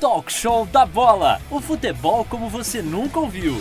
Talk 0.00 0.30
Show 0.30 0.66
da 0.66 0.84
Bola. 0.84 1.40
O 1.50 1.60
futebol 1.60 2.26
como 2.26 2.48
você 2.50 2.82
nunca 2.82 3.18
ouviu. 3.18 3.56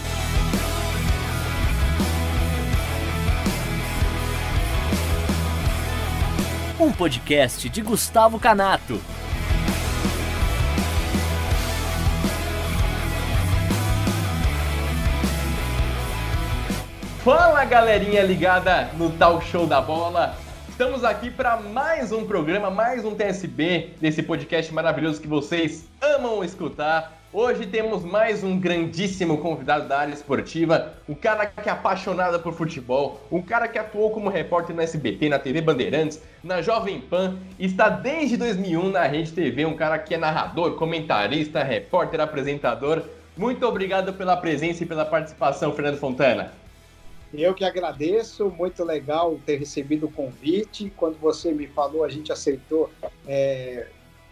Um 6.79 6.91
podcast 6.91 7.69
de 7.69 7.81
Gustavo 7.81 8.37
Canato. 8.39 9.01
Fala 17.23 17.63
galerinha 17.63 18.21
ligada 18.21 18.89
no 18.97 19.09
Talk 19.11 19.45
Show 19.45 19.65
da 19.65 19.79
Bola. 19.79 20.35
Estamos 20.67 21.05
aqui 21.05 21.31
para 21.31 21.55
mais 21.55 22.11
um 22.11 22.25
programa, 22.25 22.69
mais 22.69 23.05
um 23.05 23.15
TSB 23.15 23.91
desse 24.01 24.21
podcast 24.21 24.73
maravilhoso 24.73 25.21
que 25.21 25.27
vocês 25.27 25.85
amam 26.01 26.43
escutar. 26.43 27.13
Hoje 27.31 27.65
temos 27.65 28.03
mais 28.03 28.43
um 28.43 28.59
grandíssimo 28.59 29.37
convidado 29.37 29.87
da 29.87 29.99
área 29.99 30.13
esportiva, 30.13 30.95
um 31.07 31.15
cara 31.15 31.45
que 31.45 31.69
é 31.69 31.71
apaixonado 31.71 32.41
por 32.41 32.53
futebol, 32.53 33.25
um 33.31 33.41
cara 33.41 33.69
que 33.69 33.79
atuou 33.79 34.11
como 34.11 34.29
repórter 34.29 34.75
no 34.75 34.81
SBT, 34.81 35.29
na 35.29 35.39
TV 35.39 35.61
Bandeirantes, 35.61 36.21
na 36.43 36.61
Jovem 36.61 36.99
Pan, 36.99 37.37
está 37.57 37.87
desde 37.87 38.35
2001 38.35 38.89
na 38.89 39.03
Rede 39.03 39.31
TV, 39.31 39.65
um 39.65 39.77
cara 39.77 39.97
que 39.97 40.13
é 40.13 40.17
narrador, 40.17 40.75
comentarista, 40.75 41.63
repórter, 41.63 42.19
apresentador. 42.19 43.01
Muito 43.37 43.65
obrigado 43.65 44.11
pela 44.11 44.35
presença 44.35 44.83
e 44.83 44.85
pela 44.85 45.05
participação, 45.05 45.71
Fernando 45.71 45.97
Fontana. 45.97 46.62
Eu 47.33 47.53
que 47.55 47.65
agradeço, 47.65 48.49
muito 48.49 48.83
legal 48.83 49.39
ter 49.43 49.57
recebido 49.57 50.05
o 50.05 50.11
convite. 50.11 50.93
Quando 50.95 51.17
você 51.17 51.51
me 51.51 51.65
falou, 51.65 52.03
a 52.03 52.09
gente 52.09 52.31
aceitou 52.31 52.91
é, 53.27 53.87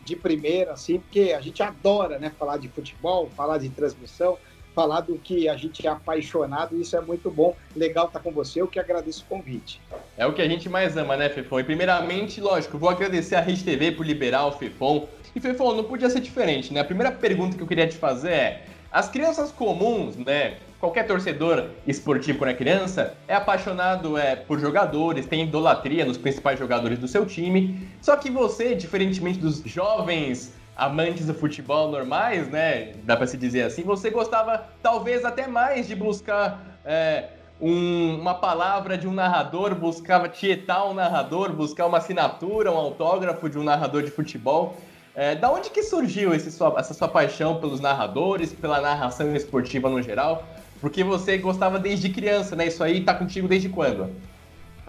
de 0.06 0.16
primeira, 0.16 0.73
assim, 0.73 1.00
porque 1.00 1.34
a 1.34 1.42
gente 1.42 1.64
adora 1.64 2.20
né, 2.20 2.31
falar 2.38 2.58
de 2.58 2.70
futebol, 2.70 3.28
falar 3.36 3.58
de 3.58 3.70
transmissão, 3.70 4.38
falar 4.76 5.02
do 5.02 5.17
que 5.17 5.50
a 5.50 5.56
gente 5.58 5.86
é 5.86 5.89
apaixonado, 5.89 6.80
isso 6.80 6.95
é 6.95 7.02
muito 7.02 7.31
bom. 7.31 7.56
Legal 7.76 8.06
estar 8.06 8.20
com 8.20 8.31
você, 8.31 8.61
eu 8.61 8.67
que 8.67 8.80
agradeço 8.80 9.23
o 9.23 9.26
convite. 9.26 9.81
É 10.16 10.26
o 10.28 10.33
que 10.33 10.42
a 10.42 10.48
gente 10.48 10.70
mais 10.70 10.95
ama, 10.95 11.17
né, 11.17 11.28
Fefon? 11.28 11.59
E 11.59 11.64
primeiramente, 11.64 12.39
lógico, 12.39 12.78
vou 12.78 12.89
agradecer 12.89 13.36
a 13.36 13.42
Rede 13.42 13.64
TV 13.64 13.92
por 13.92 14.06
liberar 14.06 14.45
o 14.45 14.52
Fefon. 14.52 15.08
E 15.36 15.39
Fefon, 15.39 15.73
não 15.73 15.86
podia 15.86 16.09
ser 16.09 16.20
diferente, 16.20 16.72
né? 16.72 16.81
A 16.81 16.86
primeira 16.86 17.11
pergunta 17.11 17.58
que 17.58 17.64
eu 17.64 17.67
queria 17.67 17.88
te 17.88 17.95
fazer 17.95 18.31
é: 18.31 18.66
as 18.92 19.09
crianças 19.09 19.52
comuns, 19.52 20.16
né? 20.17 20.58
Qualquer 20.82 21.06
torcedor 21.06 21.70
esportivo 21.86 22.40
quando 22.40 22.50
é 22.50 22.54
criança 22.56 23.14
é 23.28 23.36
apaixonado 23.36 24.18
é, 24.18 24.36
por 24.36 24.60
jogadores, 24.60 25.28
tem 25.28 25.44
idolatria 25.44 26.04
nos 26.04 26.18
principais 26.18 26.58
jogadores 26.58 26.98
do 26.98 27.08
seu 27.08 27.23
time. 27.23 27.88
Só 28.02 28.18
que 28.18 28.32
você, 28.32 28.73
diferentemente 28.73 29.38
dos 29.38 29.62
jovens 29.64 30.54
amantes 30.76 31.28
do 31.28 31.34
futebol 31.36 31.92
normais, 31.92 32.50
né? 32.50 32.94
Dá 33.04 33.16
para 33.16 33.28
se 33.28 33.38
dizer 33.38 33.62
assim, 33.62 33.84
você 33.84 34.10
gostava 34.10 34.66
talvez 34.82 35.23
até 35.23 35.46
mais 35.46 35.88
de 35.88 35.96
buscar 35.96 36.80
é, 36.84 37.26
um, 37.62 38.18
uma 38.20 38.34
palavra 38.34 38.98
de 38.98 39.08
um 39.08 39.14
narrador, 39.14 39.76
buscava 39.76 40.28
tietar 40.28 40.90
um 40.90 40.95
narrador, 40.95 41.54
buscar 41.54 41.86
uma 41.86 42.00
assinatura, 42.00 42.72
um 42.72 42.78
autógrafo 42.78 43.48
de 43.48 43.60
um 43.60 43.64
narrador 43.64 44.02
de 44.02 44.10
futebol. 44.10 44.76
É, 45.14 45.36
da 45.36 45.52
onde 45.52 45.70
que 45.70 45.84
surgiu 45.84 46.38
sua, 46.40 46.73
essa 46.80 46.94
sua 46.94 47.08
paixão 47.08 47.60
pelos 47.60 47.82
narradores, 47.82 48.54
pela 48.54 48.82
narração 48.82 49.36
esportiva 49.36 49.90
no 49.90 50.02
geral? 50.02 50.44
Porque 50.82 51.04
você 51.04 51.38
gostava 51.38 51.78
desde 51.78 52.10
criança, 52.10 52.56
né? 52.56 52.68
Isso 52.68 52.84
aí 52.84 53.06
tá 53.06 53.14
contigo 53.14 53.48
desde 53.48 53.70
quando? 53.70 54.10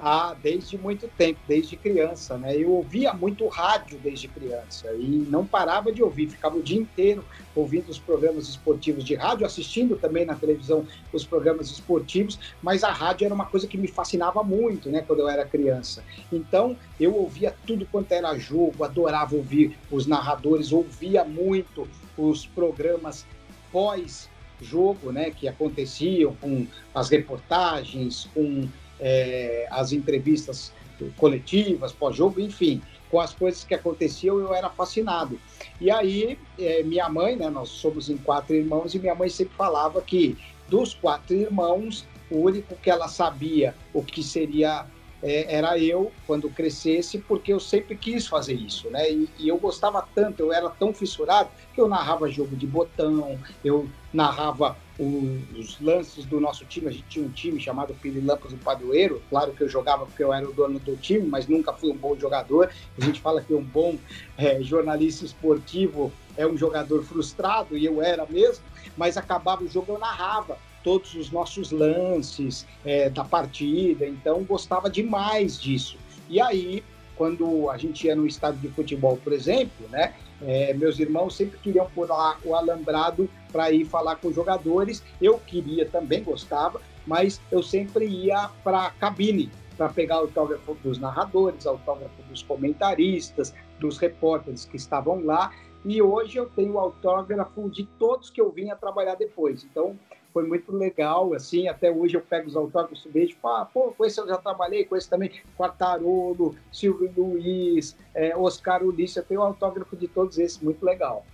Ah, 0.05 0.35
desde 0.43 0.77
muito 0.79 1.07
tempo, 1.07 1.39
desde 1.47 1.77
criança, 1.77 2.37
né? 2.37 2.57
Eu 2.57 2.73
ouvia 2.73 3.13
muito 3.13 3.47
rádio 3.47 4.01
desde 4.03 4.27
criança 4.27 4.93
e 4.99 5.07
não 5.29 5.47
parava 5.47 5.93
de 5.93 6.03
ouvir, 6.03 6.29
ficava 6.29 6.57
o 6.57 6.63
dia 6.63 6.81
inteiro 6.81 7.25
ouvindo 7.55 7.89
os 7.89 8.01
programas 8.01 8.49
esportivos 8.49 9.05
de 9.05 9.15
rádio, 9.15 9.47
assistindo 9.47 9.95
também 9.97 10.25
na 10.25 10.35
televisão 10.35 10.85
os 11.13 11.25
programas 11.25 11.71
esportivos, 11.71 12.57
mas 12.61 12.83
a 12.83 12.91
rádio 12.91 13.27
era 13.27 13.35
uma 13.35 13.45
coisa 13.45 13.69
que 13.69 13.79
me 13.79 13.87
fascinava 13.87 14.43
muito, 14.43 14.91
né, 14.91 15.03
quando 15.03 15.21
eu 15.21 15.29
era 15.29 15.45
criança. 15.45 16.03
Então, 16.33 16.77
eu 16.99 17.15
ouvia 17.15 17.55
tudo 17.65 17.87
quanto 17.87 18.11
era 18.11 18.37
jogo, 18.37 18.83
adorava 18.83 19.37
ouvir 19.37 19.79
os 19.91 20.07
narradores, 20.07 20.73
ouvia 20.73 21.23
muito 21.23 21.87
os 22.17 22.45
programas 22.45 23.25
pós 23.71 24.32
jogo, 24.63 25.13
né, 25.13 25.31
que 25.31 25.49
aconteciam 25.49 26.35
com 26.41 26.67
as 26.95 27.09
reportagens, 27.11 28.29
com 28.35 28.69
é, 29.01 29.67
as 29.71 29.93
entrevistas 29.93 30.73
coletivas 31.17 31.93
pós-jogo, 31.93 32.41
enfim, 32.41 32.81
com 33.11 33.21
as 33.21 33.35
coisas 33.35 33.65
que 33.65 33.75
aconteciam, 33.75 34.39
eu 34.39 34.55
era 34.55 34.71
fascinado. 34.71 35.39
E 35.81 35.91
aí, 35.91 36.39
é, 36.59 36.83
minha 36.83 37.09
mãe, 37.09 37.37
né, 37.37 37.51
nós 37.51 37.69
somos 37.69 38.09
em 38.09 38.17
quatro 38.17 38.55
irmãos, 38.55 38.95
e 38.95 38.99
minha 38.99 39.15
mãe 39.15 39.29
sempre 39.29 39.55
falava 39.57 40.01
que 40.01 40.37
dos 40.69 40.95
quatro 40.95 41.35
irmãos, 41.35 42.07
o 42.31 42.39
único 42.39 42.75
que 42.77 42.91
ela 42.91 43.09
sabia 43.09 43.75
o 43.93 44.03
que 44.03 44.23
seria 44.23 44.87
é, 45.23 45.55
era 45.55 45.79
eu 45.79 46.13
quando 46.27 46.51
crescesse, 46.51 47.19
porque 47.19 47.53
eu 47.53 47.61
sempre 47.61 47.97
quis 47.97 48.27
fazer 48.27 48.55
isso, 48.55 48.91
né? 48.91 49.11
E, 49.11 49.29
e, 49.39 49.49
eu 49.49 49.57
gostava 49.57 50.07
tanto, 50.15 50.43
eu 50.43 50.53
era 50.53 50.69
tão 50.69 50.93
fissurado 50.93 51.51
que 51.73 51.81
eu 51.81 51.89
narrava 51.89 52.29
jogo 52.29 52.57
de 52.57 52.67
botão, 52.67 53.39
eu 53.65 53.89
narrava 54.13 54.77
o, 54.99 55.41
os 55.57 55.81
lances 55.81 56.25
do 56.27 56.41
nosso 56.41 56.65
time. 56.65 56.89
A 56.89 56.91
gente 56.91 57.05
tinha 57.09 57.25
um 57.25 57.31
time 57.31 57.61
chamado 57.61 57.95
Pirilampas 57.95 58.53
do 58.53 58.59
Padroeiro. 58.59 59.23
Claro 59.31 59.53
que 59.53 59.63
eu 59.63 59.69
jogava 59.69 60.05
porque 60.05 60.23
eu 60.23 60.33
era 60.33 60.49
o 60.49 60.53
dono 60.53 60.79
do 60.79 60.97
time, 60.97 61.27
mas 61.27 61.47
nunca 61.47 61.73
fui 61.73 61.91
um 61.91 61.97
bom 61.97 62.19
jogador. 62.19 62.71
A 63.01 63.05
gente 63.05 63.21
fala 63.21 63.41
que 63.41 63.55
um 63.55 63.63
bom 63.63 63.97
é, 64.37 64.63
jornalista 64.63 65.25
esportivo 65.25 66.13
é 66.37 66.47
um 66.47 66.57
jogador 66.57 67.03
frustrado, 67.05 67.77
e 67.77 67.85
eu 67.85 68.03
era 68.03 68.27
mesmo, 68.27 68.65
mas 68.97 69.17
acabava 69.17 69.63
o 69.63 69.69
jogo, 69.69 69.93
eu 69.93 69.99
narrava 69.99 70.57
todos 70.83 71.15
os 71.15 71.31
nossos 71.31 71.71
lances 71.71 72.67
é, 72.85 73.09
da 73.09 73.25
partida, 73.25 74.07
então 74.07 74.43
gostava 74.45 74.91
demais 74.91 75.61
disso. 75.61 75.97
E 76.29 76.41
aí, 76.41 76.83
quando 77.17 77.71
a 77.71 77.77
gente 77.77 78.07
ia 78.07 78.17
no 78.17 78.27
estádio 78.27 78.61
de 78.61 78.69
futebol, 78.69 79.17
por 79.23 79.33
exemplo, 79.33 79.89
né, 79.91 80.15
é, 80.45 80.75
meus 80.75 80.99
irmãos 80.99 81.37
sempre 81.37 81.59
queriam 81.59 81.89
lá 81.97 82.37
o 82.45 82.55
alambrado 82.55 83.29
para 83.53 83.71
ir 83.71 83.85
falar 83.85 84.17
com 84.17 84.29
os 84.29 84.35
jogadores. 84.35 85.03
Eu 85.21 85.39
queria 85.39 85.87
também, 85.87 86.23
gostava, 86.23 86.81
mas 87.07 87.41
eu 87.51 87.63
sempre 87.63 88.07
ia 88.07 88.51
para 88.65 88.87
a 88.87 88.91
cabine 88.91 89.51
para 89.77 89.89
pegar 89.89 90.17
autógrafo 90.17 90.75
dos 90.83 90.99
narradores, 90.99 91.67
autógrafo 91.67 92.23
dos 92.29 92.43
comentaristas, 92.43 93.55
dos 93.79 93.99
repórteres 93.99 94.65
que 94.65 94.77
estavam 94.77 95.25
lá. 95.25 95.53
E 95.85 96.01
hoje 96.01 96.39
eu 96.39 96.47
tenho 96.47 96.79
autógrafo 96.79 97.69
de 97.71 97.85
todos 97.99 98.31
que 98.31 98.41
eu 98.41 98.51
vinha 98.51 98.77
trabalhar 98.77 99.15
depois. 99.15 99.65
Então, 99.65 99.99
foi 100.33 100.47
muito 100.47 100.73
legal, 100.75 101.35
assim, 101.35 101.69
até 101.69 101.91
hoje 101.91 102.17
eu 102.17 102.21
pego 102.21 102.49
os 102.49 102.57
autógrafos 102.57 103.07
vejo, 103.13 103.37
ah, 103.45 103.69
pô, 103.73 103.93
com 103.97 104.05
esse 104.05 104.21
eu 104.21 104.27
já 104.27 104.37
trabalhei, 104.37 104.85
com 104.85 104.97
esse 104.97 105.09
também, 105.09 105.31
Quartarolo, 105.57 106.55
Silvio 106.73 107.13
Luiz, 107.17 107.97
é, 108.15 108.37
Oscar 108.37 108.83
Ulisses, 108.83 109.17
eu 109.17 109.25
tenho 109.25 109.41
o 109.41 109.45
autógrafo 109.45 109.97
de 109.97 110.09
todos 110.09 110.39
esses, 110.39 110.59
muito 110.61 110.85
legal. 110.85 111.25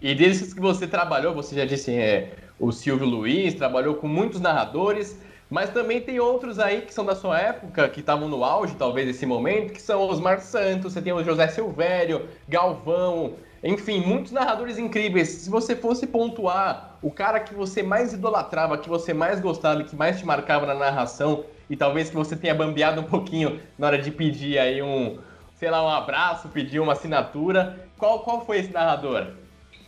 E 0.00 0.14
desses 0.14 0.54
que 0.54 0.60
você 0.60 0.86
trabalhou, 0.86 1.34
você 1.34 1.56
já 1.56 1.64
disse, 1.64 1.92
é, 1.92 2.32
o 2.58 2.72
Silvio 2.72 3.06
Luiz, 3.06 3.54
trabalhou 3.54 3.96
com 3.96 4.06
muitos 4.06 4.40
narradores, 4.40 5.20
mas 5.50 5.70
também 5.70 6.00
tem 6.00 6.20
outros 6.20 6.58
aí 6.58 6.82
que 6.82 6.92
são 6.92 7.04
da 7.04 7.14
sua 7.14 7.38
época, 7.40 7.88
que 7.88 8.00
estavam 8.00 8.28
no 8.28 8.44
auge, 8.44 8.74
talvez, 8.76 9.06
desse 9.06 9.26
momento, 9.26 9.72
que 9.72 9.82
são 9.82 10.08
os 10.08 10.20
Mar 10.20 10.40
Santos, 10.40 10.92
você 10.92 11.02
tem 11.02 11.12
o 11.12 11.24
José 11.24 11.48
Silvério, 11.48 12.28
Galvão, 12.48 13.34
enfim, 13.62 14.00
muitos 14.00 14.30
narradores 14.30 14.78
incríveis. 14.78 15.28
Se 15.28 15.50
você 15.50 15.74
fosse 15.74 16.06
pontuar 16.06 16.87
o 17.02 17.10
cara 17.10 17.40
que 17.40 17.54
você 17.54 17.82
mais 17.82 18.12
idolatrava, 18.12 18.78
que 18.78 18.88
você 18.88 19.14
mais 19.14 19.40
gostava, 19.40 19.82
que 19.84 19.94
mais 19.94 20.18
te 20.18 20.26
marcava 20.26 20.66
na 20.66 20.74
narração, 20.74 21.44
e 21.70 21.76
talvez 21.76 22.10
que 22.10 22.16
você 22.16 22.34
tenha 22.34 22.54
bambeado 22.54 23.00
um 23.00 23.04
pouquinho 23.04 23.60
na 23.78 23.86
hora 23.86 23.98
de 23.98 24.10
pedir 24.10 24.58
aí 24.58 24.82
um, 24.82 25.18
sei 25.54 25.70
lá, 25.70 25.84
um 25.84 25.88
abraço, 25.88 26.48
pedir 26.48 26.80
uma 26.80 26.92
assinatura, 26.92 27.88
qual, 27.98 28.20
qual 28.20 28.44
foi 28.44 28.58
esse 28.58 28.72
narrador? 28.72 29.34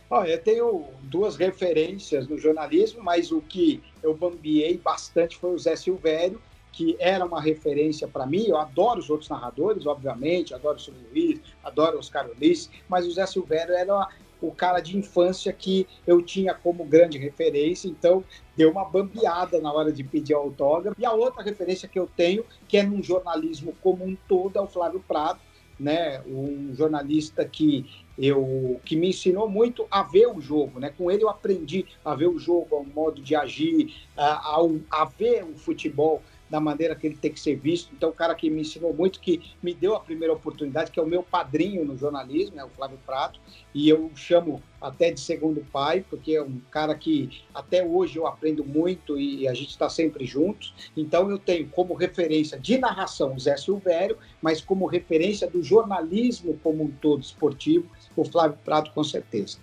Olha, 0.09 0.31
eu 0.31 0.43
tenho 0.43 0.85
duas 1.03 1.37
referências 1.37 2.27
no 2.27 2.37
jornalismo, 2.37 3.01
mas 3.01 3.31
o 3.31 3.41
que 3.41 3.81
eu 4.03 4.13
bambiei 4.13 4.77
bastante 4.77 5.37
foi 5.37 5.53
o 5.53 5.57
Zé 5.57 5.75
Silvério, 5.75 6.41
que 6.73 6.97
era 6.99 7.25
uma 7.25 7.41
referência 7.41 8.07
para 8.07 8.25
mim. 8.25 8.45
Eu 8.45 8.57
adoro 8.57 8.99
os 8.99 9.09
outros 9.09 9.29
narradores, 9.29 9.85
obviamente, 9.85 10.53
adoro 10.53 10.75
o 10.75 10.79
Silvio 10.79 11.07
Luiz, 11.09 11.39
adoro 11.63 11.97
Oscar 11.97 12.29
Ulisses, 12.29 12.69
mas 12.89 13.07
o 13.07 13.11
Zé 13.11 13.25
Silvério 13.25 13.73
era 13.73 14.07
o 14.41 14.51
cara 14.51 14.79
de 14.79 14.97
infância 14.97 15.53
que 15.53 15.87
eu 16.05 16.21
tinha 16.21 16.53
como 16.53 16.83
grande 16.83 17.17
referência, 17.17 17.87
então 17.87 18.23
deu 18.55 18.71
uma 18.71 18.85
bambeada 18.85 19.59
na 19.61 19.71
hora 19.71 19.91
de 19.91 20.03
pedir 20.03 20.33
autógrafo. 20.33 20.99
E 20.99 21.05
a 21.05 21.13
outra 21.13 21.43
referência 21.43 21.87
que 21.87 21.99
eu 21.99 22.09
tenho, 22.15 22.43
que 22.67 22.77
é 22.77 22.83
num 22.83 23.03
jornalismo 23.03 23.73
como 23.81 24.03
um 24.03 24.17
todo, 24.27 24.57
é 24.57 24.61
o 24.61 24.67
Flávio 24.67 25.03
Prado, 25.07 25.39
né, 25.79 26.21
um 26.27 26.75
jornalista 26.75 27.43
que 27.43 27.89
eu 28.17 28.79
que 28.85 28.95
me 28.95 29.09
ensinou 29.09 29.49
muito 29.49 29.87
a 29.89 30.03
ver 30.03 30.27
o 30.27 30.39
jogo, 30.39 30.79
né? 30.79 30.93
Com 30.95 31.09
ele 31.09 31.23
eu 31.23 31.29
aprendi 31.29 31.85
a 32.05 32.13
ver 32.13 32.27
o 32.27 32.37
jogo, 32.37 32.75
o 32.75 32.85
modo 32.85 33.19
de 33.19 33.35
agir, 33.35 33.91
a, 34.15 34.57
a, 34.57 34.69
a 34.91 35.05
ver 35.05 35.43
o 35.43 35.57
futebol 35.57 36.21
da 36.51 36.59
maneira 36.59 36.93
que 36.93 37.07
ele 37.07 37.15
tem 37.15 37.31
que 37.31 37.39
ser 37.39 37.55
visto. 37.55 37.93
Então, 37.95 38.09
o 38.09 38.13
cara 38.13 38.35
que 38.35 38.49
me 38.49 38.59
ensinou 38.59 38.93
muito, 38.93 39.21
que 39.21 39.41
me 39.63 39.73
deu 39.73 39.95
a 39.95 40.01
primeira 40.01 40.33
oportunidade, 40.33 40.91
que 40.91 40.99
é 40.99 41.03
o 41.03 41.07
meu 41.07 41.23
padrinho 41.23 41.85
no 41.85 41.97
jornalismo, 41.97 42.59
é 42.59 42.65
o 42.65 42.69
Flávio 42.69 42.99
Prato, 43.05 43.39
e 43.73 43.87
eu 43.87 44.11
chamo 44.13 44.61
até 44.81 45.11
de 45.11 45.21
segundo 45.21 45.65
pai, 45.71 46.05
porque 46.09 46.33
é 46.33 46.43
um 46.43 46.59
cara 46.69 46.93
que 46.93 47.41
até 47.53 47.85
hoje 47.85 48.17
eu 48.17 48.27
aprendo 48.27 48.65
muito 48.65 49.17
e 49.17 49.47
a 49.47 49.53
gente 49.53 49.69
está 49.69 49.89
sempre 49.89 50.25
juntos. 50.25 50.73
Então, 50.95 51.31
eu 51.31 51.39
tenho 51.39 51.69
como 51.69 51.93
referência 51.93 52.59
de 52.59 52.77
narração 52.77 53.33
o 53.33 53.39
Zé 53.39 53.55
Silvério, 53.55 54.17
mas 54.41 54.59
como 54.59 54.85
referência 54.85 55.49
do 55.49 55.63
jornalismo 55.63 56.59
como 56.61 56.83
um 56.83 56.91
todo 56.91 57.23
esportivo, 57.23 57.89
o 58.15 58.25
Flávio 58.25 58.57
Prato, 58.65 58.91
com 58.91 59.03
certeza. 59.03 59.57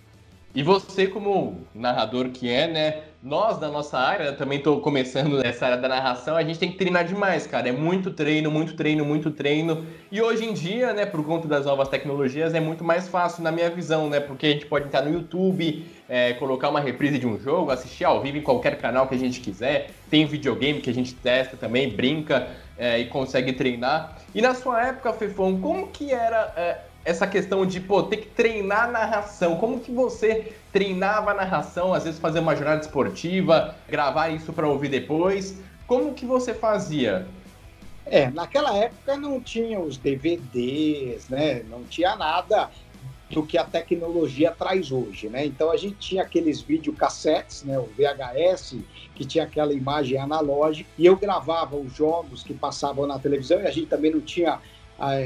E 0.53 0.63
você, 0.63 1.05
como 1.05 1.61
narrador 1.75 2.29
que 2.29 2.49
é, 2.49 2.67
né? 2.67 3.03
Nós, 3.21 3.59
da 3.59 3.67
nossa 3.67 3.99
área, 3.99 4.33
também 4.33 4.57
estou 4.57 4.79
começando 4.79 5.37
nessa 5.43 5.65
área 5.65 5.77
da 5.77 5.87
narração, 5.87 6.35
a 6.35 6.43
gente 6.43 6.57
tem 6.57 6.71
que 6.71 6.77
treinar 6.77 7.05
demais, 7.05 7.45
cara. 7.45 7.69
É 7.69 7.71
muito 7.71 8.11
treino, 8.11 8.49
muito 8.49 8.73
treino, 8.75 9.05
muito 9.05 9.29
treino. 9.29 9.85
E 10.11 10.21
hoje 10.21 10.45
em 10.45 10.53
dia, 10.53 10.93
né, 10.93 11.05
por 11.05 11.23
conta 11.23 11.47
das 11.47 11.65
novas 11.65 11.87
tecnologias, 11.89 12.55
é 12.55 12.59
muito 12.59 12.83
mais 12.83 13.07
fácil, 13.07 13.43
na 13.43 13.51
minha 13.51 13.69
visão, 13.69 14.09
né? 14.09 14.19
Porque 14.19 14.47
a 14.47 14.49
gente 14.51 14.65
pode 14.65 14.85
entrar 14.85 15.03
no 15.03 15.13
YouTube, 15.13 15.85
é, 16.07 16.33
colocar 16.33 16.69
uma 16.69 16.79
reprise 16.79 17.19
de 17.19 17.27
um 17.27 17.37
jogo, 17.37 17.69
assistir 17.69 18.05
ao 18.05 18.21
vivo 18.21 18.37
em 18.37 18.41
qualquer 18.41 18.77
canal 18.77 19.07
que 19.07 19.13
a 19.13 19.19
gente 19.19 19.41
quiser. 19.41 19.91
Tem 20.09 20.25
videogame 20.25 20.81
que 20.81 20.89
a 20.89 20.93
gente 20.93 21.13
testa 21.13 21.57
também, 21.57 21.89
brinca 21.89 22.47
é, 22.77 22.97
e 22.97 23.05
consegue 23.05 23.53
treinar. 23.53 24.17
E 24.33 24.41
na 24.41 24.55
sua 24.55 24.87
época, 24.87 25.13
Fefão, 25.13 25.59
como 25.59 25.87
que 25.89 26.11
era. 26.11 26.53
É, 26.55 26.88
essa 27.03 27.25
questão 27.25 27.65
de, 27.65 27.79
pô, 27.79 28.03
ter 28.03 28.17
que 28.17 28.27
treinar 28.27 28.85
a 28.85 28.91
narração. 28.91 29.57
Como 29.57 29.79
que 29.79 29.91
você 29.91 30.53
treinava 30.71 31.31
a 31.31 31.33
narração, 31.33 31.93
às 31.93 32.03
vezes 32.03 32.19
fazer 32.19 32.39
uma 32.39 32.55
jornada 32.55 32.81
esportiva, 32.81 33.75
gravar 33.87 34.29
isso 34.29 34.53
para 34.53 34.67
ouvir 34.67 34.89
depois? 34.89 35.59
Como 35.87 36.13
que 36.13 36.25
você 36.25 36.53
fazia? 36.53 37.27
É, 38.05 38.29
naquela 38.29 38.75
época 38.75 39.15
não 39.17 39.39
tinha 39.39 39.79
os 39.79 39.97
DVDs, 39.97 41.29
né? 41.29 41.63
Não 41.69 41.83
tinha 41.83 42.15
nada 42.15 42.69
do 43.29 43.43
que 43.43 43.57
a 43.57 43.63
tecnologia 43.63 44.51
traz 44.51 44.91
hoje, 44.91 45.29
né? 45.29 45.45
Então 45.45 45.71
a 45.71 45.77
gente 45.77 45.95
tinha 45.97 46.23
aqueles 46.23 46.61
videocassetes, 46.61 47.63
né, 47.63 47.77
o 47.77 47.83
VHS, 47.95 48.77
que 49.13 49.23
tinha 49.23 49.43
aquela 49.43 49.71
imagem 49.71 50.17
analógica, 50.17 50.89
e 50.97 51.05
eu 51.05 51.15
gravava 51.15 51.75
os 51.75 51.93
jogos 51.93 52.41
que 52.41 52.53
passavam 52.53 53.05
na 53.05 53.19
televisão, 53.19 53.61
e 53.61 53.67
a 53.67 53.71
gente 53.71 53.85
também 53.85 54.11
não 54.11 54.21
tinha 54.21 54.59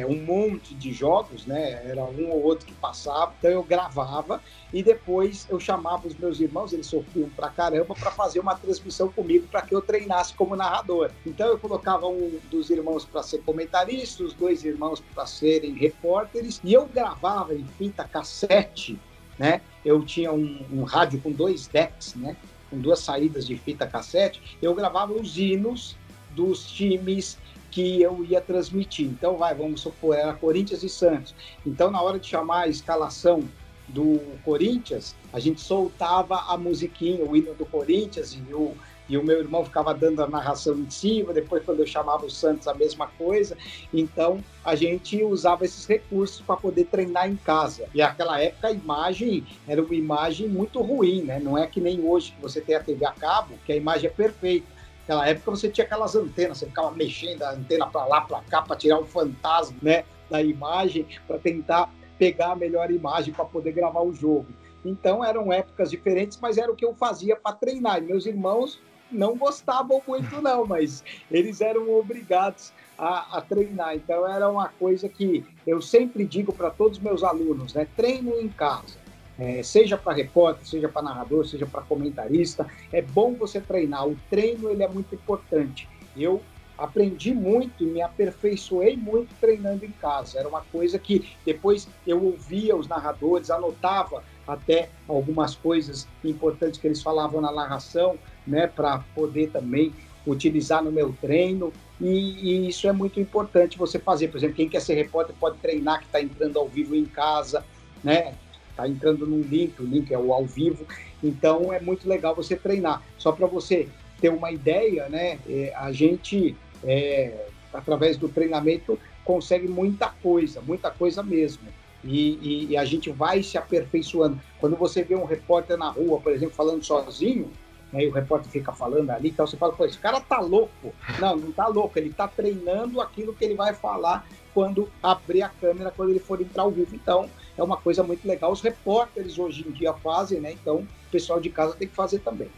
um 0.08 0.24
monte 0.24 0.75
de 0.75 0.94
jogos, 0.94 1.48
né? 1.48 1.81
Era 1.90 2.04
um 2.04 2.30
ou 2.30 2.44
outro 2.44 2.66
que 2.66 2.74
passava, 2.74 3.34
então 3.40 3.50
eu 3.50 3.64
gravava 3.64 4.40
e 4.72 4.84
depois 4.84 5.48
eu 5.50 5.60
chamava 5.60 6.08
os 6.08 6.16
meus 6.16 6.40
irmãos, 6.40 6.74
eles 6.74 6.86
sofriam 6.86 7.28
pra 7.30 7.50
caramba, 7.50 7.96
para 7.96 8.12
fazer 8.12 8.40
uma 8.40 8.56
transmissão 8.56 9.12
comigo 9.12 9.48
para 9.48 9.64
que 9.64 9.74
eu 9.74 9.81
treinasse 9.81 10.34
como 10.36 10.56
narrador. 10.56 11.10
Então 11.25 11.48
eu 11.48 11.58
colocava 11.58 12.08
um 12.08 12.40
dos 12.52 12.70
irmãos 12.70 13.04
para 13.04 13.24
ser 13.24 13.40
comentarista, 13.40 14.24
os 14.24 14.34
dois 14.34 14.64
irmãos 14.64 15.02
para 15.14 15.25
serem 15.25 15.74
repórteres 15.74 16.62
e 16.64 16.72
eu 16.72 16.86
gravava 16.86 17.56
em 17.56 17.66
fita 17.66 18.04
cassete, 18.04 19.00
né? 19.40 19.62
Eu 19.84 20.06
tinha 20.06 20.31
um, 20.31 20.66
um 20.72 20.84
rádio 20.84 21.20
com 21.20 21.31
dois 21.31 21.66
decks, 21.66 22.14
né? 22.14 22.38
Com 22.70 22.78
duas 22.78 23.00
saídas 23.00 23.46
de 23.48 23.58
fita 23.58 23.88
cassete. 23.88 24.58
Eu 24.62 24.75
gravava 24.75 25.14
os 25.14 25.38
hinos 25.38 25.96
dos 26.36 26.66
times 26.72 27.38
que 27.74 28.00
eu 28.00 28.24
ia 28.24 28.40
transmitir. 28.40 29.08
Então, 29.08 29.36
vai, 29.36 29.56
vamos 29.56 29.81
supor, 29.81 30.16
era 30.16 30.31
Corinthians 30.34 30.84
e 30.84 30.90
Santos. 30.90 31.34
Então, 31.66 31.90
na 31.90 32.00
hora 32.00 32.20
de 32.20 32.28
chamar 32.28 32.62
a 32.62 32.68
escalação 32.68 33.44
do 33.88 34.22
Corinthians, 34.46 35.16
a 35.34 35.40
gente 35.40 35.60
soltava 35.60 36.36
a 36.48 36.56
musiquinha, 36.56 37.25
o 37.25 37.36
hino 37.36 37.56
do 37.56 37.66
Corinthians, 37.66 38.34
e 38.34 38.54
o, 38.54 38.75
e 39.10 39.18
o 39.18 39.24
meu 39.24 39.40
irmão 39.40 39.66
ficava 39.66 39.92
dando 39.92 40.22
a 40.22 40.28
narração 40.28 40.78
em 40.78 40.90
cima, 40.90 41.34
depois 41.34 41.66
quando 41.66 41.80
eu 41.80 41.88
chamava 41.88 42.28
o 42.28 42.30
Santos 42.30 42.68
a 42.68 42.75
mesma 42.75 43.08
coisa. 43.08 43.58
Então 43.92 44.40
a 44.64 44.75
gente 44.75 45.22
usava 45.24 45.66
esses 45.66 45.86
recursos 45.88 46.42
para 46.42 46.56
poder 46.56 46.86
treinar 46.86 47.28
em 47.28 47.36
casa. 47.36 47.88
E 47.94 47.98
naquela 47.98 48.40
época 48.40 48.68
a 48.68 48.72
imagem 48.72 49.46
era 49.68 49.81
uma 49.81 49.96
imagem 49.96 50.48
muito 50.48 50.80
ruim, 50.80 51.24
né? 51.24 51.40
Não 51.40 51.58
é 51.58 51.66
que 51.66 51.81
nem 51.81 52.00
hoje 52.02 52.34
que 52.34 52.42
você 52.42 52.62
tem 52.62 52.75
a 52.75 52.84
TV 52.84 53.04
a 53.04 53.12
cabo, 53.12 53.56
que 53.66 53.74
a 53.74 53.75
imagem 53.75 54.08
é 54.08 54.14
perfeita. 54.14 54.73
Naquela 55.03 55.27
época 55.27 55.51
você 55.51 55.69
tinha 55.69 55.85
aquelas 55.85 56.15
antenas, 56.15 56.57
você 56.57 56.65
ficava 56.65 56.91
mexendo 56.91 57.44
a 57.44 57.51
antena 57.51 57.88
para 57.88 58.05
lá, 58.05 58.21
para 58.21 58.41
cá, 58.41 58.61
para 58.61 58.75
tirar 58.77 59.00
o 59.00 59.05
fantasma 59.05 59.77
né, 59.81 60.05
da 60.29 60.41
imagem, 60.41 61.05
para 61.27 61.38
tentar 61.38 61.94
pegar 62.17 62.53
a 62.53 62.55
melhor 62.55 62.89
imagem 62.89 63.33
para 63.33 63.44
poder 63.44 63.73
gravar 63.73 64.01
o 64.01 64.13
jogo. 64.13 64.47
Então 64.85 65.23
eram 65.23 65.51
épocas 65.51 65.91
diferentes, 65.91 66.39
mas 66.41 66.57
era 66.57 66.71
o 66.71 66.75
que 66.75 66.85
eu 66.85 66.94
fazia 66.94 67.35
para 67.35 67.53
treinar. 67.53 67.97
E 67.97 68.01
meus 68.01 68.25
irmãos 68.25 68.79
não 69.11 69.35
gostavam 69.35 70.01
muito, 70.07 70.41
não, 70.41 70.63
mas 70.67 71.03
eles 71.29 71.59
eram 71.59 71.94
obrigados 71.94 72.71
a, 72.97 73.38
a, 73.38 73.41
treinar. 73.41 73.95
Então 73.95 74.25
era 74.25 74.50
uma 74.50 74.69
coisa 74.69 75.09
que 75.09 75.45
eu 75.67 75.81
sempre 75.81 76.25
digo 76.25 76.53
para 76.53 76.69
todos 76.69 76.97
os 76.97 77.03
meus 77.03 77.23
alunos, 77.23 77.73
né? 77.73 77.85
Treino 77.97 78.39
em 78.39 78.47
casa 78.47 79.02
é, 79.38 79.63
seja 79.63 79.97
para 79.97 80.13
repórter, 80.13 80.65
seja 80.65 80.88
para 80.88 81.01
narrador, 81.01 81.45
seja 81.45 81.65
para 81.65 81.81
comentarista, 81.81 82.68
é 82.91 83.01
bom 83.01 83.33
você 83.33 83.59
treinar. 83.59 84.07
O 84.07 84.18
treino 84.30 84.69
ele 84.69 84.83
é 84.83 84.88
muito 84.88 85.13
importante. 85.15 85.88
Eu 86.15 86.41
aprendi 86.77 87.33
muito 87.33 87.83
e 87.83 87.85
me 87.85 88.01
aperfeiçoei 88.01 88.97
muito 88.97 89.33
treinando 89.39 89.85
em 89.85 89.91
casa. 89.91 90.39
Era 90.39 90.47
uma 90.47 90.62
coisa 90.62 90.97
que 91.00 91.30
depois 91.45 91.88
eu 92.06 92.24
ouvia 92.24 92.75
os 92.75 92.88
narradores, 92.88 93.50
anotava 93.50 94.24
até 94.47 94.89
algumas 95.07 95.56
coisas 95.56 96.07
importantes 96.24 96.79
que 96.79 96.88
eles 96.88 97.01
falavam 97.01 97.39
na 97.39 97.51
narração, 97.51 98.18
né, 98.45 98.68
para 98.68 99.00
poder 99.15 99.50
também 99.51 99.94
utilizar 100.25 100.83
no 100.83 100.91
meu 100.91 101.15
treino. 101.21 101.71
E, 102.00 102.07
e, 102.07 102.69
isso 102.69 102.88
é 102.88 102.91
muito 102.91 103.19
importante 103.19 103.77
você 103.77 104.00
fazer. 104.00 104.27
Por 104.27 104.38
exemplo, 104.38 104.56
quem 104.56 104.68
quer 104.68 104.81
ser 104.81 104.95
repórter 104.95 105.36
pode 105.39 105.57
treinar 105.59 106.00
que 106.00 106.06
está 106.06 106.21
entrando 106.21 106.59
ao 106.59 106.68
vivo 106.68 106.95
em 106.95 107.06
casa, 107.06 107.63
né? 108.03 108.36
Está 108.74 108.88
entrando 108.88 109.28
num 109.28 109.42
link, 109.42 109.80
o 109.80 109.86
link 109.86 110.12
é 110.12 110.18
o 110.18 110.34
ao 110.34 110.46
vivo. 110.46 110.86
Então 111.24 111.72
é 111.72 111.80
muito 111.80 112.10
legal 112.10 112.36
você 112.36 112.56
treinar. 112.56 113.04
Só 113.18 113.31
para 113.31 113.46
você 113.46 113.88
ter 114.20 114.30
uma 114.30 114.52
ideia, 114.52 115.08
né? 115.10 115.38
É, 115.48 115.72
a 115.75 115.92
gente, 115.92 116.56
é, 116.84 117.46
através 117.72 118.18
do 118.18 118.28
treinamento, 118.28 118.98
consegue 119.24 119.68
muita 119.68 120.10
coisa, 120.10 120.60
muita 120.62 120.90
coisa 120.90 121.22
mesmo. 121.22 121.68
E, 122.04 122.31
e, 122.42 122.68
e, 122.72 122.78
a 122.78 122.84
gente 122.84 123.10
vai 123.12 123.42
se 123.42 123.58
aperfeiçoando. 123.58 124.40
Quando 124.60 124.75
você 124.75 125.04
vê 125.04 125.16
um 125.16 125.24
repórter 125.24 125.78
na 125.78 125.90
rua, 125.90 126.20
por 126.20 126.34
exemplo, 126.34 126.54
falando 126.54 126.84
sozinho, 126.84 127.50
né, 127.94 128.04
e 128.04 128.08
o 128.08 128.12
repórter 128.12 128.52
fica 128.52 128.74
falando 128.74 129.10
ali, 129.12 129.30
então 129.30 129.48
você 129.48 129.56
fala, 129.56 129.72
pô, 129.72 129.86
esse 129.86 129.98
cara 129.98 130.20
tá 130.20 130.40
louco. 130.40 130.94
Não, 131.20 131.38
não 131.38 131.52
tá 131.52 131.68
louco, 131.68 131.98
ele 131.98 132.12
tá 132.12 132.28
treinando 132.28 133.00
aquilo 133.00 133.34
que 133.34 133.46
ele 133.46 133.56
vai 133.56 133.74
falar 133.74 134.27
quando 134.53 134.89
abrir 135.01 135.44
a 135.44 135.50
câmera, 135.50 135.92
quando 135.96 136.10
ele 136.10 136.20
for 136.20 136.42
entrar 136.42 136.63
ao 136.63 136.72
vivo. 136.72 136.94
Então, 136.94 137.30
é 137.57 137.63
uma 137.63 137.77
coisa 137.77 138.03
muito 138.03 138.27
legal. 138.27 138.51
Os 138.51 138.62
repórteres 138.62 139.38
hoje 139.38 139.65
em 139.67 139.72
dia 139.72 139.93
fazem, 139.93 140.39
né? 140.39 140.51
Então 140.51 140.77
o 140.77 140.88
pessoal 141.12 141.39
de 141.39 141.50
casa 141.50 141.75
tem 141.75 141.88
que 141.88 141.95
fazer 141.95 142.19
também. 142.19 142.50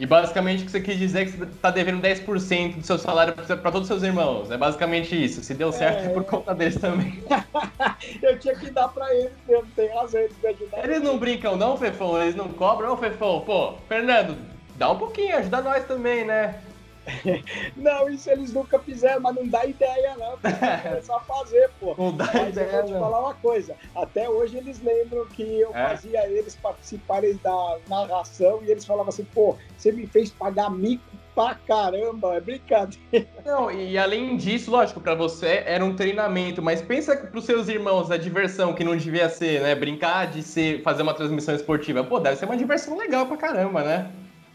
E 0.00 0.06
basicamente 0.06 0.62
o 0.62 0.64
que 0.64 0.72
você 0.72 0.80
quis 0.80 0.98
dizer 0.98 1.20
é 1.20 1.24
que 1.26 1.32
você 1.32 1.44
está 1.44 1.70
devendo 1.70 2.00
10% 2.00 2.76
do 2.76 2.86
seu 2.86 2.98
salário 2.98 3.34
para 3.34 3.70
todos 3.70 3.82
os 3.82 3.86
seus 3.86 4.02
irmãos. 4.02 4.50
É 4.50 4.56
basicamente 4.56 5.14
isso. 5.14 5.44
Se 5.44 5.52
deu 5.52 5.70
certo 5.70 6.04
é, 6.04 6.06
é 6.06 6.08
por 6.08 6.24
conta 6.24 6.54
deles 6.54 6.76
também. 6.80 7.22
eu 8.22 8.38
tinha 8.38 8.54
que 8.54 8.70
dar 8.70 8.88
para 8.88 9.14
eles 9.14 9.32
mesmo, 9.46 9.66
tem 9.76 9.94
razão, 9.94 10.18
eles 10.18 10.34
me 10.42 10.48
ajudaram. 10.48 10.84
Eles 10.84 11.02
não 11.02 11.18
brincam 11.18 11.54
não, 11.54 11.76
Fefão? 11.76 12.20
Eles 12.22 12.34
não 12.34 12.48
cobram, 12.48 12.96
Fefão? 12.96 13.42
Pô, 13.42 13.74
Fernando, 13.88 14.38
dá 14.76 14.90
um 14.90 14.96
pouquinho, 14.96 15.36
ajuda 15.36 15.60
nós 15.60 15.84
também, 15.84 16.24
né? 16.24 16.62
Não, 17.76 18.08
isso 18.08 18.30
eles 18.30 18.52
nunca 18.52 18.78
fizeram, 18.78 19.20
mas 19.20 19.34
não 19.34 19.46
dá 19.46 19.64
ideia, 19.64 20.16
não. 20.16 20.38
começar 20.82 21.16
a 21.16 21.20
fazer, 21.20 21.70
pô. 21.78 21.94
Não 21.98 22.16
dá 22.16 22.30
mas 22.32 22.48
ideia. 22.50 22.66
Eu 22.66 22.72
vou 22.72 22.84
te 22.84 22.92
não. 22.92 23.00
falar 23.00 23.20
uma 23.20 23.34
coisa. 23.34 23.76
Até 23.94 24.28
hoje 24.28 24.56
eles 24.56 24.80
lembram 24.82 25.26
que 25.26 25.60
eu 25.60 25.70
é? 25.74 25.88
fazia 25.88 26.26
eles 26.28 26.54
participarem 26.56 27.38
da 27.42 27.78
narração 27.88 28.62
e 28.62 28.70
eles 28.70 28.84
falavam 28.84 29.08
assim, 29.08 29.24
pô, 29.24 29.56
você 29.76 29.92
me 29.92 30.06
fez 30.06 30.30
pagar 30.30 30.70
mico 30.70 31.04
pra 31.34 31.54
caramba, 31.54 32.34
é 32.34 32.40
brincadeira. 32.40 33.00
Não, 33.44 33.70
e 33.70 33.96
além 33.96 34.36
disso, 34.36 34.70
lógico, 34.70 35.00
para 35.00 35.14
você 35.14 35.62
era 35.64 35.84
um 35.84 35.94
treinamento, 35.94 36.62
mas 36.62 36.82
pensa 36.82 37.16
pros 37.16 37.44
seus 37.44 37.68
irmãos 37.68 38.10
a 38.10 38.16
diversão 38.16 38.74
que 38.74 38.84
não 38.84 38.96
devia 38.96 39.28
ser, 39.28 39.62
né? 39.62 39.74
Brincar 39.74 40.30
de 40.30 40.42
ser, 40.42 40.82
fazer 40.82 41.02
uma 41.02 41.14
transmissão 41.14 41.54
esportiva. 41.54 42.04
Pô, 42.04 42.18
deve 42.18 42.36
ser 42.36 42.44
uma 42.44 42.56
diversão 42.56 42.96
legal 42.96 43.26
pra 43.26 43.36
caramba, 43.36 43.82
né? 43.82 44.10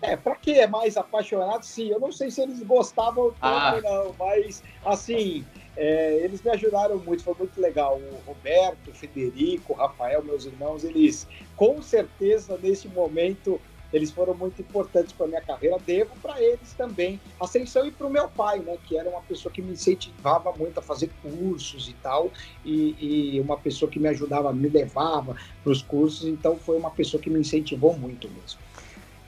É, 0.08 0.16
para 0.16 0.36
quem 0.36 0.60
é 0.60 0.68
mais 0.68 0.98
apaixonado, 0.98 1.66
sim. 1.66 1.90
Eu 1.90 2.00
não 2.00 2.12
sei 2.12 2.30
se 2.30 2.42
eles 2.42 2.62
gostavam 2.62 3.30
tanto, 3.30 3.40
ah. 3.42 3.82
não, 3.82 4.16
mas 4.20 4.64
assim, 4.86 5.44
é, 5.76 6.20
eles 6.24 6.44
me 6.44 6.52
ajudaram 6.52 6.98
muito, 7.00 7.24
foi 7.24 7.34
muito 7.38 7.60
legal. 7.60 7.98
O 7.98 8.22
Roberto, 8.28 8.92
o 8.92 8.94
Federico, 8.94 9.74
o 9.74 9.76
Rafael, 9.76 10.24
meus 10.24 10.46
irmãos, 10.46 10.84
eles 10.84 11.28
com 11.56 11.82
certeza 11.82 12.58
nesse 12.62 12.88
momento 12.88 13.60
eles 13.94 14.12
foram 14.12 14.34
muito 14.34 14.62
importantes 14.62 15.14
para 15.14 15.26
minha 15.26 15.42
carreira. 15.42 15.78
Devo 15.80 16.12
para 16.22 16.42
eles 16.42 16.74
também 16.74 17.20
ascensão 17.40 17.86
e 17.88 17.92
para 17.92 18.06
o 18.06 18.10
meu 18.10 18.28
pai, 18.28 18.60
né, 18.60 18.78
que 18.86 18.98
era 18.98 19.10
uma 19.10 19.22
pessoa 19.22 19.52
que 19.52 19.62
me 19.62 19.72
incentivava 19.72 20.52
muito 20.52 20.80
a 20.80 20.84
fazer 20.84 21.10
cursos 21.22 21.88
e 21.88 21.94
tal, 21.94 22.32
e, 22.64 23.36
e 23.36 23.40
uma 23.40 23.58
pessoa 23.58 23.90
que 23.90 24.00
me 24.00 24.10
ajudava, 24.10 24.52
me 24.52 24.68
levava 24.68 25.36
para 25.64 25.72
os 25.72 25.82
cursos. 25.82 26.26
Então 26.26 26.58
foi 26.58 26.78
uma 26.78 26.92
pessoa 26.92 27.22
que 27.22 27.30
me 27.30 27.40
incentivou 27.40 27.98
muito 27.98 28.30
mesmo. 28.30 28.60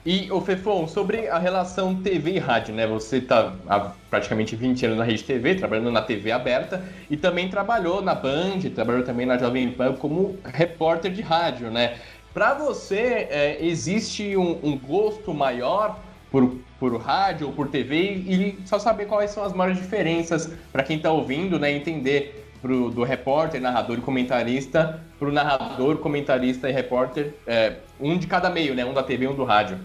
E, 0.10 0.32
o 0.32 0.40
Fefon, 0.40 0.88
sobre 0.88 1.28
a 1.28 1.38
relação 1.38 1.94
TV 1.94 2.36
e 2.36 2.40
rádio, 2.40 2.74
né? 2.74 2.88
Você 2.88 3.18
está 3.18 3.54
há 3.68 3.92
praticamente 4.10 4.56
20 4.56 4.86
anos 4.86 4.98
na 5.00 5.04
Rede 5.04 5.22
TV, 5.22 5.56
trabalhando 5.56 5.92
na 5.92 6.02
TV 6.02 6.32
aberta, 6.32 6.82
e 7.12 7.18
também 7.18 7.50
trabalhou 7.50 8.02
na 8.02 8.16
Band, 8.16 8.62
trabalhou 8.74 9.04
também 9.04 9.26
na 9.26 9.38
Jovem 9.38 9.70
Pan 9.70 9.96
como 9.96 10.40
repórter 10.46 11.12
de 11.12 11.22
rádio, 11.22 11.70
né? 11.70 11.98
Para 12.34 12.54
você, 12.54 13.28
é, 13.30 13.58
existe 13.60 14.38
um, 14.38 14.58
um, 14.64 14.78
gosto 14.78 15.34
maior 15.34 16.00
por, 16.32 16.56
por 16.80 16.98
rádio 17.02 17.48
ou 17.48 17.52
por 17.52 17.68
TV 17.68 17.98
e 17.98 18.60
só 18.64 18.80
saber 18.80 19.08
quais 19.08 19.32
são 19.32 19.44
as 19.44 19.52
maiores 19.52 19.78
diferenças 19.78 20.54
para 20.72 20.84
quem 20.84 20.96
está 20.96 21.12
ouvindo, 21.12 21.60
né? 21.60 21.70
Entender 21.70 22.48
pro, 22.62 22.90
do 22.92 23.04
repórter, 23.04 23.60
narrador 23.60 23.98
e 23.98 24.02
comentarista 24.02 25.04
para 25.20 25.28
o 25.28 25.32
narrador, 25.34 25.98
comentarista 25.98 26.70
e 26.70 26.72
repórter, 26.72 27.34
é, 27.46 27.76
um 28.00 28.18
de 28.18 28.26
cada 28.26 28.50
meio, 28.50 28.74
né? 28.74 28.86
Um 28.86 28.94
da 28.94 29.04
TV 29.04 29.26
e 29.26 29.28
um 29.28 29.36
do 29.36 29.44
rádio. 29.44 29.78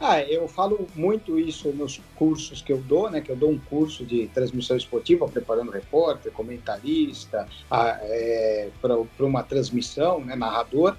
Ah, 0.00 0.20
eu 0.20 0.48
falo 0.48 0.88
muito 0.94 1.38
isso 1.38 1.68
nos 1.72 2.00
cursos 2.16 2.60
que 2.60 2.72
eu 2.72 2.78
dou, 2.78 3.10
né? 3.10 3.20
Que 3.20 3.30
eu 3.30 3.36
dou 3.36 3.50
um 3.50 3.58
curso 3.58 4.04
de 4.04 4.26
transmissão 4.28 4.76
esportiva, 4.76 5.26
preparando 5.28 5.70
repórter, 5.70 6.32
comentarista, 6.32 7.48
é, 7.70 8.70
para 8.80 9.24
uma 9.24 9.42
transmissão, 9.42 10.20
né, 10.20 10.34
narrador. 10.34 10.96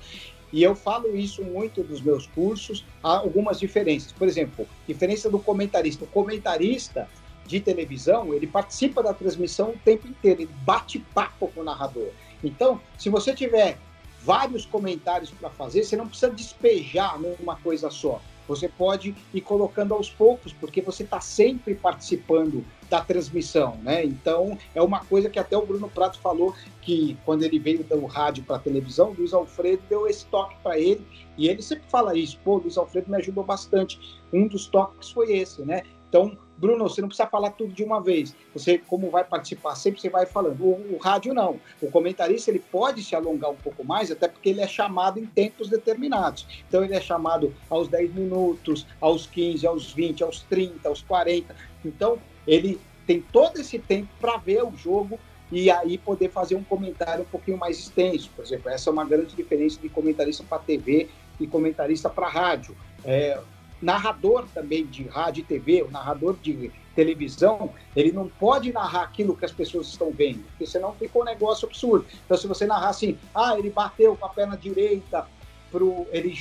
E 0.51 0.63
eu 0.63 0.73
falo 0.73 1.15
isso 1.15 1.43
muito 1.43 1.83
dos 1.83 1.99
meus 2.01 2.27
cursos, 2.27 2.85
há 3.03 3.17
algumas 3.17 3.59
diferenças. 3.59 4.13
Por 4.13 4.27
exemplo, 4.27 4.65
diferença 4.87 5.29
do 5.29 5.39
comentarista. 5.39 6.05
O 6.05 6.07
comentarista 6.07 7.09
de 7.45 7.59
televisão, 7.59 8.33
ele 8.33 8.47
participa 8.47 9.03
da 9.03 9.13
transmissão 9.13 9.71
o 9.71 9.77
tempo 9.83 10.07
inteiro, 10.07 10.43
ele 10.43 10.51
bate 10.61 10.99
papo 11.13 11.51
com 11.53 11.61
o 11.61 11.63
narrador. 11.63 12.09
Então, 12.43 12.79
se 12.97 13.09
você 13.09 13.33
tiver 13.33 13.77
vários 14.23 14.65
comentários 14.65 15.29
para 15.29 15.49
fazer, 15.49 15.83
você 15.83 15.97
não 15.97 16.07
precisa 16.07 16.31
despejar 16.31 17.19
numa 17.19 17.57
coisa 17.57 17.89
só. 17.89 18.21
Você 18.47 18.67
pode 18.67 19.15
ir 19.33 19.41
colocando 19.41 19.93
aos 19.93 20.09
poucos, 20.09 20.53
porque 20.53 20.81
você 20.81 21.03
está 21.03 21.19
sempre 21.19 21.75
participando 21.75 22.63
da 22.89 23.01
transmissão, 23.01 23.77
né? 23.81 24.03
Então, 24.03 24.57
é 24.73 24.81
uma 24.81 25.03
coisa 25.03 25.29
que 25.29 25.39
até 25.39 25.57
o 25.57 25.65
Bruno 25.65 25.89
Prato 25.89 26.19
falou 26.19 26.53
que 26.81 27.17
quando 27.25 27.43
ele 27.43 27.57
veio 27.57 27.83
do 27.83 28.05
rádio 28.05 28.43
para 28.43 28.57
a 28.57 28.59
televisão, 28.59 29.15
Luiz 29.17 29.33
Alfredo 29.33 29.81
deu 29.89 30.07
esse 30.07 30.25
toque 30.27 30.55
para 30.61 30.79
ele, 30.79 31.05
e 31.37 31.47
ele 31.47 31.61
sempre 31.61 31.85
fala 31.89 32.17
isso, 32.17 32.39
pô, 32.43 32.57
Luiz 32.57 32.77
Alfredo 32.77 33.09
me 33.09 33.17
ajudou 33.17 33.43
bastante. 33.43 33.99
Um 34.31 34.47
dos 34.47 34.67
toques 34.67 35.09
foi 35.09 35.35
esse, 35.35 35.63
né? 35.63 35.83
Então, 36.07 36.37
Bruno, 36.57 36.88
você 36.88 37.01
não 37.01 37.07
precisa 37.07 37.27
falar 37.27 37.51
tudo 37.51 37.74
de 37.74 37.83
uma 37.83 38.01
vez. 38.01 38.35
Você, 38.53 38.77
como 38.77 39.09
vai 39.09 39.24
participar 39.24 39.75
sempre, 39.75 40.00
você 40.00 40.09
vai 40.09 40.25
falando. 40.25 40.62
O, 40.62 40.95
o, 40.95 40.97
rádio 40.97 41.33
não. 41.33 41.59
O 41.81 41.91
comentarista 41.91 42.50
ele 42.50 42.59
pode 42.59 43.03
se 43.03 43.15
alongar 43.15 43.51
um 43.51 43.55
pouco 43.55 43.83
mais, 43.83 44.09
até 44.09 44.27
porque 44.27 44.50
ele 44.50 44.62
é 44.62 44.67
chamado 44.67 45.19
em 45.19 45.25
tempos 45.25 45.69
determinados. 45.69 46.47
Então 46.67 46.83
ele 46.83 46.95
é 46.95 47.01
chamado 47.01 47.53
aos 47.69 47.88
10 47.88 48.13
minutos, 48.13 48.85
aos 49.01 49.27
15, 49.27 49.67
aos 49.67 49.91
20, 49.91 50.24
aos 50.24 50.41
30, 50.41 50.88
aos 50.88 51.01
40. 51.01 51.55
Então 51.83 52.17
ele 52.47 52.79
tem 53.05 53.21
todo 53.21 53.59
esse 53.59 53.77
tempo 53.77 54.09
para 54.19 54.38
ver 54.38 54.63
o 54.63 54.75
jogo 54.75 55.19
e 55.51 55.69
aí 55.69 55.97
poder 55.97 56.29
fazer 56.29 56.55
um 56.55 56.63
comentário 56.63 57.24
um 57.24 57.27
pouquinho 57.27 57.57
mais 57.57 57.77
extenso. 57.77 58.29
Por 58.35 58.43
exemplo, 58.43 58.69
essa 58.69 58.89
é 58.89 58.93
uma 58.93 59.05
grande 59.05 59.35
diferença 59.35 59.79
de 59.79 59.89
comentarista 59.89 60.43
para 60.43 60.59
TV 60.59 61.09
e 61.39 61.47
comentarista 61.47 62.09
para 62.09 62.27
rádio. 62.27 62.75
É, 63.03 63.39
narrador 63.82 64.46
também 64.53 64.86
de 64.86 65.08
rádio 65.08 65.41
e 65.41 65.46
TV, 65.46 65.84
o 65.84 65.91
narrador 65.91 66.36
de 66.41 66.72
televisão, 66.96 67.74
ele 67.96 68.12
não 68.12 68.27
pode 68.27 68.72
narrar 68.72 69.03
aquilo 69.03 69.36
que 69.36 69.46
as 69.46 69.51
pessoas 69.51 69.88
estão 69.88 70.12
vendo, 70.12 70.44
porque 70.46 70.65
senão 70.65 70.94
ficou 70.94 71.22
um 71.22 71.25
negócio 71.25 71.67
absurdo. 71.67 72.05
Então, 72.25 72.38
se 72.38 72.48
você 72.48 72.65
narrar 72.65 72.89
assim, 72.89 73.17
ah, 73.34 73.58
ele 73.58 73.70
bateu 73.70 74.15
com 74.15 74.25
a 74.25 74.29
perna 74.29 74.55
direita, 74.55 75.27
pro, 75.70 76.08
ele 76.12 76.34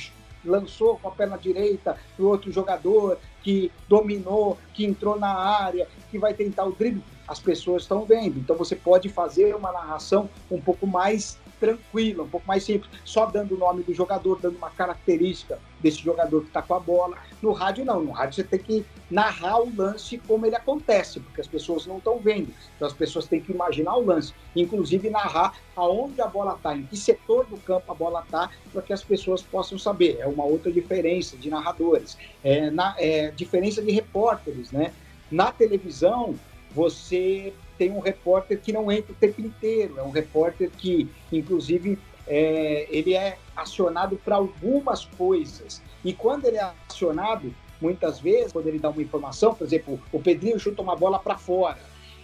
lançou 0.45 0.97
com 0.97 1.09
a 1.09 1.11
perna 1.11 1.37
direita 1.37 1.97
para 2.15 2.25
o 2.25 2.29
outro 2.29 2.51
jogador, 2.51 3.19
que 3.43 3.71
dominou, 3.87 4.57
que 4.73 4.85
entrou 4.85 5.19
na 5.19 5.33
área, 5.33 5.87
que 6.09 6.17
vai 6.17 6.33
tentar 6.33 6.65
o 6.65 6.71
drible, 6.71 7.03
as 7.27 7.39
pessoas 7.39 7.81
estão 7.83 8.05
vendo. 8.05 8.39
Então, 8.39 8.55
você 8.55 8.75
pode 8.75 9.09
fazer 9.09 9.55
uma 9.55 9.71
narração 9.71 10.29
um 10.49 10.61
pouco 10.61 10.87
mais 10.87 11.37
tranquila, 11.59 12.23
um 12.23 12.27
pouco 12.27 12.47
mais 12.47 12.63
simples, 12.63 12.89
só 13.03 13.25
dando 13.25 13.55
o 13.55 13.57
nome 13.57 13.83
do 13.83 13.93
jogador, 13.93 14.39
dando 14.39 14.57
uma 14.57 14.69
característica 14.69 15.59
desse 15.79 15.99
jogador 15.99 16.41
que 16.41 16.47
está 16.47 16.61
com 16.61 16.73
a 16.73 16.79
bola. 16.79 17.17
No 17.41 17.51
rádio, 17.51 17.85
não. 17.85 18.01
No 18.01 18.11
rádio, 18.11 18.35
você 18.35 18.43
tem 18.43 18.59
que 18.59 18.85
narrar 19.09 19.61
o 19.61 19.71
lance 19.75 20.17
como 20.17 20.45
ele 20.45 20.55
acontece, 20.55 21.19
porque 21.19 21.41
as 21.41 21.47
pessoas 21.47 21.85
não 21.85 21.97
estão 21.97 22.17
vendo. 22.17 22.53
Então, 22.75 22.87
as 22.87 22.93
pessoas 22.93 23.27
têm 23.27 23.39
que 23.39 23.51
imaginar 23.51 23.95
o 23.95 24.05
lance, 24.05 24.33
inclusive 24.55 25.09
narrar 25.09 25.53
aonde 25.75 26.21
a 26.21 26.27
bola 26.27 26.55
está, 26.55 26.75
em 26.75 26.83
que 26.83 26.97
setor 26.97 27.45
do 27.45 27.57
campo 27.57 27.91
a 27.91 27.95
bola 27.95 28.21
está, 28.21 28.49
para 28.71 28.81
que 28.81 28.93
as 28.93 29.03
pessoas 29.03 29.41
possam 29.41 29.77
saber. 29.77 30.17
É 30.19 30.27
uma 30.27 30.43
outra 30.43 30.71
diferença 30.71 31.37
de 31.37 31.49
narradores. 31.49 32.17
É, 32.43 32.69
na, 32.69 32.95
é 32.97 33.31
diferença 33.31 33.81
de 33.81 33.91
repórteres, 33.91 34.71
né? 34.71 34.91
Na 35.31 35.51
televisão, 35.51 36.35
você 36.71 37.53
tem 37.77 37.91
um 37.91 37.99
repórter 37.99 38.59
que 38.59 38.71
não 38.71 38.91
entra 38.91 39.11
o 39.11 39.15
tempo 39.15 39.41
inteiro, 39.41 39.95
é 39.97 40.03
um 40.03 40.11
repórter 40.11 40.69
que, 40.71 41.09
inclusive, 41.31 41.97
é, 42.27 42.87
ele 42.89 43.13
é 43.13 43.37
acionado 43.55 44.15
para 44.17 44.35
algumas 44.35 45.05
coisas. 45.05 45.81
E 46.03 46.13
quando 46.13 46.45
ele 46.45 46.57
é 46.57 46.71
acionado, 46.89 47.53
muitas 47.79 48.19
vezes, 48.19 48.51
quando 48.51 48.67
ele 48.67 48.79
dá 48.79 48.89
uma 48.89 49.01
informação, 49.01 49.53
por 49.53 49.65
exemplo, 49.65 49.99
o 50.11 50.19
Pedrinho 50.19 50.59
chuta 50.59 50.81
uma 50.81 50.95
bola 50.95 51.19
para 51.19 51.37
fora, 51.37 51.79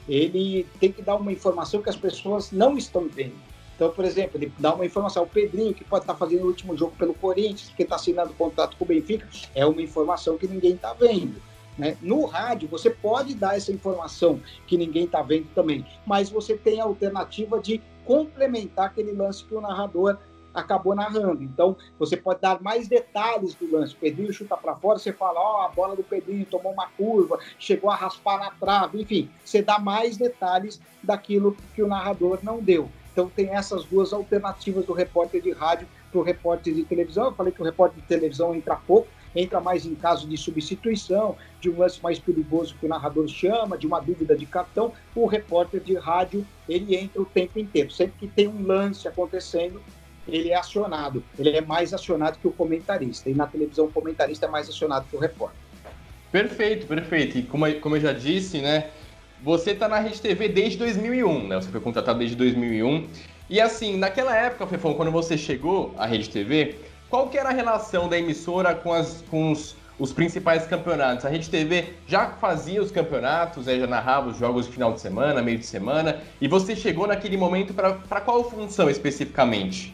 ele 0.08 0.65
tem 0.79 0.91
que 0.91 1.01
dar 1.01 1.15
uma 1.15 1.31
informação 1.31 1.81
que 1.81 1.89
as 1.89 1.96
pessoas 1.96 2.51
não 2.51 2.77
estão 2.77 3.08
vendo. 3.08 3.36
Então, 3.75 3.89
por 3.89 4.05
exemplo, 4.05 4.38
ele 4.38 4.51
dá 4.60 4.74
uma 4.75 4.86
informação, 4.86 5.24
o 5.24 5.27
Pedrinho, 5.27 5.74
que 5.74 5.84
pode 5.84 6.03
estar 6.03 6.13
fazendo 6.15 6.43
o 6.43 6.48
último 6.48 6.77
jogo 6.77 6.93
pelo 6.98 7.13
Corinthians, 7.15 7.72
que 7.75 7.81
está 7.81 7.96
assinando 7.96 8.34
contrato 8.34 8.77
com 8.77 8.84
o 8.84 8.88
Benfica, 8.88 9.27
é 9.55 9.65
uma 9.65 9.81
informação 9.81 10.38
que 10.38 10.48
ninguém 10.48 10.74
está 10.74 10.93
vendo. 10.93 11.41
Né? 11.78 11.98
No 12.01 12.25
rádio, 12.25 12.68
você 12.68 12.90
pode 12.90 13.34
dar 13.34 13.56
essa 13.56 13.72
informação 13.72 14.40
que 14.68 14.78
ninguém 14.78 15.06
está 15.06 15.22
vendo 15.22 15.48
também, 15.56 15.86
mas 16.06 16.30
você 16.30 16.58
tem 16.58 16.82
a 16.82 16.84
alternativa 16.84 17.60
de 17.60 17.82
complementar 18.06 18.88
aquele 18.88 19.12
lance 19.12 19.44
que 19.46 19.56
o 19.56 19.62
narrador 19.62 20.18
acabou 20.54 20.94
narrando. 20.94 21.44
Então, 21.44 21.75
você 21.98 22.18
pode 22.18 22.42
dar 22.42 22.62
mais 22.62 22.88
detalhes 22.88 23.56
do 23.56 23.72
lance. 23.72 23.94
O 23.94 23.98
Pedrinho 23.98 24.34
chuta 24.34 24.58
para 24.58 24.75
fora, 24.75 25.00
você 25.00 25.13
fala, 25.13 25.40
ó, 25.40 25.62
oh, 25.62 25.66
a 25.66 25.70
bola 25.70 25.96
do 25.96 26.04
Pedrinho 26.04 26.46
tomou 26.46 26.74
uma 26.74 26.88
curva, 26.90 27.40
chegou 27.58 27.90
a 27.90 27.96
raspar 27.96 28.40
na 28.40 28.51
trave, 28.51 29.01
enfim, 29.01 29.30
você 29.44 29.62
dá 29.62 29.80
mais 29.80 30.18
detalhes 30.18 30.82
daquilo 31.01 31.56
que 31.74 31.82
o 31.82 31.88
narrador 31.88 32.40
não 32.44 32.60
deu. 32.60 32.90
Então, 33.12 33.30
tem 33.30 33.50
essas 33.50 33.84
duas 33.86 34.13
alternativas 34.13 34.86
do 34.86 34.94
repórter 34.94 35.42
de 35.42 35.51
rádio 35.51 35.88
para 36.12 36.20
o 36.20 36.24
repórter 36.24 36.74
de 36.74 36.84
televisão. 36.84 37.25
Eu 37.25 37.34
falei 37.34 37.51
que 37.51 37.62
o 37.62 37.66
repórter 37.66 38.01
de 38.01 38.08
televisão 38.08 38.56
entra 38.56 38.75
pouco, 38.75 39.08
entra 39.35 39.59
mais 39.59 39.85
em 39.85 39.95
caso 39.95 40.27
de 40.27 40.38
substituição, 40.38 41.35
de 41.59 41.69
um 41.69 41.79
lance 41.79 42.01
mais 42.01 42.19
perigoso 42.19 42.75
que 42.79 42.85
o 42.85 42.89
narrador 42.89 43.27
chama, 43.27 43.77
de 43.77 43.88
uma 43.88 44.00
dúvida 44.00 44.35
de 44.35 44.45
cartão, 44.45 44.93
o 45.15 45.25
repórter 45.25 45.81
de 45.81 45.95
rádio, 45.95 46.45
ele 46.67 46.95
entra 46.95 47.21
o 47.21 47.25
tempo 47.25 47.59
inteiro. 47.59 47.91
Sempre 47.91 48.13
que 48.19 48.27
tem 48.27 48.47
um 48.47 48.65
lance 48.65 49.07
acontecendo, 49.07 49.81
ele 50.27 50.50
é 50.50 50.55
acionado. 50.55 51.23
Ele 51.38 51.50
é 51.50 51.61
mais 51.61 51.93
acionado 51.93 52.38
que 52.39 52.47
o 52.47 52.51
comentarista. 52.51 53.29
E 53.29 53.33
na 53.33 53.47
televisão, 53.47 53.85
o 53.85 53.91
comentarista 53.91 54.45
é 54.45 54.50
mais 54.50 54.69
acionado 54.69 55.05
que 55.09 55.15
o 55.15 55.19
repórter. 55.19 55.59
Perfeito, 56.31 56.88
perfeito. 56.88 57.38
E 57.38 57.43
como, 57.43 57.71
como 57.75 57.97
eu 57.97 58.01
já 58.01 58.13
disse, 58.13 58.59
né? 58.59 58.89
Você 59.43 59.71
está 59.71 59.89
na 59.89 60.00
Rede 60.00 60.21
TV 60.21 60.47
desde 60.47 60.77
2001, 60.77 61.47
né? 61.47 61.55
Você 61.55 61.69
foi 61.69 61.81
contratado 61.81 62.19
desde 62.19 62.35
2001. 62.35 63.07
E 63.50 63.59
assim, 63.59 63.97
naquela 63.97 64.35
época, 64.35 64.65
Fefão, 64.67 64.93
quando 64.93 65.11
você 65.11 65.38
chegou 65.38 65.93
à 65.97 66.05
Rede 66.05 66.29
TV, 66.29 66.75
qual 67.12 67.27
que 67.27 67.38
era 67.38 67.50
a 67.50 67.51
relação 67.51 68.08
da 68.08 68.18
emissora 68.18 68.74
com, 68.74 68.94
as, 68.94 69.22
com 69.30 69.51
os, 69.51 69.75
os 70.00 70.13
principais 70.13 70.65
campeonatos? 70.65 71.25
A 71.25 71.30
Rede 71.30 71.50
TV 71.50 71.94
já 72.08 72.30
fazia 72.30 72.82
os 72.82 72.89
campeonatos, 72.89 73.65
já 73.65 73.86
narrava 73.86 74.30
os 74.30 74.38
jogos 74.38 74.65
de 74.65 74.72
final 74.72 74.94
de 74.94 75.01
semana, 75.01 75.41
meio 75.41 75.60
de 75.60 75.65
semana, 75.65 76.22
e 76.39 76.48
você 76.48 76.74
chegou 76.74 77.06
naquele 77.06 77.36
momento 77.36 77.74
para 77.74 78.22
qual 78.22 78.50
função 78.50 78.89
especificamente? 78.89 79.94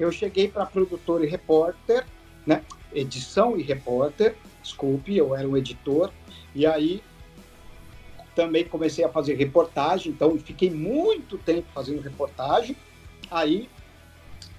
Eu 0.00 0.10
cheguei 0.10 0.48
para 0.48 0.64
produtor 0.64 1.22
e 1.22 1.26
repórter, 1.26 2.06
né? 2.46 2.62
edição 2.94 3.58
e 3.58 3.62
repórter, 3.62 4.34
desculpe, 4.62 5.14
eu 5.14 5.36
era 5.36 5.46
um 5.46 5.58
editor, 5.58 6.10
e 6.54 6.66
aí 6.66 7.02
também 8.34 8.64
comecei 8.64 9.04
a 9.04 9.10
fazer 9.10 9.34
reportagem, 9.34 10.10
então 10.10 10.38
fiquei 10.38 10.70
muito 10.70 11.36
tempo 11.36 11.66
fazendo 11.74 12.00
reportagem. 12.00 12.74
Aí, 13.30 13.68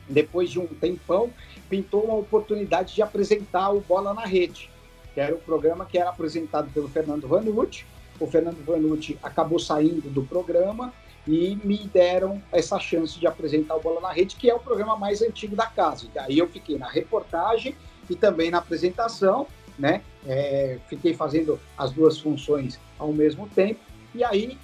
depois 0.08 0.50
de 0.50 0.60
um 0.60 0.68
tempão, 0.68 1.32
pintou 1.69 2.03
uma 2.03 2.15
oportunidade 2.15 2.95
de 2.95 3.01
apresentar 3.01 3.71
o 3.71 3.81
Bola 3.81 4.13
na 4.13 4.25
Rede, 4.25 4.69
que 5.13 5.19
era 5.19 5.33
o 5.33 5.39
programa 5.39 5.86
que 5.86 5.97
era 5.97 6.09
apresentado 6.09 6.69
pelo 6.71 6.88
Fernando 6.88 7.27
Vanucci. 7.27 7.86
O 8.19 8.27
Fernando 8.27 8.63
Vanucci 8.65 9.17
acabou 9.21 9.59
saindo 9.59 10.09
do 10.09 10.24
programa 10.24 10.93
e 11.27 11.57
me 11.63 11.77
deram 11.93 12.41
essa 12.51 12.79
chance 12.79 13.19
de 13.19 13.27
apresentar 13.27 13.75
o 13.75 13.81
Bola 13.81 14.00
na 14.00 14.12
Rede, 14.12 14.36
que 14.36 14.50
é 14.50 14.55
o 14.55 14.59
programa 14.59 14.95
mais 14.95 15.21
antigo 15.21 15.55
da 15.55 15.67
casa. 15.67 16.07
E 16.13 16.19
aí 16.19 16.38
eu 16.38 16.47
fiquei 16.47 16.77
na 16.77 16.88
reportagem 16.88 17.75
e 18.09 18.15
também 18.15 18.50
na 18.50 18.59
apresentação, 18.59 19.45
né? 19.77 20.01
É, 20.25 20.79
fiquei 20.88 21.13
fazendo 21.13 21.59
as 21.77 21.91
duas 21.91 22.17
funções 22.19 22.79
ao 22.97 23.12
mesmo 23.12 23.47
tempo. 23.47 23.79
E 24.15 24.24
aí 24.24 24.57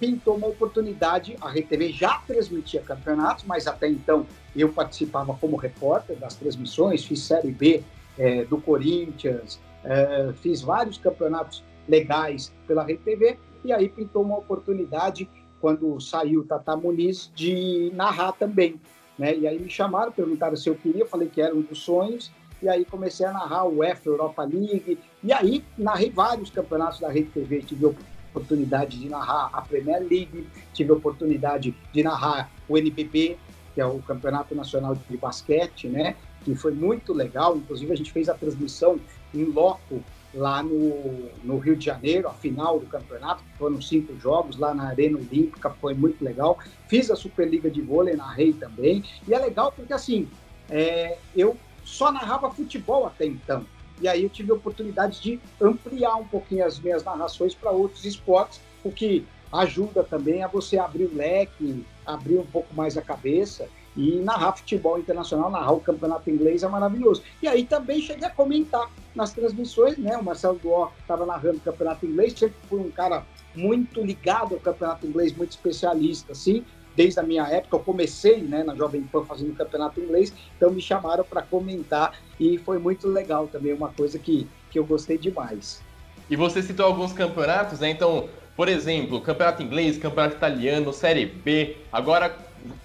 pintou 0.00 0.34
uma 0.34 0.48
oportunidade, 0.48 1.36
a 1.42 1.50
RTV 1.50 1.92
já 1.92 2.18
transmitia 2.26 2.80
campeonatos, 2.80 3.44
mas 3.44 3.66
até 3.66 3.86
então 3.86 4.26
eu 4.56 4.70
participava 4.70 5.34
como 5.34 5.56
repórter 5.56 6.16
das 6.16 6.34
transmissões, 6.34 7.04
fiz 7.04 7.20
Série 7.20 7.52
B 7.52 7.84
é, 8.18 8.44
do 8.44 8.58
Corinthians, 8.58 9.60
é, 9.84 10.32
fiz 10.40 10.62
vários 10.62 10.96
campeonatos 10.96 11.62
legais 11.86 12.50
pela 12.66 12.82
Rede 12.82 13.00
TV, 13.00 13.38
e 13.62 13.72
aí 13.72 13.90
pintou 13.90 14.22
uma 14.22 14.38
oportunidade, 14.38 15.28
quando 15.60 16.00
saiu 16.00 16.40
o 16.40 16.44
Tata 16.44 16.74
Muniz, 16.74 17.30
de 17.34 17.92
narrar 17.94 18.32
também. 18.32 18.80
Né? 19.18 19.36
E 19.36 19.46
aí 19.46 19.58
me 19.58 19.68
chamaram, 19.68 20.10
perguntaram 20.10 20.56
se 20.56 20.70
eu 20.70 20.74
queria, 20.74 21.04
falei 21.04 21.28
que 21.28 21.42
era 21.42 21.54
um 21.54 21.60
dos 21.60 21.80
sonhos, 21.80 22.32
e 22.62 22.68
aí 22.68 22.86
comecei 22.86 23.26
a 23.26 23.32
narrar 23.32 23.64
o 23.64 23.78
UEFA 23.78 24.08
Europa 24.08 24.42
League, 24.44 24.98
e 25.22 25.30
aí 25.30 25.62
narrei 25.76 26.10
vários 26.10 26.48
campeonatos 26.48 27.00
da 27.00 27.10
Rede 27.10 27.28
TV, 27.30 27.60
tive 27.60 27.84
oportunidade 28.30 28.98
de 28.98 29.08
narrar 29.08 29.50
a 29.52 29.60
Premier 29.60 30.00
League, 30.00 30.46
tive 30.72 30.90
a 30.90 30.94
oportunidade 30.94 31.74
de 31.92 32.02
narrar 32.02 32.50
o 32.68 32.76
NBB, 32.76 33.36
que 33.74 33.80
é 33.80 33.86
o 33.86 33.98
Campeonato 34.00 34.54
Nacional 34.54 34.94
de 34.94 35.16
Basquete, 35.16 35.88
né? 35.88 36.16
Que 36.44 36.54
foi 36.54 36.72
muito 36.72 37.12
legal. 37.12 37.56
Inclusive, 37.56 37.92
a 37.92 37.96
gente 37.96 38.12
fez 38.12 38.28
a 38.28 38.34
transmissão 38.34 38.98
em 39.34 39.44
loco 39.44 40.02
lá 40.32 40.62
no, 40.62 41.28
no 41.42 41.58
Rio 41.58 41.76
de 41.76 41.84
Janeiro, 41.84 42.28
a 42.28 42.32
final 42.32 42.78
do 42.78 42.86
campeonato, 42.86 43.42
foram 43.58 43.82
cinco 43.82 44.16
jogos 44.18 44.56
lá 44.56 44.72
na 44.72 44.88
Arena 44.88 45.18
Olímpica, 45.18 45.70
foi 45.70 45.92
muito 45.94 46.24
legal. 46.24 46.58
Fiz 46.88 47.10
a 47.10 47.16
Superliga 47.16 47.70
de 47.70 47.80
Vôlei, 47.80 48.14
narrei 48.14 48.52
também. 48.52 49.04
E 49.26 49.34
é 49.34 49.38
legal 49.38 49.72
porque, 49.72 49.92
assim, 49.92 50.28
é, 50.68 51.18
eu 51.36 51.56
só 51.84 52.12
narrava 52.12 52.50
futebol 52.50 53.06
até 53.06 53.26
então. 53.26 53.64
E 54.00 54.08
aí 54.08 54.22
eu 54.22 54.30
tive 54.30 54.50
a 54.50 54.54
oportunidade 54.54 55.20
de 55.20 55.40
ampliar 55.60 56.16
um 56.16 56.26
pouquinho 56.26 56.64
as 56.64 56.78
minhas 56.78 57.04
narrações 57.04 57.54
para 57.54 57.70
outros 57.70 58.04
esportes, 58.04 58.60
o 58.82 58.90
que 58.90 59.26
ajuda 59.52 60.02
também 60.04 60.42
a 60.42 60.48
você 60.48 60.78
abrir 60.78 61.04
o 61.04 61.14
leque, 61.14 61.84
abrir 62.06 62.38
um 62.38 62.46
pouco 62.46 62.74
mais 62.74 62.96
a 62.96 63.02
cabeça 63.02 63.68
e 63.96 64.16
narrar 64.20 64.52
futebol 64.52 64.98
internacional, 64.98 65.50
narrar 65.50 65.72
o 65.72 65.80
campeonato 65.80 66.30
inglês 66.30 66.62
é 66.62 66.68
maravilhoso. 66.68 67.22
E 67.42 67.48
aí 67.48 67.64
também 67.64 68.00
cheguei 68.00 68.26
a 68.26 68.30
comentar 68.30 68.88
nas 69.14 69.32
transmissões, 69.32 69.98
né? 69.98 70.16
O 70.16 70.24
Marcelo 70.24 70.58
Duó 70.58 70.90
estava 71.00 71.26
narrando 71.26 71.58
o 71.58 71.60
campeonato 71.60 72.06
inglês, 72.06 72.38
sempre 72.38 72.56
foi 72.68 72.78
um 72.78 72.90
cara 72.90 73.24
muito 73.54 74.00
ligado 74.00 74.54
ao 74.54 74.60
campeonato 74.60 75.06
inglês, 75.06 75.36
muito 75.36 75.50
especialista, 75.50 76.32
assim. 76.32 76.64
Desde 77.00 77.18
a 77.18 77.22
minha 77.22 77.44
época, 77.44 77.76
eu 77.76 77.80
comecei 77.80 78.42
né, 78.42 78.62
na 78.62 78.74
Jovem 78.74 79.00
Pan 79.00 79.24
fazendo 79.24 79.54
campeonato 79.54 79.98
inglês, 79.98 80.34
então 80.54 80.70
me 80.70 80.82
chamaram 80.82 81.24
para 81.24 81.40
comentar 81.40 82.12
e 82.38 82.58
foi 82.58 82.78
muito 82.78 83.08
legal 83.08 83.46
também, 83.46 83.72
uma 83.72 83.88
coisa 83.88 84.18
que, 84.18 84.46
que 84.70 84.78
eu 84.78 84.84
gostei 84.84 85.16
demais. 85.16 85.82
E 86.28 86.36
você 86.36 86.62
citou 86.62 86.84
alguns 86.84 87.14
campeonatos, 87.14 87.80
né? 87.80 87.88
Então, 87.88 88.28
por 88.54 88.68
exemplo, 88.68 89.18
campeonato 89.22 89.62
inglês, 89.62 89.96
campeonato 89.96 90.36
italiano, 90.36 90.92
Série 90.92 91.24
B, 91.24 91.78
agora 91.90 92.36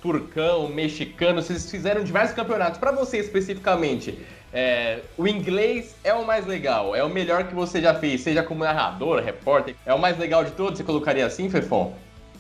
turcão, 0.02 0.70
mexicano, 0.70 1.42
vocês 1.42 1.70
fizeram 1.70 2.02
diversos 2.02 2.34
campeonatos. 2.34 2.80
Para 2.80 2.94
você 2.94 3.18
especificamente, 3.18 4.18
é, 4.54 5.02
o 5.18 5.28
inglês 5.28 5.94
é 6.06 6.14
o 6.14 6.26
mais 6.26 6.46
legal, 6.48 6.96
é 6.96 7.04
o 7.04 7.10
melhor 7.10 7.50
que 7.50 7.54
você 7.54 7.82
já 7.82 7.94
fez, 7.94 8.22
seja 8.22 8.42
como 8.42 8.64
narrador, 8.64 9.22
repórter, 9.22 9.76
é 9.86 9.94
o 9.94 10.00
mais 10.00 10.18
legal 10.18 10.46
de 10.46 10.52
todos, 10.52 10.78
você 10.78 10.86
colocaria 10.86 11.26
assim, 11.26 11.50
Fefon? 11.50 11.94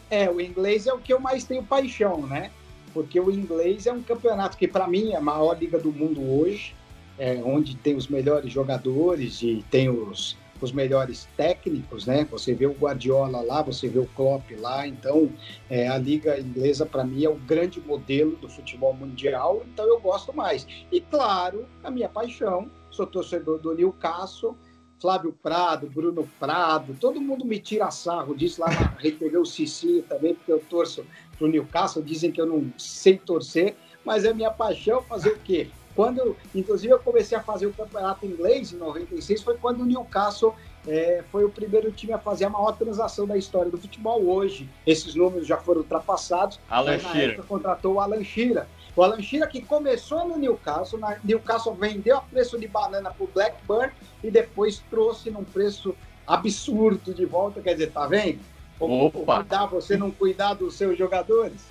É, 0.09 0.29
o 0.29 0.39
inglês 0.39 0.87
é 0.87 0.93
o 0.93 0.99
que 0.99 1.13
eu 1.13 1.19
mais 1.19 1.43
tenho 1.43 1.63
paixão, 1.63 2.25
né? 2.25 2.51
Porque 2.93 3.19
o 3.19 3.31
inglês 3.31 3.87
é 3.87 3.91
um 3.91 4.01
campeonato 4.01 4.57
que, 4.57 4.67
para 4.67 4.87
mim, 4.87 5.11
é 5.11 5.17
a 5.17 5.21
maior 5.21 5.57
liga 5.57 5.77
do 5.79 5.91
mundo 5.91 6.21
hoje, 6.21 6.75
é, 7.17 7.41
onde 7.43 7.75
tem 7.75 7.95
os 7.95 8.07
melhores 8.07 8.51
jogadores 8.51 9.41
e 9.41 9.65
tem 9.69 9.89
os, 9.89 10.37
os 10.61 10.71
melhores 10.71 11.27
técnicos, 11.35 12.05
né? 12.05 12.25
Você 12.31 12.53
vê 12.53 12.65
o 12.65 12.73
Guardiola 12.73 13.41
lá, 13.41 13.61
você 13.61 13.87
vê 13.87 13.99
o 13.99 14.05
Klopp 14.07 14.51
lá, 14.59 14.87
então 14.87 15.29
é, 15.69 15.87
a 15.87 15.97
liga 15.97 16.39
inglesa 16.39 16.85
para 16.85 17.03
mim 17.03 17.23
é 17.23 17.29
o 17.29 17.35
grande 17.35 17.79
modelo 17.81 18.35
do 18.37 18.47
futebol 18.47 18.93
mundial, 18.93 19.63
então 19.65 19.85
eu 19.85 19.99
gosto 19.99 20.33
mais. 20.33 20.65
E 20.91 21.01
claro, 21.01 21.65
a 21.83 21.91
minha 21.91 22.09
paixão, 22.09 22.69
sou 22.89 23.05
torcedor 23.05 23.59
do 23.59 23.73
Newcastle, 23.73 24.55
Flávio 24.99 25.35
Prado, 25.43 25.89
Bruno 25.89 26.27
Prado, 26.39 26.95
todo 26.99 27.21
mundo 27.21 27.45
me 27.45 27.59
tira 27.59 27.91
sarro 27.91 28.35
disso 28.35 28.61
lá 28.61 28.67
na 28.69 28.95
RTV 28.99 29.37
o 29.37 29.45
Cici 29.45 30.03
também, 30.07 30.33
porque 30.33 30.51
eu 30.51 30.59
torço 30.69 31.05
pro 31.37 31.47
Newcastle, 31.47 32.01
dizem 32.01 32.31
que 32.31 32.39
eu 32.39 32.45
não 32.45 32.71
sei 32.77 33.17
torcer, 33.17 33.75
mas 34.03 34.25
é 34.25 34.33
minha 34.33 34.51
paixão 34.51 35.01
fazer 35.01 35.29
o 35.29 35.39
quê? 35.39 35.69
Quando, 35.95 36.35
inclusive, 36.53 36.93
eu 36.93 36.99
comecei 36.99 37.37
a 37.37 37.41
fazer 37.41 37.67
o 37.67 37.73
campeonato 37.73 38.25
inglês 38.25 38.73
em 38.73 38.77
96, 38.77 39.41
foi 39.41 39.57
quando 39.57 39.81
o 39.81 39.85
Newcastle 39.85 40.53
é, 40.85 41.23
foi 41.31 41.45
o 41.45 41.49
primeiro 41.49 41.89
time 41.91 42.11
a 42.11 42.19
fazer 42.19 42.45
a 42.45 42.49
maior 42.49 42.73
transação 42.73 43.25
da 43.25 43.37
história 43.37 43.71
do 43.71 43.77
futebol 43.77 44.23
hoje. 44.25 44.69
Esses 44.85 45.15
números 45.15 45.47
já 45.47 45.57
foram 45.57 45.81
ultrapassados. 45.81 46.59
Alan 46.69 46.99
Shearer. 46.99 47.41
contratou 47.43 47.93
o 47.93 47.99
Alan 48.01 48.23
Shearer. 48.23 48.67
O 48.95 49.03
Alan 49.03 49.21
Shearer 49.21 49.49
que 49.49 49.61
começou 49.61 50.27
no 50.27 50.37
Newcastle, 50.37 50.97
na, 50.99 51.17
Newcastle 51.23 51.73
vendeu 51.73 52.17
a 52.17 52.21
preço 52.21 52.57
de 52.57 52.67
banana 52.67 53.11
para 53.11 53.23
o 53.23 53.27
Blackburn 53.27 53.91
e 54.23 54.31
depois 54.31 54.81
trouxe 54.89 55.29
num 55.29 55.43
preço 55.43 55.95
absurdo 56.25 57.13
de 57.13 57.25
volta. 57.25 57.61
Quer 57.61 57.73
dizer, 57.73 57.91
tá 57.91 58.07
vendo? 58.07 58.39
Opa. 58.79 59.37
Cuidar, 59.37 59.65
você 59.65 59.97
não 59.97 60.11
cuidar 60.11 60.53
dos 60.53 60.75
seus 60.75 60.97
jogadores? 60.97 61.67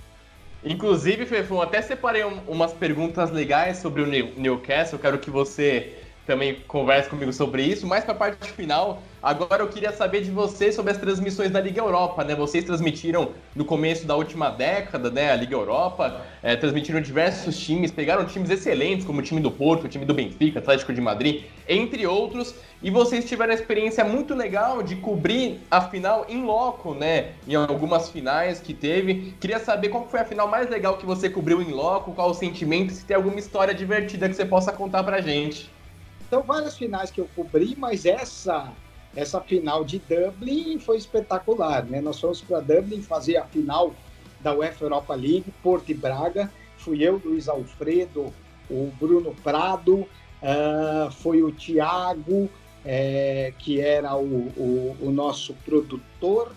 Inclusive, 0.63 1.27
Fefão, 1.27 1.61
até 1.61 1.83
separei 1.83 2.25
um, 2.25 2.41
umas 2.47 2.73
perguntas 2.73 3.31
legais 3.31 3.79
sobre 3.79 4.03
o 4.03 4.07
Newcastle. 4.07 4.99
Quero 4.99 5.19
que 5.19 5.31
você 5.31 6.04
também 6.27 6.57
converse 6.67 7.09
comigo 7.09 7.33
sobre 7.33 7.63
isso. 7.63 7.87
Mais 7.87 8.05
para 8.05 8.15
a 8.15 8.17
parte 8.17 8.51
final, 8.53 9.03
agora 9.23 9.63
eu 9.63 9.69
queria 9.69 9.93
saber 9.93 10.23
de 10.23 10.31
vocês 10.31 10.75
sobre 10.75 10.93
as 10.93 10.99
transmissões 10.99 11.51
da 11.51 11.61
Liga 11.61 11.81
Europa, 11.81 12.25
né? 12.25 12.35
Vocês 12.35 12.65
transmitiram 12.65 13.31
no 13.55 13.65
começo 13.65 14.07
da 14.07 14.17
última 14.17 14.51
década, 14.51 15.11
né? 15.11 15.31
A 15.31 15.37
Liga 15.37 15.55
Europa, 15.55 16.23
é, 16.43 16.57
transmitiram 16.57 17.01
diversos 17.01 17.59
times, 17.59 17.91
pegaram 17.91 18.25
times 18.25 18.51
excelentes, 18.51 19.05
como 19.07 19.21
o 19.21 19.23
time 19.23 19.41
do 19.41 19.51
Porto, 19.51 19.85
o 19.85 19.89
time 19.89 20.05
do 20.05 20.15
Benfica, 20.15 20.59
Atlético 20.59 20.93
de 20.93 21.01
Madrid, 21.01 21.45
entre 21.69 22.07
outros. 22.07 22.55
E 22.83 22.91
vocês 22.91 23.25
tiveram 23.25 23.53
a 23.53 23.55
experiência 23.55 24.05
muito 24.05 24.35
legal 24.35 24.83
de 24.83 24.97
cobrir 24.97 25.61
a 25.71 25.81
final 25.81 26.27
em 26.29 26.43
loco, 26.45 26.95
né? 26.95 27.33
Em 27.47 27.55
algumas 27.55 28.11
finais 28.11 28.61
que 28.61 28.75
teve. 28.75 29.35
Queria 29.41 29.59
saber 29.59 29.89
qual 29.89 30.07
foi 30.07 30.21
a 30.21 30.25
final 30.25 30.49
mais 30.49 30.69
legal 30.69 30.97
que 30.97 31.07
você 31.07 31.29
cobriu 31.29 31.63
em 31.63 31.71
loco, 31.71 32.13
qual 32.13 32.31
o 32.31 32.35
sentimento, 32.35 32.93
se 32.93 33.05
tem 33.05 33.17
alguma 33.17 33.39
história 33.39 33.75
divertida 33.75 34.29
que 34.29 34.35
você 34.35 34.45
possa 34.45 34.73
contar 34.73 35.03
pra 35.03 35.21
gente. 35.21 35.74
Então, 36.35 36.43
várias 36.43 36.77
finais 36.77 37.13
que 37.13 37.21
eu 37.21 37.29
cobri, 37.37 37.77
mas 37.79 38.05
essa 38.05 38.73
essa 39.15 39.41
final 39.41 39.85
de 39.85 40.01
Dublin 40.01 40.81
foi 40.81 40.97
espetacular, 40.97 41.85
né? 41.85 42.01
Nós 42.01 42.19
fomos 42.19 42.41
para 42.41 42.59
Dublin 42.59 43.01
fazer 43.01 43.37
a 43.37 43.45
final 43.45 43.95
da 44.41 44.53
UEFA 44.53 44.87
Europa 44.87 45.15
League, 45.15 45.45
Porto 45.63 45.91
e 45.91 45.95
Braga. 45.95 46.51
Fui 46.77 47.01
eu, 47.05 47.23
Luiz 47.25 47.49
Alfredo, 47.49 48.35
o 48.69 48.91
Bruno 48.99 49.33
Prado, 49.45 50.01
uh, 50.01 51.13
foi 51.23 51.41
o 51.41 51.53
Thiago, 51.53 52.51
é, 52.85 53.55
que 53.57 53.81
era 53.81 54.17
o, 54.17 54.49
o, 54.57 54.97
o, 55.03 55.13
nosso 55.13 55.55
produtor, 55.65 56.53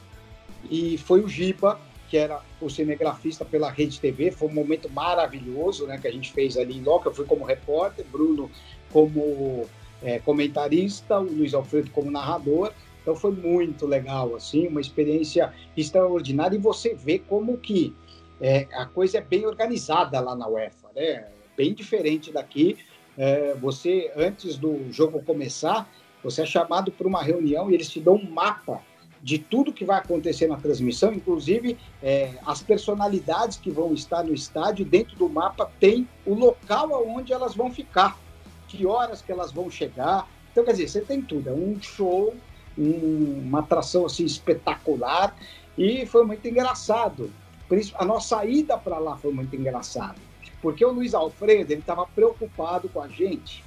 e 0.71 0.97
foi 0.97 1.21
o 1.21 1.29
Giba, 1.29 1.79
que 2.09 2.17
era 2.17 2.41
o 2.59 2.67
cinegrafista 2.67 3.45
pela 3.45 3.69
Rede 3.69 3.99
TV. 3.99 4.31
Foi 4.31 4.47
um 4.47 4.53
momento 4.53 4.89
maravilhoso 4.89 5.85
né, 5.85 5.99
que 5.99 6.07
a 6.07 6.11
gente 6.11 6.31
fez 6.31 6.57
ali 6.57 6.77
em 6.77 6.81
Loca. 6.81 7.09
Eu 7.09 7.13
fui 7.13 7.25
como 7.25 7.45
repórter, 7.45 8.03
Bruno 8.11 8.49
como 8.91 9.65
é, 10.01 10.19
comentarista, 10.19 11.19
o 11.19 11.23
Luiz 11.23 11.53
Alfredo 11.53 11.91
como 11.91 12.11
narrador. 12.11 12.71
Então 13.01 13.15
foi 13.15 13.31
muito 13.31 13.85
legal, 13.85 14.35
assim, 14.35 14.67
uma 14.67 14.81
experiência 14.81 15.53
extraordinária 15.75 16.55
e 16.55 16.59
você 16.59 16.93
vê 16.93 17.19
como 17.19 17.57
que 17.57 17.95
é, 18.41 18.67
a 18.73 18.85
coisa 18.85 19.17
é 19.17 19.21
bem 19.21 19.45
organizada 19.45 20.19
lá 20.19 20.35
na 20.35 20.47
UEFA, 20.47 20.89
né? 20.95 21.27
Bem 21.55 21.73
diferente 21.73 22.31
daqui. 22.31 22.77
É, 23.17 23.55
você, 23.55 24.11
antes 24.15 24.57
do 24.57 24.91
jogo 24.91 25.23
começar, 25.23 25.89
você 26.23 26.41
é 26.41 26.45
chamado 26.45 26.91
para 26.91 27.07
uma 27.07 27.23
reunião 27.23 27.71
e 27.71 27.73
eles 27.73 27.89
te 27.89 27.99
dão 27.99 28.15
um 28.15 28.29
mapa 28.29 28.81
de 29.23 29.39
tudo 29.39 29.73
que 29.73 29.83
vai 29.83 29.97
acontecer 29.97 30.47
na 30.47 30.57
transmissão, 30.57 31.11
inclusive 31.13 31.77
é, 32.03 32.33
as 32.45 32.61
personalidades 32.61 33.57
que 33.57 33.71
vão 33.71 33.93
estar 33.93 34.23
no 34.23 34.33
estádio, 34.33 34.85
dentro 34.85 35.17
do 35.17 35.27
mapa 35.27 35.71
tem 35.79 36.07
o 36.25 36.35
local 36.35 36.93
aonde 36.93 37.33
elas 37.33 37.55
vão 37.55 37.71
ficar 37.71 38.19
que 38.67 38.85
horas 38.85 39.21
que 39.21 39.31
elas 39.31 39.51
vão 39.51 39.69
chegar. 39.69 40.27
Então, 40.51 40.63
quer 40.63 40.71
dizer, 40.71 40.87
você 40.87 41.01
tem 41.01 41.21
tudo. 41.21 41.49
É 41.49 41.53
um 41.53 41.79
show, 41.81 42.35
um, 42.77 43.41
uma 43.45 43.59
atração 43.59 44.05
assim 44.05 44.25
espetacular 44.25 45.35
e 45.77 46.05
foi 46.05 46.25
muito 46.25 46.47
engraçado. 46.47 47.31
Isso, 47.71 47.93
a 47.97 48.05
nossa 48.05 48.43
ida 48.45 48.77
para 48.77 48.97
lá 48.97 49.17
foi 49.17 49.31
muito 49.31 49.55
engraçada. 49.55 50.15
Porque 50.61 50.83
o 50.83 50.91
Luiz 50.91 51.13
Alfredo, 51.13 51.71
ele 51.71 51.81
estava 51.81 52.05
preocupado 52.07 52.89
com 52.89 53.01
a 53.01 53.07
gente. 53.07 53.63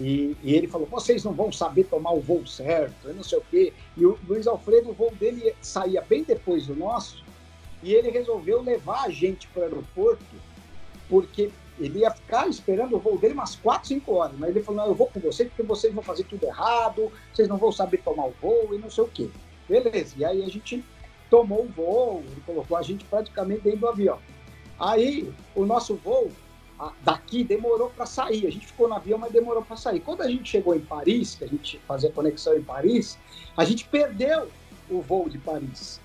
E, 0.00 0.36
e, 0.42 0.54
ele 0.54 0.66
falou, 0.66 0.88
vocês 0.88 1.22
não 1.22 1.32
vão 1.32 1.52
saber 1.52 1.84
tomar 1.84 2.12
o 2.12 2.20
voo 2.20 2.44
certo, 2.46 3.08
eu 3.08 3.14
não 3.14 3.22
sei 3.22 3.38
o 3.38 3.44
quê. 3.48 3.72
E 3.96 4.04
o 4.04 4.18
Luiz 4.26 4.46
Alfredo, 4.46 4.90
o 4.90 4.92
voo 4.92 5.12
dele 5.14 5.54
saía 5.60 6.00
bem 6.00 6.24
depois 6.24 6.66
do 6.66 6.74
nosso, 6.74 7.22
e 7.80 7.94
ele 7.94 8.10
resolveu 8.10 8.60
levar 8.60 9.04
a 9.04 9.10
gente 9.10 9.46
para 9.48 9.60
o 9.60 9.64
aeroporto, 9.64 10.24
porque 11.08 11.50
ele 11.78 12.00
ia 12.00 12.10
ficar 12.10 12.48
esperando 12.48 12.96
o 12.96 12.98
voo 12.98 13.18
dele 13.18 13.34
umas 13.34 13.56
4, 13.56 13.88
5 13.88 14.12
horas. 14.12 14.36
Mas 14.38 14.50
ele 14.50 14.62
falou: 14.62 14.82
não, 14.82 14.88
eu 14.88 14.94
vou 14.94 15.08
com 15.08 15.20
vocês 15.20 15.48
porque 15.48 15.62
vocês 15.62 15.92
vão 15.92 16.02
fazer 16.02 16.24
tudo 16.24 16.44
errado, 16.44 17.10
vocês 17.32 17.48
não 17.48 17.56
vão 17.56 17.72
saber 17.72 17.98
tomar 17.98 18.26
o 18.26 18.34
voo 18.40 18.74
e 18.74 18.78
não 18.78 18.90
sei 18.90 19.04
o 19.04 19.08
quê. 19.08 19.28
Beleza. 19.68 20.14
E 20.16 20.24
aí 20.24 20.42
a 20.42 20.48
gente 20.48 20.84
tomou 21.30 21.64
o 21.64 21.68
voo, 21.68 22.22
ele 22.26 22.42
colocou 22.46 22.76
a 22.76 22.82
gente 22.82 23.04
praticamente 23.04 23.62
dentro 23.62 23.80
do 23.80 23.88
avião. 23.88 24.18
Aí 24.78 25.32
o 25.54 25.64
nosso 25.64 25.94
voo 25.96 26.30
daqui 27.02 27.44
demorou 27.44 27.90
para 27.90 28.06
sair. 28.06 28.46
A 28.46 28.50
gente 28.50 28.66
ficou 28.66 28.88
no 28.88 28.94
avião, 28.94 29.18
mas 29.18 29.32
demorou 29.32 29.62
para 29.62 29.76
sair. 29.76 30.00
Quando 30.00 30.22
a 30.22 30.28
gente 30.28 30.48
chegou 30.48 30.74
em 30.74 30.80
Paris, 30.80 31.34
que 31.34 31.44
a 31.44 31.48
gente 31.48 31.78
fazia 31.86 32.10
conexão 32.10 32.56
em 32.56 32.62
Paris, 32.62 33.18
a 33.56 33.64
gente 33.64 33.84
perdeu 33.86 34.48
o 34.90 35.00
voo 35.00 35.28
de 35.28 35.38
Paris. 35.38 36.00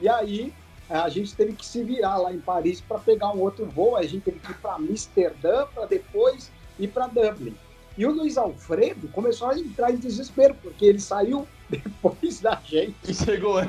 E 0.00 0.08
aí 0.08 0.52
a 0.88 1.08
gente 1.08 1.34
teve 1.34 1.52
que 1.54 1.64
se 1.64 1.82
virar 1.82 2.18
lá 2.18 2.32
em 2.32 2.38
Paris 2.38 2.80
para 2.80 2.98
pegar 2.98 3.30
um 3.32 3.40
outro 3.40 3.66
voo. 3.66 3.96
A 3.96 4.02
gente 4.02 4.22
teve 4.22 4.38
que 4.38 4.50
ir 4.50 4.56
para 4.56 4.74
Amsterdã 4.74 5.66
para 5.74 5.86
depois 5.86 6.50
ir 6.78 6.88
para 6.88 7.06
Dublin. 7.06 7.56
E 7.96 8.04
o 8.06 8.12
Luiz 8.12 8.36
Alfredo 8.36 9.08
começou 9.08 9.48
a 9.48 9.58
entrar 9.58 9.92
em 9.92 9.96
desespero, 9.96 10.54
porque 10.62 10.84
ele 10.84 10.98
saiu 10.98 11.46
depois 11.70 12.40
da 12.40 12.60
gente. 12.64 13.14
Chegou. 13.14 13.60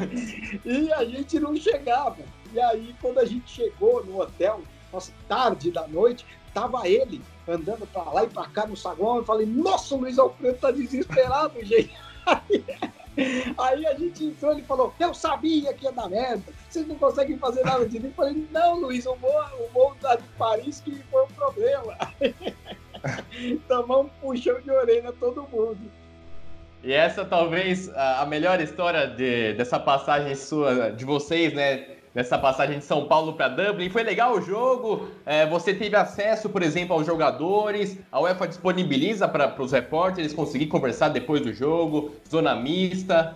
E 0.65 0.91
a 0.93 1.05
gente 1.05 1.39
não 1.39 1.55
chegava. 1.55 2.17
E 2.51 2.59
aí, 2.59 2.95
quando 3.01 3.19
a 3.19 3.25
gente 3.25 3.49
chegou 3.49 4.03
no 4.05 4.21
hotel, 4.21 4.61
nossa, 4.91 5.11
tarde 5.27 5.71
da 5.71 5.87
noite, 5.87 6.25
tava 6.53 6.87
ele 6.87 7.21
andando 7.47 7.85
para 7.87 8.11
lá 8.11 8.23
e 8.23 8.27
para 8.27 8.47
cá 8.47 8.65
no 8.65 8.75
saguão. 8.75 9.17
Eu 9.17 9.25
falei, 9.25 9.45
nossa, 9.45 9.93
o 9.93 9.99
Luiz 9.99 10.17
Alfredo 10.17 10.57
tá 10.57 10.71
desesperado, 10.71 11.53
gente. 11.63 11.93
Aí, 13.57 13.85
a 13.85 13.93
gente 13.93 14.25
entrou, 14.25 14.51
ele 14.51 14.63
falou, 14.63 14.93
eu 14.99 15.13
sabia 15.13 15.73
que 15.73 15.85
ia 15.85 15.91
dar 15.91 16.09
merda, 16.09 16.43
vocês 16.69 16.87
não 16.87 16.95
conseguem 16.95 17.37
fazer 17.37 17.63
nada 17.63 17.87
de 17.87 17.99
mim. 17.99 18.07
Eu 18.07 18.13
falei, 18.13 18.47
não, 18.51 18.79
Luiz, 18.79 19.05
o 19.05 19.15
voo, 19.15 19.31
o 19.73 19.95
da 20.01 20.15
de 20.15 20.23
Paris 20.37 20.81
que 20.81 20.95
foi 21.11 21.23
o 21.23 21.27
problema. 21.27 21.97
Tomamos 23.67 24.07
um 24.07 24.19
puxão 24.21 24.59
de 24.61 24.71
orelha 24.71 25.13
todo 25.13 25.47
mundo. 25.51 25.79
E 26.83 26.93
essa 26.93 27.25
talvez 27.25 27.89
a 27.89 28.25
melhor 28.27 28.61
história 28.61 29.07
de, 29.07 29.53
dessa 29.53 29.79
passagem 29.79 30.35
sua, 30.35 30.91
de 30.91 31.03
vocês, 31.03 31.51
né? 31.53 31.94
Nessa 32.15 32.39
passagem 32.39 32.79
de 32.79 32.85
São 32.85 33.05
Paulo 33.05 33.33
para 33.33 33.49
Dublin. 33.49 33.89
Foi 33.89 34.01
legal 34.01 34.37
o 34.37 34.41
jogo? 34.41 35.09
É, 35.25 35.45
você 35.45 35.73
teve 35.73 35.97
acesso, 35.97 36.49
por 36.49 36.63
exemplo, 36.63 36.95
aos 36.95 37.05
jogadores? 37.05 37.99
A 38.09 38.21
UEFA 38.21 38.47
disponibiliza 38.47 39.27
para 39.27 39.61
os 39.61 39.73
repórteres 39.73 40.33
conseguir 40.33 40.67
conversar 40.67 41.09
depois 41.09 41.41
do 41.41 41.53
jogo? 41.53 42.15
Zona 42.27 42.55
mista? 42.55 43.35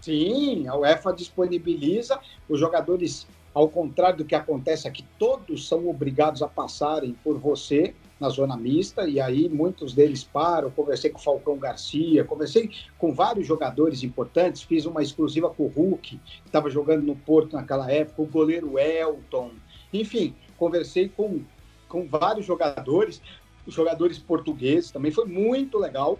Sim, 0.00 0.66
a 0.66 0.76
UEFA 0.76 1.12
disponibiliza. 1.12 2.18
Os 2.48 2.58
jogadores, 2.58 3.28
ao 3.54 3.68
contrário 3.68 4.18
do 4.18 4.24
que 4.24 4.34
acontece 4.34 4.88
aqui, 4.88 5.04
todos 5.16 5.68
são 5.68 5.88
obrigados 5.88 6.42
a 6.42 6.48
passarem 6.48 7.16
por 7.22 7.38
você 7.38 7.94
na 8.20 8.28
zona 8.28 8.56
mista, 8.56 9.08
e 9.08 9.18
aí 9.18 9.48
muitos 9.48 9.94
deles 9.94 10.22
param. 10.22 10.70
Conversei 10.70 11.10
com 11.10 11.18
o 11.18 11.22
Falcão 11.22 11.56
Garcia, 11.56 12.22
conversei 12.22 12.70
com 12.98 13.14
vários 13.14 13.46
jogadores 13.46 14.02
importantes, 14.02 14.62
fiz 14.62 14.84
uma 14.84 15.02
exclusiva 15.02 15.48
com 15.48 15.64
o 15.64 15.68
Hulk, 15.68 16.18
que 16.18 16.20
estava 16.44 16.68
jogando 16.68 17.02
no 17.02 17.16
Porto 17.16 17.56
naquela 17.56 17.90
época, 17.90 18.20
o 18.22 18.26
goleiro 18.26 18.78
Elton, 18.78 19.52
enfim, 19.92 20.34
conversei 20.56 21.08
com, 21.08 21.40
com 21.88 22.06
vários 22.06 22.46
jogadores, 22.46 23.20
jogadores 23.66 24.18
portugueses, 24.18 24.90
também 24.90 25.10
foi 25.10 25.24
muito 25.24 25.78
legal. 25.78 26.18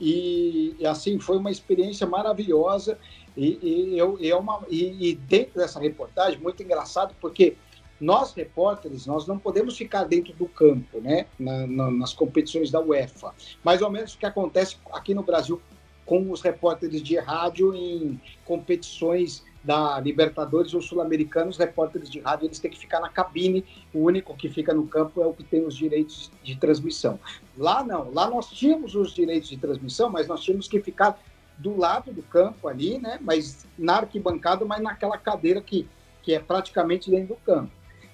E, 0.00 0.76
e 0.78 0.86
assim, 0.86 1.18
foi 1.18 1.38
uma 1.38 1.50
experiência 1.50 2.06
maravilhosa. 2.06 2.98
E, 3.36 3.58
e, 3.62 3.98
eu, 3.98 4.16
é 4.20 4.34
uma, 4.36 4.64
e, 4.68 5.10
e 5.10 5.14
dentro 5.14 5.54
dessa 5.60 5.80
reportagem, 5.80 6.40
muito 6.40 6.62
engraçado, 6.62 7.14
porque 7.20 7.56
nós, 8.00 8.32
repórteres, 8.32 9.06
nós 9.06 9.26
não 9.26 9.38
podemos 9.38 9.76
ficar 9.76 10.04
dentro 10.04 10.32
do 10.34 10.46
campo, 10.46 11.00
né, 11.00 11.26
na, 11.38 11.66
na, 11.66 11.90
nas 11.90 12.12
competições 12.12 12.70
da 12.70 12.80
UEFA. 12.80 13.34
Mais 13.64 13.82
ou 13.82 13.90
menos 13.90 14.14
o 14.14 14.18
que 14.18 14.26
acontece 14.26 14.76
aqui 14.92 15.14
no 15.14 15.22
Brasil 15.22 15.60
com 16.06 16.30
os 16.30 16.40
repórteres 16.40 17.02
de 17.02 17.18
rádio 17.18 17.74
em 17.74 18.18
competições 18.44 19.44
da 19.62 20.00
Libertadores 20.00 20.72
ou 20.72 20.80
Sul-Americanos, 20.80 21.56
os 21.56 21.58
repórteres 21.58 22.08
de 22.08 22.20
rádio 22.20 22.46
eles 22.46 22.58
têm 22.58 22.70
que 22.70 22.78
ficar 22.78 23.00
na 23.00 23.10
cabine, 23.10 23.62
o 23.92 24.00
único 24.00 24.34
que 24.34 24.48
fica 24.48 24.72
no 24.72 24.86
campo 24.86 25.20
é 25.20 25.26
o 25.26 25.34
que 25.34 25.44
tem 25.44 25.66
os 25.66 25.76
direitos 25.76 26.30
de 26.42 26.56
transmissão. 26.56 27.20
Lá 27.56 27.84
não, 27.84 28.10
lá 28.14 28.30
nós 28.30 28.48
tínhamos 28.48 28.94
os 28.94 29.12
direitos 29.12 29.50
de 29.50 29.58
transmissão, 29.58 30.08
mas 30.08 30.26
nós 30.26 30.42
tínhamos 30.42 30.66
que 30.66 30.80
ficar 30.80 31.20
do 31.58 31.76
lado 31.76 32.12
do 32.12 32.22
campo 32.22 32.68
ali, 32.68 32.98
né, 32.98 33.18
mas 33.20 33.66
na 33.76 33.96
arquibancada, 33.96 34.64
mas 34.64 34.80
naquela 34.80 35.18
cadeira 35.18 35.60
que, 35.60 35.86
que 36.22 36.32
é 36.32 36.38
praticamente 36.38 37.10
dentro 37.10 37.34
do 37.34 37.36
campo. 37.36 37.70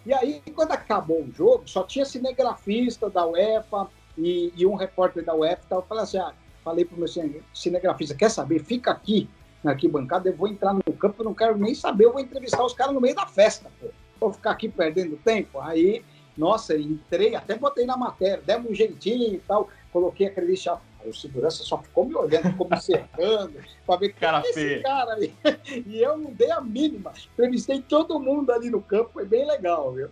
E 0.06 0.12
aí, 0.12 0.42
quando 0.54 0.72
acabou 0.72 1.22
o 1.22 1.32
jogo, 1.32 1.62
só 1.66 1.82
tinha 1.82 2.04
cinegrafista 2.04 3.08
da 3.08 3.26
UEFA 3.26 3.88
e, 4.18 4.52
e 4.56 4.66
um 4.66 4.74
repórter 4.74 5.24
da 5.24 5.34
UEFA. 5.34 5.62
Então 5.66 5.78
eu 5.78 5.82
falei 5.82 6.04
assim: 6.04 6.18
ah, 6.18 6.32
falei 6.62 6.84
para 6.84 6.96
o 6.96 6.98
meu 6.98 7.08
cinegrafista: 7.54 8.14
quer 8.14 8.30
saber? 8.30 8.62
Fica 8.62 8.90
aqui 8.90 9.28
na 9.62 9.70
arquibancada, 9.70 10.28
eu 10.28 10.36
vou 10.36 10.46
entrar 10.46 10.74
no 10.74 10.92
campo, 10.92 11.22
eu 11.22 11.24
não 11.24 11.34
quero 11.34 11.56
nem 11.56 11.74
saber, 11.74 12.04
eu 12.04 12.12
vou 12.12 12.20
entrevistar 12.20 12.62
os 12.62 12.74
caras 12.74 12.92
no 12.92 13.00
meio 13.00 13.14
da 13.14 13.26
festa, 13.26 13.70
pô. 13.80 13.88
Vou 14.20 14.32
ficar 14.32 14.50
aqui 14.50 14.68
perdendo 14.68 15.16
tempo. 15.16 15.58
Aí, 15.58 16.04
nossa, 16.36 16.76
entrei, 16.76 17.34
até 17.34 17.56
botei 17.56 17.86
na 17.86 17.96
matéria, 17.96 18.42
demos 18.44 18.70
um 18.70 18.74
jeitinho 18.74 19.34
e 19.34 19.38
tal, 19.38 19.68
coloquei 19.92 20.26
a 20.26 20.30
credencial 20.30 20.82
o 21.08 21.14
segurança 21.14 21.62
só 21.62 21.78
ficou 21.78 22.04
me 22.04 22.14
olhando, 22.14 22.50
ficou 22.50 22.68
me 22.68 22.80
cercando, 22.80 23.54
para 23.86 23.96
ver 23.98 24.12
cara 24.14 24.42
que 24.42 24.48
é 24.48 24.50
esse 24.50 24.82
cara 24.82 25.12
ali. 25.12 25.34
E 25.86 26.02
eu 26.02 26.16
não 26.16 26.32
dei 26.32 26.50
a 26.50 26.60
mínima. 26.60 27.12
Entrevistei 27.32 27.80
todo 27.80 28.18
mundo 28.18 28.50
ali 28.50 28.70
no 28.70 28.80
campo, 28.80 29.10
foi 29.12 29.24
bem 29.24 29.46
legal, 29.46 29.92
viu? 29.92 30.08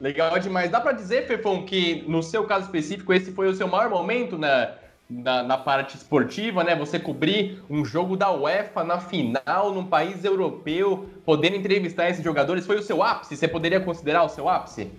Legal 0.00 0.38
demais. 0.38 0.70
Dá 0.70 0.80
para 0.80 0.92
dizer, 0.92 1.26
Fefão, 1.26 1.64
que 1.64 2.04
no 2.08 2.22
seu 2.22 2.44
caso 2.44 2.64
específico, 2.66 3.12
esse 3.12 3.32
foi 3.32 3.48
o 3.48 3.54
seu 3.54 3.68
maior 3.68 3.90
momento 3.90 4.38
na, 4.38 4.74
na, 5.08 5.42
na, 5.42 5.58
parte 5.58 5.96
esportiva, 5.96 6.64
né? 6.64 6.74
Você 6.74 6.98
cobrir 6.98 7.62
um 7.68 7.84
jogo 7.84 8.16
da 8.16 8.30
UEFA 8.30 8.82
na 8.82 8.98
final, 8.98 9.74
num 9.74 9.84
país 9.84 10.24
europeu, 10.24 11.10
podendo 11.24 11.56
entrevistar 11.56 12.08
esses 12.08 12.24
jogadores, 12.24 12.66
foi 12.66 12.76
o 12.76 12.82
seu 12.82 13.02
ápice? 13.02 13.36
Você 13.36 13.46
poderia 13.46 13.80
considerar 13.80 14.24
o 14.24 14.28
seu 14.28 14.48
ápice? 14.48 14.90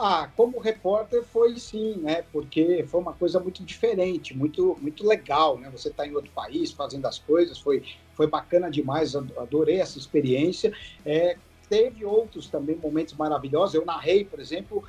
Ah, 0.00 0.30
como 0.36 0.60
repórter 0.60 1.24
foi 1.24 1.58
sim, 1.58 1.96
né? 1.96 2.22
Porque 2.32 2.84
foi 2.86 3.00
uma 3.00 3.12
coisa 3.12 3.40
muito 3.40 3.64
diferente, 3.64 4.32
muito, 4.32 4.78
muito 4.80 5.04
legal, 5.04 5.58
né? 5.58 5.68
Você 5.70 5.88
está 5.88 6.06
em 6.06 6.14
outro 6.14 6.30
país 6.30 6.70
fazendo 6.70 7.04
as 7.06 7.18
coisas, 7.18 7.58
foi, 7.58 7.82
foi 8.14 8.28
bacana 8.28 8.70
demais, 8.70 9.16
adorei 9.16 9.80
essa 9.80 9.98
experiência. 9.98 10.72
É, 11.04 11.36
teve 11.68 12.04
outros 12.04 12.46
também 12.48 12.76
momentos 12.76 13.14
maravilhosos. 13.14 13.74
Eu 13.74 13.84
narrei, 13.84 14.24
por 14.24 14.38
exemplo, 14.38 14.84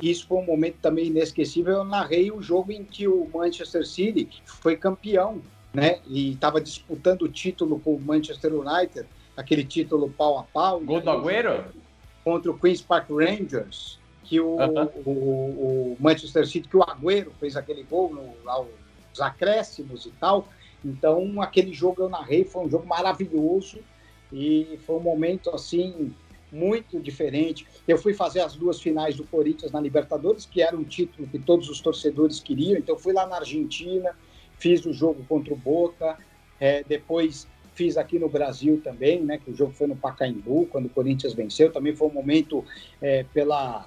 isso 0.00 0.26
foi 0.26 0.38
um 0.38 0.46
momento 0.46 0.78
também 0.80 1.08
inesquecível. 1.08 1.74
Eu 1.74 1.84
narrei 1.84 2.32
o 2.32 2.40
jogo 2.40 2.72
em 2.72 2.82
que 2.82 3.06
o 3.06 3.28
Manchester 3.28 3.86
City 3.86 4.26
foi 4.46 4.74
campeão, 4.74 5.42
né? 5.74 6.00
E 6.06 6.32
estava 6.32 6.62
disputando 6.62 7.22
o 7.22 7.28
título 7.28 7.78
com 7.78 7.94
o 7.94 8.00
Manchester 8.00 8.54
United, 8.54 9.06
aquele 9.36 9.64
título 9.64 10.08
pau 10.08 10.38
a 10.38 10.44
pau. 10.44 10.80
Gol 10.80 11.02
do 11.02 11.10
Agüero? 11.10 11.66
Contra 12.24 12.50
o 12.50 12.58
Queen's 12.58 12.80
Park 12.80 13.10
Rangers 13.10 13.98
que 14.26 14.40
o, 14.40 14.56
o, 15.04 15.10
o, 15.10 15.96
Manchester 16.00 16.46
City, 16.46 16.68
que 16.68 16.76
o 16.76 16.82
Agüero 16.82 17.32
fez 17.38 17.56
aquele 17.56 17.84
gol 17.84 18.12
no, 18.12 18.50
aos 18.50 19.20
acréscimos 19.20 20.04
e 20.04 20.10
tal. 20.10 20.48
Então, 20.84 21.40
aquele 21.40 21.72
jogo 21.72 22.02
eu 22.02 22.08
narrei, 22.08 22.44
foi 22.44 22.66
um 22.66 22.70
jogo 22.70 22.86
maravilhoso 22.86 23.78
e 24.32 24.78
foi 24.84 24.96
um 24.96 25.00
momento 25.00 25.50
assim 25.50 26.12
muito 26.50 27.00
diferente. 27.00 27.66
Eu 27.86 27.98
fui 27.98 28.14
fazer 28.14 28.40
as 28.40 28.54
duas 28.54 28.80
finais 28.80 29.16
do 29.16 29.24
Corinthians 29.24 29.72
na 29.72 29.80
Libertadores, 29.80 30.44
que 30.44 30.60
era 30.60 30.76
um 30.76 30.84
título 30.84 31.28
que 31.28 31.38
todos 31.38 31.68
os 31.68 31.80
torcedores 31.80 32.40
queriam. 32.40 32.78
Então, 32.78 32.98
fui 32.98 33.12
lá 33.12 33.26
na 33.26 33.36
Argentina, 33.36 34.10
fiz 34.58 34.84
o 34.86 34.92
jogo 34.92 35.24
contra 35.28 35.54
o 35.54 35.56
Boca, 35.56 36.18
é, 36.58 36.82
depois 36.84 37.46
fiz 37.74 37.96
aqui 37.98 38.18
no 38.18 38.28
Brasil 38.28 38.80
também, 38.82 39.22
né? 39.22 39.38
Que 39.38 39.50
o 39.50 39.54
jogo 39.54 39.72
foi 39.72 39.86
no 39.86 39.94
Pacaembu, 39.94 40.66
quando 40.66 40.86
o 40.86 40.88
Corinthians 40.88 41.34
venceu. 41.34 41.70
Também 41.70 41.94
foi 41.94 42.08
um 42.08 42.12
momento 42.12 42.64
é, 43.02 43.24
pela 43.34 43.86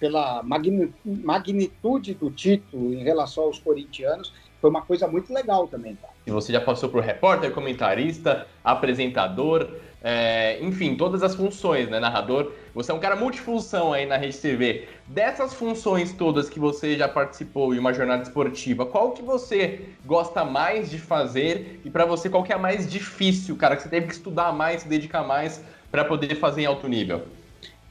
pela 0.00 0.42
magnitude 0.42 2.14
do 2.14 2.30
título 2.30 2.94
em 2.94 3.04
relação 3.04 3.44
aos 3.44 3.58
corintianos, 3.58 4.32
foi 4.60 4.70
uma 4.70 4.82
coisa 4.82 5.06
muito 5.06 5.32
legal 5.32 5.68
também. 5.68 5.94
Tá? 5.94 6.08
E 6.26 6.30
você 6.30 6.52
já 6.52 6.60
passou 6.60 6.88
por 6.88 7.02
repórter, 7.02 7.52
comentarista, 7.52 8.46
apresentador, 8.64 9.68
é, 10.02 10.58
enfim, 10.62 10.96
todas 10.96 11.22
as 11.22 11.34
funções, 11.34 11.88
né, 11.88 12.00
narrador. 12.00 12.52
Você 12.74 12.90
é 12.90 12.94
um 12.94 12.98
cara 12.98 13.14
multifunção 13.14 13.92
aí 13.92 14.06
na 14.06 14.16
Rede 14.16 14.38
TV. 14.38 14.88
Dessas 15.06 15.52
funções 15.52 16.12
todas 16.12 16.48
que 16.48 16.58
você 16.58 16.96
já 16.96 17.06
participou 17.06 17.74
em 17.74 17.78
uma 17.78 17.92
jornada 17.92 18.22
esportiva, 18.22 18.86
qual 18.86 19.12
que 19.12 19.22
você 19.22 19.88
gosta 20.06 20.44
mais 20.44 20.90
de 20.90 20.98
fazer 20.98 21.80
e 21.84 21.90
para 21.90 22.06
você 22.06 22.30
qual 22.30 22.42
que 22.42 22.52
é 22.52 22.56
a 22.56 22.58
mais 22.58 22.90
difícil, 22.90 23.56
cara, 23.56 23.76
que 23.76 23.82
você 23.82 23.88
teve 23.88 24.06
que 24.06 24.14
estudar 24.14 24.52
mais, 24.52 24.82
se 24.82 24.88
dedicar 24.88 25.22
mais 25.22 25.62
para 25.90 26.04
poder 26.04 26.34
fazer 26.36 26.62
em 26.62 26.66
alto 26.66 26.88
nível? 26.88 27.22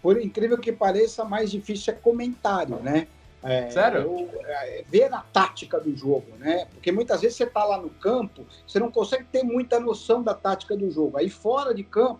Por 0.01 0.19
incrível 0.21 0.57
que 0.57 0.71
pareça, 0.71 1.23
mais 1.23 1.51
difícil 1.51 1.93
é 1.93 1.97
comentário, 1.97 2.77
né? 2.77 3.07
É, 3.41 3.69
Sério? 3.69 4.01
Eu, 4.01 4.41
é, 4.45 4.83
ver 4.87 5.13
a 5.13 5.21
tática 5.21 5.79
do 5.79 5.95
jogo, 5.95 6.35
né? 6.37 6.65
Porque 6.73 6.91
muitas 6.91 7.21
vezes 7.21 7.37
você 7.37 7.45
está 7.45 7.63
lá 7.63 7.77
no 7.77 7.89
campo, 7.89 8.45
você 8.67 8.79
não 8.79 8.91
consegue 8.91 9.25
ter 9.25 9.43
muita 9.43 9.79
noção 9.79 10.21
da 10.21 10.33
tática 10.33 10.75
do 10.75 10.89
jogo. 10.91 11.17
Aí 11.17 11.29
fora 11.29 11.73
de 11.73 11.83
campo, 11.83 12.19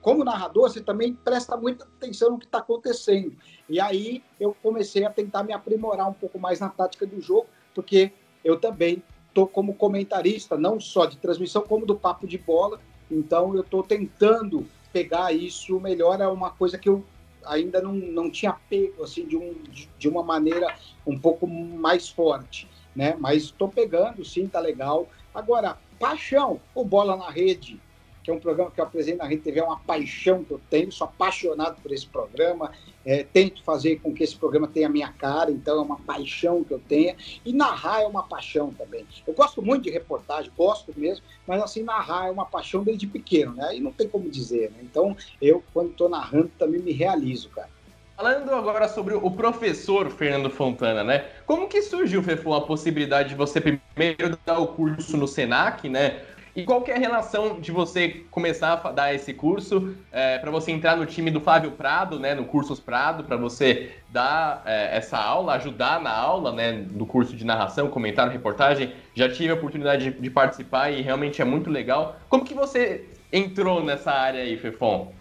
como 0.00 0.24
narrador, 0.24 0.70
você 0.70 0.80
também 0.80 1.12
presta 1.12 1.56
muita 1.56 1.84
atenção 1.84 2.30
no 2.30 2.38
que 2.38 2.46
está 2.46 2.58
acontecendo. 2.58 3.36
E 3.68 3.78
aí 3.78 4.22
eu 4.40 4.56
comecei 4.62 5.04
a 5.04 5.10
tentar 5.10 5.42
me 5.42 5.52
aprimorar 5.52 6.08
um 6.08 6.14
pouco 6.14 6.38
mais 6.38 6.60
na 6.60 6.70
tática 6.70 7.06
do 7.06 7.20
jogo, 7.20 7.46
porque 7.74 8.12
eu 8.42 8.58
também 8.58 9.02
estou 9.28 9.46
como 9.46 9.74
comentarista, 9.74 10.56
não 10.56 10.80
só 10.80 11.04
de 11.04 11.18
transmissão, 11.18 11.62
como 11.62 11.84
do 11.84 11.94
papo 11.94 12.26
de 12.26 12.38
bola. 12.38 12.80
Então 13.10 13.54
eu 13.54 13.60
estou 13.60 13.82
tentando 13.82 14.66
pegar 14.92 15.32
isso 15.32 15.78
melhor 15.80 16.20
é 16.20 16.26
uma 16.26 16.50
coisa 16.50 16.78
que 16.78 16.88
eu 16.88 17.04
ainda 17.44 17.80
não, 17.80 17.92
não 17.92 18.30
tinha 18.30 18.52
pego 18.68 19.02
assim 19.02 19.26
de, 19.26 19.36
um, 19.36 19.54
de, 19.98 20.08
uma 20.08 20.22
maneira 20.22 20.74
um 21.06 21.18
pouco 21.18 21.46
mais 21.46 22.08
forte, 22.08 22.68
né? 22.94 23.16
Mas 23.18 23.44
estou 23.44 23.68
pegando, 23.68 24.24
sim, 24.24 24.46
tá 24.46 24.60
legal. 24.60 25.08
Agora, 25.34 25.78
paixão, 25.98 26.60
o 26.74 26.84
Bola 26.84 27.16
na 27.16 27.30
Rede, 27.30 27.80
que 28.22 28.30
é 28.30 28.34
um 28.34 28.38
programa 28.38 28.70
que 28.70 28.80
eu 28.80 28.84
apresento 28.84 29.18
na 29.18 29.26
Rede 29.26 29.58
é 29.58 29.62
uma 29.62 29.78
paixão 29.78 30.44
que 30.44 30.52
eu 30.52 30.60
tenho, 30.68 30.92
sou 30.92 31.06
apaixonado 31.06 31.80
por 31.80 31.92
esse 31.92 32.06
programa, 32.06 32.70
é, 33.04 33.24
tento 33.24 33.62
fazer 33.64 34.00
com 34.00 34.12
que 34.12 34.22
esse 34.22 34.36
programa 34.36 34.68
tenha 34.68 34.86
a 34.86 34.90
minha 34.90 35.12
cara, 35.12 35.50
então 35.50 35.78
é 35.78 35.82
uma 35.82 35.98
paixão 35.98 36.62
que 36.62 36.72
eu 36.72 36.78
tenho, 36.78 37.16
e 37.44 37.52
narrar 37.52 38.02
é 38.02 38.06
uma 38.06 38.22
paixão 38.22 38.72
também. 38.72 39.06
Eu 39.26 39.32
gosto 39.34 39.62
muito 39.62 39.84
de 39.84 39.90
reportagem, 39.90 40.52
gosto 40.56 40.92
mesmo, 40.96 41.24
mas 41.46 41.62
assim, 41.62 41.82
narrar 41.82 42.28
é 42.28 42.30
uma 42.30 42.44
paixão 42.44 42.84
desde 42.84 43.06
pequeno, 43.06 43.54
né? 43.54 43.76
E 43.76 43.80
não 43.80 43.92
tem 43.92 44.08
como 44.08 44.28
dizer, 44.28 44.70
né? 44.70 44.78
Então, 44.82 45.16
eu, 45.40 45.62
quando 45.72 45.90
estou 45.90 46.08
narrando, 46.08 46.50
também 46.58 46.80
me 46.80 46.92
realizo, 46.92 47.48
cara. 47.50 47.70
Falando 48.18 48.52
agora 48.52 48.88
sobre 48.88 49.14
o 49.14 49.30
professor 49.30 50.10
Fernando 50.10 50.50
Fontana, 50.50 51.04
né? 51.04 51.26
Como 51.46 51.68
que 51.68 51.80
surgiu, 51.82 52.20
a 52.52 52.60
possibilidade 52.60 53.28
de 53.28 53.34
você 53.36 53.60
primeiro 53.60 54.36
dar 54.44 54.58
o 54.58 54.66
curso 54.66 55.16
no 55.16 55.28
Senac, 55.28 55.88
né? 55.88 56.20
E 56.58 56.64
qual 56.64 56.82
que 56.82 56.90
é 56.90 56.96
a 56.96 56.98
relação 56.98 57.60
de 57.60 57.70
você 57.70 58.24
começar 58.32 58.80
a 58.82 58.90
dar 58.90 59.14
esse 59.14 59.32
curso 59.32 59.94
é, 60.10 60.38
para 60.38 60.50
você 60.50 60.72
entrar 60.72 60.96
no 60.96 61.06
time 61.06 61.30
do 61.30 61.40
Flávio 61.40 61.70
Prado, 61.70 62.18
né, 62.18 62.34
no 62.34 62.46
Cursos 62.46 62.80
Prado, 62.80 63.22
para 63.22 63.36
você 63.36 63.92
dar 64.10 64.64
é, 64.66 64.96
essa 64.96 65.16
aula, 65.16 65.52
ajudar 65.52 66.02
na 66.02 66.10
aula, 66.10 66.50
né, 66.50 66.72
do 66.72 67.06
curso 67.06 67.36
de 67.36 67.44
narração, 67.44 67.86
comentário, 67.86 68.32
reportagem? 68.32 68.92
Já 69.14 69.28
tive 69.28 69.52
a 69.52 69.54
oportunidade 69.54 70.10
de, 70.10 70.20
de 70.20 70.30
participar 70.30 70.90
e 70.90 71.00
realmente 71.00 71.40
é 71.40 71.44
muito 71.44 71.70
legal. 71.70 72.16
Como 72.28 72.44
que 72.44 72.54
você 72.54 73.04
entrou 73.32 73.84
nessa 73.84 74.10
área 74.10 74.42
aí, 74.42 74.56
Fefon? 74.56 75.12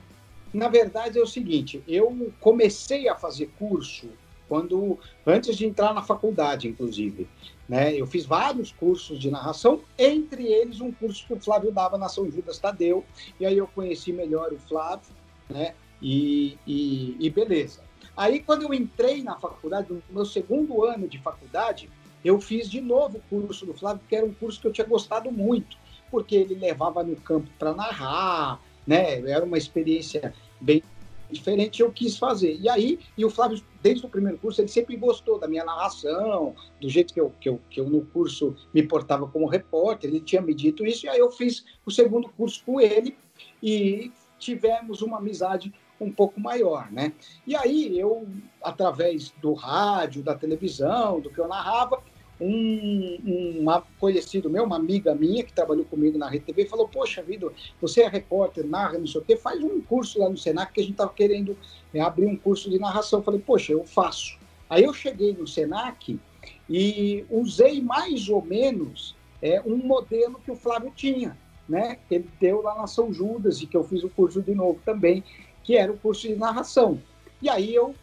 Na 0.52 0.70
verdade 0.70 1.20
é 1.20 1.22
o 1.22 1.28
seguinte, 1.28 1.84
eu 1.88 2.34
comecei 2.40 3.08
a 3.08 3.14
fazer 3.14 3.52
curso 3.60 4.10
quando 4.48 4.98
antes 5.26 5.56
de 5.58 5.66
entrar 5.66 5.94
na 5.94 6.02
faculdade, 6.02 6.68
inclusive. 6.68 7.28
Né? 7.68 7.94
Eu 7.96 8.08
fiz 8.08 8.26
vários 8.26 8.72
cursos 8.72 9.20
de 9.20 9.30
narração, 9.30 9.82
entre 9.98 10.46
eles 10.46 10.80
um 10.80 10.92
curso 10.92 11.26
que 11.26 11.34
o 11.34 11.40
Flávio 11.40 11.72
dava 11.72 11.98
na 11.98 12.08
São 12.08 12.30
Judas 12.32 12.58
Tadeu, 12.58 13.04
e 13.40 13.46
aí 13.46 13.58
eu 13.58 13.68
conheci 13.68 14.14
melhor 14.14 14.54
o 14.54 14.60
Flávio, 14.60 15.14
né? 15.50 15.74
E, 16.02 16.58
e, 16.66 17.18
e 17.20 17.30
beleza. 17.30 17.82
Aí, 18.16 18.40
quando 18.40 18.64
eu 18.64 18.74
entrei 18.74 19.22
na 19.22 19.38
faculdade, 19.38 19.92
no 19.92 20.02
meu 20.10 20.26
segundo 20.26 20.84
ano 20.84 21.08
de 21.08 21.20
faculdade, 21.20 21.90
eu 22.24 22.40
fiz 22.42 22.70
de 22.70 22.82
novo 22.82 23.18
o 23.18 23.22
curso 23.30 23.66
do 23.66 23.74
Flávio, 23.74 24.02
que 24.08 24.16
era 24.16 24.26
um 24.26 24.34
curso 24.34 24.60
que 24.60 24.68
eu 24.68 24.74
tinha 24.74 24.88
gostado 24.88 25.32
muito, 25.32 25.78
porque 26.10 26.36
ele 26.36 26.56
levava 26.56 27.04
no 27.04 27.16
campo 27.16 27.48
para 27.60 27.74
narrar, 27.74 28.60
né? 28.86 29.20
Era 29.30 29.46
uma 29.46 29.58
experiência 29.58 30.34
bem 30.60 30.82
diferente 31.32 31.82
eu 31.82 31.92
quis 31.92 32.18
fazer. 32.18 32.58
E 32.60 32.70
aí, 32.70 33.00
e 33.18 33.26
o 33.26 33.30
Flávio, 33.30 33.62
desde 33.82 34.06
o 34.06 34.10
primeiro 34.10 34.38
curso, 34.38 34.62
ele 34.62 34.68
sempre 34.68 34.96
gostou 34.96 35.40
da 35.40 35.48
minha 35.48 35.66
narração, 35.66 36.56
do 36.82 36.90
jeito 36.90 37.14
que 37.14 37.20
eu, 37.20 37.34
que 37.40 37.50
eu, 37.50 37.60
que 37.70 37.80
eu 37.80 37.90
no 37.90 38.06
curso 38.06 38.56
me 38.74 38.84
portava 38.84 39.28
como 39.28 39.48
repórter, 39.48 40.10
ele 40.10 40.20
tinha 40.20 40.42
me 40.42 40.54
dito 40.54 40.86
isso, 40.86 41.06
e 41.06 41.10
aí 41.10 41.20
eu 41.20 41.32
fiz 41.32 41.66
o 41.86 41.92
segundo 41.92 42.30
curso 42.30 42.64
com 42.66 42.80
ele 42.80 43.18
e 43.62 44.12
tivemos 44.40 45.02
uma 45.02 45.18
amizade 45.18 45.74
um 46.00 46.12
pouco 46.12 46.40
maior, 46.40 46.92
né? 46.92 47.14
E 47.46 47.56
aí 47.56 48.00
eu, 48.00 48.28
através 48.62 49.32
do 49.42 49.54
rádio, 49.54 50.22
da 50.22 50.36
televisão, 50.36 51.20
do 51.20 51.30
que 51.30 51.40
eu 51.40 51.48
narrava, 51.48 52.02
um, 52.40 53.20
um 53.26 53.82
conhecido 54.00 54.50
meu, 54.50 54.64
uma 54.64 54.76
amiga 54.76 55.16
minha 55.16 55.44
que 55.44 55.52
trabalhou 55.52 55.86
comigo 55.86 56.18
na 56.18 56.30
RTV, 56.30 56.66
falou: 56.66 56.88
Poxa 56.88 57.22
vida, 57.22 57.52
você 57.82 58.02
é 58.02 58.08
repórter, 58.08 58.66
narra, 58.66 58.98
não 58.98 59.08
sei 59.08 59.22
o 59.22 59.24
quê, 59.24 59.36
faz 59.36 59.64
um 59.64 59.82
curso 59.82 60.20
lá 60.20 60.30
no 60.30 60.38
Senac 60.38 60.74
que 60.74 60.80
a 60.80 60.84
gente 60.84 60.94
estava 60.94 61.14
querendo 61.14 61.58
é, 61.94 62.00
abrir 62.00 62.28
um 62.28 62.36
curso 62.36 62.70
de 62.70 62.78
narração. 62.80 63.20
Eu 63.20 63.24
falei: 63.24 63.40
Poxa, 63.40 63.74
eu 63.74 63.84
faço. 63.86 64.38
Aí 64.70 64.84
eu 64.84 64.94
cheguei 64.94 65.34
no 65.34 65.48
Senac 65.48 66.20
e 66.70 67.26
usei 67.30 67.82
mais 67.82 68.30
ou 68.30 68.42
menos 68.42 69.16
é, 69.42 69.62
um 69.62 69.78
modelo 69.78 70.40
que 70.44 70.52
o 70.52 70.56
Flávio 70.56 70.92
tinha, 70.96 71.38
né? 71.68 71.98
Que 72.08 72.16
ele 72.16 72.30
deu 72.40 72.62
lá 72.62 72.76
na 72.76 72.88
São 72.88 73.12
Judas 73.12 73.62
e 73.62 73.68
que 73.68 73.76
eu 73.76 73.84
fiz 73.84 74.04
o 74.04 74.10
curso 74.10 74.42
de 74.42 74.54
novo 74.54 74.80
também, 74.86 75.24
que 75.64 75.76
era 75.76 75.92
o 75.92 75.98
curso 75.98 76.28
de 76.28 76.36
narração. 76.36 77.02
E 77.42 77.50
aí 77.50 77.74
eu 77.74 77.96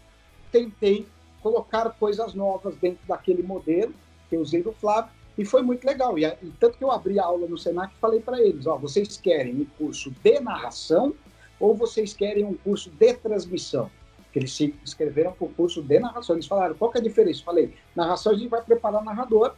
tentei 0.51 1.07
colocar 1.43 1.91
coisas 1.91 2.33
novas 2.33 2.75
dentro 2.77 3.07
daquele 3.07 3.43
modelo 3.43 3.93
que 4.35 4.37
eu 4.37 4.41
usei 4.41 4.63
do 4.63 4.73
Flávio, 4.73 5.11
e 5.39 5.45
foi 5.45 5.63
muito 5.63 5.85
legal. 5.85 6.19
E, 6.19 6.25
e 6.25 6.53
tanto 6.59 6.77
que 6.77 6.85
eu 6.85 6.91
abri 6.91 7.19
a 7.19 7.25
aula 7.25 7.47
no 7.47 7.57
Senac 7.57 7.95
e 7.95 8.01
falei 8.01 8.21
para 8.21 8.41
eles: 8.41 8.67
ó, 8.67 8.77
vocês 8.77 9.17
querem 9.17 9.55
um 9.55 9.65
curso 9.79 10.11
de 10.23 10.41
narração 10.41 11.15
ou 11.59 11.75
vocês 11.75 12.13
querem 12.13 12.45
um 12.45 12.55
curso 12.55 12.91
de 12.91 13.15
transmissão? 13.15 13.91
Que 14.33 14.41
eles 14.41 14.53
se 14.53 14.75
inscreveram 14.83 15.33
para 15.33 15.47
o 15.47 15.51
curso 15.51 15.81
de 15.83 15.99
narração. 15.99 16.37
Eles 16.37 16.47
falaram: 16.47 16.75
qual 16.75 16.91
que 16.91 16.99
é 16.99 17.01
a 17.01 17.05
diferença? 17.05 17.41
Eu 17.41 17.45
falei: 17.45 17.75
narração 17.95 18.33
a 18.33 18.37
gente 18.37 18.49
vai 18.49 18.63
preparar 18.63 19.03
narrador, 19.03 19.55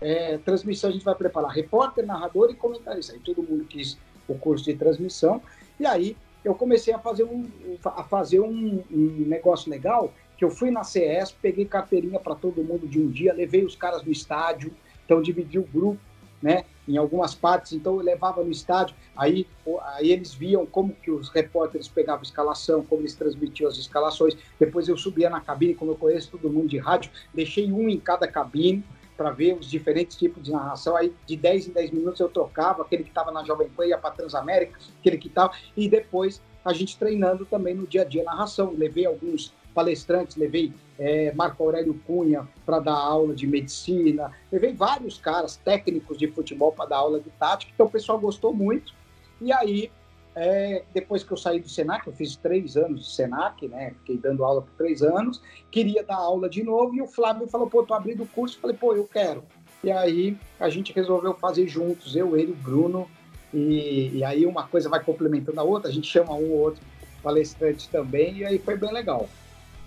é, 0.00 0.38
transmissão 0.38 0.90
a 0.90 0.92
gente 0.92 1.04
vai 1.04 1.14
preparar 1.14 1.50
repórter, 1.50 2.06
narrador 2.06 2.50
e 2.50 2.54
comentarista. 2.54 3.12
Aí 3.12 3.20
todo 3.20 3.42
mundo 3.42 3.64
quis 3.64 3.98
o 4.28 4.34
curso 4.36 4.64
de 4.64 4.74
transmissão, 4.74 5.40
e 5.78 5.86
aí 5.86 6.16
eu 6.44 6.54
comecei 6.54 6.92
a 6.92 6.98
fazer 6.98 7.24
um, 7.24 7.48
a 7.84 8.02
fazer 8.04 8.40
um, 8.40 8.82
um 8.90 9.24
negócio 9.26 9.70
legal 9.70 10.12
que 10.36 10.44
eu 10.44 10.50
fui 10.50 10.70
na 10.70 10.84
CS, 10.84 11.32
peguei 11.32 11.64
carteirinha 11.64 12.20
para 12.20 12.34
todo 12.34 12.62
mundo 12.62 12.86
de 12.86 13.00
um 13.00 13.08
dia, 13.08 13.32
levei 13.32 13.64
os 13.64 13.74
caras 13.74 14.02
no 14.02 14.12
estádio, 14.12 14.72
então 15.04 15.22
dividi 15.22 15.58
o 15.58 15.62
grupo, 15.62 16.00
né, 16.42 16.64
em 16.86 16.96
algumas 16.98 17.34
partes, 17.34 17.72
então 17.72 17.94
eu 17.94 18.00
levava 18.00 18.44
no 18.44 18.50
estádio, 18.50 18.94
aí, 19.16 19.46
aí 19.94 20.12
eles 20.12 20.34
viam 20.34 20.66
como 20.66 20.92
que 20.92 21.10
os 21.10 21.30
repórteres 21.30 21.88
pegavam 21.88 22.22
escalação, 22.22 22.84
como 22.84 23.02
eles 23.02 23.14
transmitiam 23.14 23.68
as 23.68 23.78
escalações, 23.78 24.36
depois 24.60 24.86
eu 24.86 24.96
subia 24.96 25.30
na 25.30 25.40
cabine, 25.40 25.74
como 25.74 25.92
eu 25.92 25.96
conheço 25.96 26.30
todo 26.30 26.52
mundo 26.52 26.68
de 26.68 26.78
rádio, 26.78 27.10
deixei 27.32 27.72
um 27.72 27.88
em 27.88 27.98
cada 27.98 28.28
cabine, 28.28 28.84
para 29.16 29.30
ver 29.30 29.56
os 29.58 29.66
diferentes 29.66 30.16
tipos 30.16 30.42
de 30.42 30.52
narração. 30.52 30.94
Aí, 30.94 31.12
de 31.26 31.36
10 31.36 31.68
em 31.68 31.70
10 31.72 31.90
minutos, 31.90 32.20
eu 32.20 32.28
trocava, 32.28 32.82
aquele 32.82 33.02
que 33.02 33.08
estava 33.08 33.32
na 33.32 33.42
Jovem 33.42 33.68
Pan 33.68 33.86
ia 33.86 33.98
para 33.98 34.10
Transamérica, 34.10 34.78
aquele 35.00 35.16
que 35.16 35.28
estava, 35.28 35.52
e 35.76 35.88
depois 35.88 36.42
a 36.64 36.72
gente 36.72 36.98
treinando 36.98 37.46
também 37.46 37.74
no 37.74 37.86
dia 37.86 38.02
a 38.02 38.04
dia 38.04 38.22
narração. 38.24 38.74
Levei 38.76 39.06
alguns 39.06 39.54
palestrantes, 39.76 40.36
levei 40.36 40.72
é, 40.98 41.30
Marco 41.34 41.62
Aurélio 41.62 42.00
Cunha 42.06 42.48
para 42.64 42.80
dar 42.80 42.94
aula 42.94 43.34
de 43.34 43.46
medicina, 43.46 44.32
levei 44.50 44.72
vários 44.72 45.18
caras 45.18 45.56
técnicos 45.56 46.16
de 46.16 46.26
futebol 46.28 46.72
para 46.72 46.86
dar 46.86 46.96
aula 46.96 47.20
de 47.20 47.28
tática, 47.38 47.70
então 47.74 47.84
o 47.84 47.90
pessoal 47.90 48.18
gostou 48.18 48.54
muito. 48.54 48.94
E 49.38 49.52
aí, 49.52 49.90
é, 50.34 50.82
depois 50.94 51.22
que 51.22 51.30
eu 51.30 51.36
saí 51.36 51.60
do 51.60 51.68
Senac, 51.68 52.06
eu 52.06 52.12
fiz 52.14 52.36
três 52.36 52.74
anos 52.74 53.04
de 53.04 53.14
Senac, 53.14 53.68
né? 53.68 53.92
Fiquei 53.98 54.16
dando 54.16 54.42
aula 54.42 54.62
por 54.62 54.72
três 54.78 55.02
anos, 55.02 55.42
queria 55.70 56.02
dar 56.02 56.16
aula 56.16 56.48
de 56.48 56.62
novo, 56.62 56.94
e 56.94 57.02
o 57.02 57.06
Flávio 57.06 57.46
falou, 57.46 57.68
pô, 57.68 57.82
tô 57.82 57.92
abrindo 57.92 58.22
o 58.22 58.26
curso, 58.28 58.58
falei, 58.58 58.76
pô, 58.76 58.94
eu 58.94 59.04
quero. 59.06 59.44
E 59.84 59.90
aí 59.90 60.38
a 60.58 60.70
gente 60.70 60.90
resolveu 60.94 61.34
fazer 61.34 61.68
juntos, 61.68 62.16
eu, 62.16 62.34
ele, 62.34 62.52
o 62.52 62.56
Bruno, 62.56 63.06
e, 63.52 64.16
e 64.16 64.24
aí 64.24 64.46
uma 64.46 64.66
coisa 64.66 64.88
vai 64.88 65.04
complementando 65.04 65.60
a 65.60 65.62
outra, 65.62 65.90
a 65.90 65.92
gente 65.92 66.06
chama 66.06 66.32
um 66.32 66.50
ou 66.50 66.60
outro 66.60 66.82
palestrante 67.22 67.90
também, 67.90 68.38
e 68.38 68.44
aí 68.46 68.58
foi 68.58 68.76
bem 68.76 68.90
legal. 68.90 69.28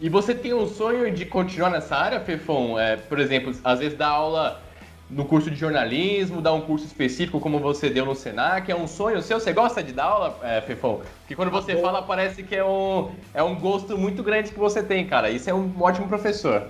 E 0.02 0.08
você 0.08 0.34
tem 0.34 0.54
um 0.54 0.66
sonho 0.66 1.12
de 1.12 1.26
continuar 1.26 1.70
nessa 1.70 1.94
área, 1.94 2.22
Fefon? 2.22 2.80
É, 2.80 2.96
por 2.96 3.20
exemplo, 3.20 3.54
às 3.62 3.80
vezes 3.80 3.98
dar 3.98 4.08
aula 4.08 4.62
no 5.10 5.26
curso 5.26 5.52
de 5.52 5.58
jornalismo, 5.58 6.42
dar 6.42 6.54
um 6.54 6.62
curso 6.62 6.86
específico 6.86 7.38
como 7.38 7.60
você 7.60 7.90
deu 7.90 8.06
no 8.06 8.16
Senac, 8.16 8.72
é 8.72 8.76
um 8.76 8.88
sonho 8.88 9.22
seu? 9.22 9.42
Você 9.42 9.52
gosta 9.52 9.84
de 9.84 9.92
dar 9.92 10.06
aula, 10.06 10.40
é, 10.42 10.62
Fefon? 10.62 11.02
Porque 11.20 11.36
quando 11.36 11.52
você 11.52 11.76
fala, 11.82 12.02
parece 12.02 12.44
que 12.44 12.56
é 12.56 12.64
um, 12.64 13.12
é 13.34 13.44
um 13.44 13.60
gosto 13.60 13.98
muito 13.98 14.24
grande 14.24 14.52
que 14.52 14.60
você 14.60 14.82
tem, 14.82 15.06
cara. 15.06 15.30
Isso 15.30 15.50
é 15.50 15.54
um 15.54 15.70
ótimo 15.82 16.08
professor. 16.08 16.68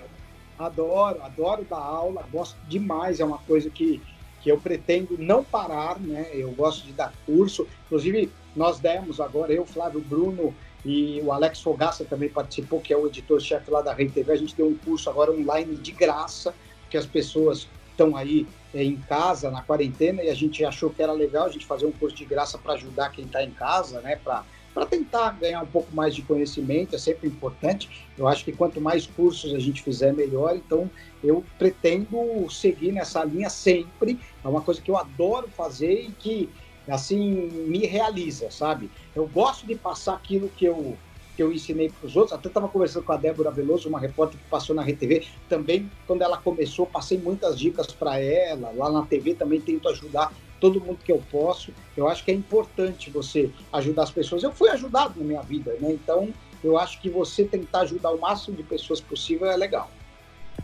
Adoro, 0.58 1.22
adoro 1.22 1.63
dar 1.70 1.78
aula, 1.78 2.26
gosto 2.32 2.58
demais, 2.68 3.20
é 3.20 3.26
uma 3.26 3.38
coisa 3.38 3.70
que, 3.70 4.02
que 4.42 4.50
eu 4.52 4.60
pretendo 4.60 5.15
não 5.20 5.44
parar, 5.44 6.00
né? 6.00 6.30
Eu 6.34 6.52
gosto 6.54 6.84
de 6.84 6.94
dar 6.94 7.13
curso. 7.28 7.68
Inclusive, 7.86 8.32
nós 8.56 8.80
demos 8.80 9.22
agora, 9.22 9.54
eu, 9.54 9.68
Flávio 9.68 10.02
Bruno, 10.02 10.54
e 10.86 11.22
o 11.22 11.32
Alex 11.32 11.62
Fogaça 11.62 12.06
também 12.06 12.30
participou, 12.30 12.80
que 12.80 12.94
é 12.94 12.98
o 12.98 13.08
editor-chefe 13.08 13.70
lá 13.70 13.82
da 13.82 13.94
Rede 13.94 14.13
TV. 14.13 14.32
A 14.32 14.38
gente 14.38 14.56
deu 14.56 14.68
um 14.68 14.76
curso 14.76 15.10
agora 15.10 15.32
online 15.32 15.76
de 15.76 15.92
graça, 15.92 16.54
que 16.89 16.98
as 16.98 17.06
pessoas 17.06 17.68
estão 17.92 18.15
aí 18.15 18.48
é, 18.74 18.84
em 18.84 18.96
casa, 18.96 19.52
na 19.52 19.62
quarentena, 19.62 20.24
e 20.24 20.30
a 20.30 20.34
gente 20.34 20.63
achou 20.63 20.89
que 20.89 21.04
era 21.04 21.12
legal 21.12 21.46
a 21.46 21.50
gente 21.50 21.65
fazer 21.65 21.86
um 21.86 21.92
curso 21.92 22.15
de 22.15 22.26
graça 22.26 22.58
para 22.58 22.74
ajudar 22.74 23.10
quem 23.10 23.26
está 23.26 23.44
em 23.44 23.52
casa, 23.52 24.00
né? 24.00 24.15
Para 24.15 24.46
tentar 24.89 25.32
ganhar 25.32 25.62
um 25.62 25.68
pouco 25.68 25.94
mais 25.94 26.15
de 26.15 26.22
conhecimento, 26.22 26.96
é 26.96 27.00
sempre 27.00 27.28
importante. 27.28 28.08
Eu 28.18 28.28
acho 28.28 28.46
que 28.46 28.54
quanto 28.54 28.80
mais 28.80 29.06
cursos 29.06 29.54
a 29.54 29.60
gente 29.60 29.82
fizer, 29.82 30.13
melhor. 30.13 30.56
Então, 30.56 30.89
eu 31.22 31.44
pretendo 31.58 32.50
seguir 32.50 32.94
nessa 32.94 33.24
linha 33.26 33.50
sempre. 33.50 34.18
É 34.44 34.48
uma 34.48 34.62
coisa 34.62 34.82
que 34.82 34.89
eu 34.89 34.96
adoro 34.96 35.50
fazer 35.50 36.06
e 36.06 36.12
que 36.12 36.50
assim, 36.91 37.47
me 37.67 37.86
realiza, 37.86 38.49
sabe? 38.52 38.89
Eu 39.15 39.28
gosto 39.28 39.65
de 39.65 39.75
passar 39.75 40.13
aquilo 40.13 40.49
que 40.49 40.65
eu, 40.65 40.97
que 41.36 41.43
eu 41.43 41.52
ensinei 41.52 41.89
para 41.89 42.06
os 42.06 42.15
outros. 42.15 42.34
Até 42.34 42.47
estava 42.47 42.67
conversando 42.67 43.04
com 43.04 43.12
a 43.12 43.17
Débora 43.17 43.52
Veloso, 43.52 43.89
uma 43.89 43.99
repórter 43.99 44.39
que 44.39 44.49
passou 44.49 44.75
na 44.75 44.84
RTV. 44.84 45.25
Também, 45.47 45.89
quando 46.06 46.21
ela 46.21 46.38
começou, 46.38 46.86
passei 46.86 47.17
muitas 47.17 47.58
dicas 47.58 47.88
para 47.88 48.19
ela. 48.19 48.71
Lá 48.75 48.91
na 48.91 49.06
TV 49.06 49.36
também 49.36 49.62
tento 49.62 49.88
ajudar 49.89 50.34
todo 50.60 50.82
mundo 50.82 50.99
que 51.04 51.12
eu 51.12 51.23
posso. 51.32 51.73
Eu 51.95 52.08
acho 52.08 52.23
que 52.23 52.32
é 52.32 52.34
importante 52.34 53.10
você 53.10 53.49
ajudar 53.71 54.04
as 54.04 54.12
pessoas. 54.12 54.43
Eu 54.43 54.52
fui 54.52 54.69
ajudado 54.69 55.19
na 55.19 55.25
minha 55.25 55.41
vida, 55.41 55.75
né? 55.80 55.91
Então, 55.91 56.34
eu 56.63 56.78
acho 56.78 56.99
que 57.02 57.10
você 57.10 57.45
tentar 57.45 57.82
ajudar 57.82 58.12
o 58.12 58.19
máximo 58.19 58.58
de 58.58 58.63
pessoas 58.63 58.99
possível 58.99 59.47
é 59.47 59.56
legal. 59.56 59.89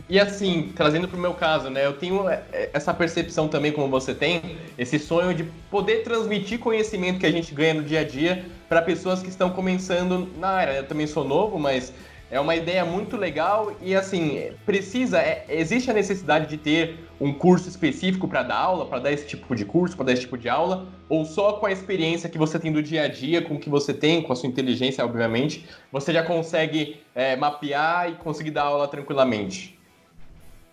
E 0.08 0.20
assim, 0.20 0.72
trazendo 0.74 1.08
para 1.08 1.16
o 1.16 1.20
meu 1.20 1.34
caso, 1.34 1.68
né? 1.68 1.84
Eu 1.84 1.94
tenho 1.94 2.28
é, 2.28 2.42
é, 2.52 2.70
essa 2.72 2.94
percepção 2.94 3.48
também, 3.48 3.72
como 3.72 3.88
você 3.88 4.14
tem, 4.14 4.56
esse 4.78 4.98
sonho 4.98 5.34
de 5.34 5.44
poder 5.70 6.04
transmitir 6.04 6.58
conhecimento 6.58 7.18
que 7.18 7.26
a 7.26 7.32
gente 7.32 7.52
ganha 7.52 7.74
no 7.74 7.82
dia 7.82 8.00
a 8.00 8.04
dia 8.04 8.44
para 8.68 8.80
pessoas 8.82 9.22
que 9.22 9.28
estão 9.28 9.50
começando 9.50 10.28
na 10.38 10.48
área. 10.48 10.72
Eu 10.72 10.86
também 10.86 11.06
sou 11.06 11.24
novo, 11.24 11.58
mas 11.58 11.92
é 12.30 12.40
uma 12.40 12.56
ideia 12.56 12.84
muito 12.84 13.16
legal 13.16 13.72
e 13.80 13.94
assim, 13.94 14.50
precisa, 14.64 15.20
é, 15.20 15.44
existe 15.48 15.90
a 15.90 15.94
necessidade 15.94 16.48
de 16.48 16.56
ter 16.56 16.98
um 17.20 17.32
curso 17.32 17.68
específico 17.68 18.26
para 18.26 18.42
dar 18.42 18.56
aula, 18.56 18.86
para 18.86 18.98
dar 18.98 19.12
esse 19.12 19.26
tipo 19.26 19.54
de 19.54 19.64
curso, 19.64 19.96
para 19.96 20.06
dar 20.06 20.12
esse 20.12 20.22
tipo 20.22 20.36
de 20.36 20.48
aula, 20.48 20.86
ou 21.08 21.24
só 21.24 21.54
com 21.54 21.66
a 21.66 21.72
experiência 21.72 22.28
que 22.28 22.36
você 22.36 22.58
tem 22.58 22.72
do 22.72 22.82
dia 22.82 23.02
a 23.02 23.08
dia, 23.08 23.40
com 23.42 23.54
o 23.54 23.58
que 23.60 23.70
você 23.70 23.94
tem, 23.94 24.22
com 24.22 24.32
a 24.32 24.36
sua 24.36 24.48
inteligência, 24.48 25.04
obviamente, 25.04 25.64
você 25.90 26.12
já 26.12 26.22
consegue 26.22 27.00
é, 27.14 27.36
mapear 27.36 28.10
e 28.10 28.14
conseguir 28.16 28.50
dar 28.50 28.64
aula 28.64 28.88
tranquilamente? 28.88 29.75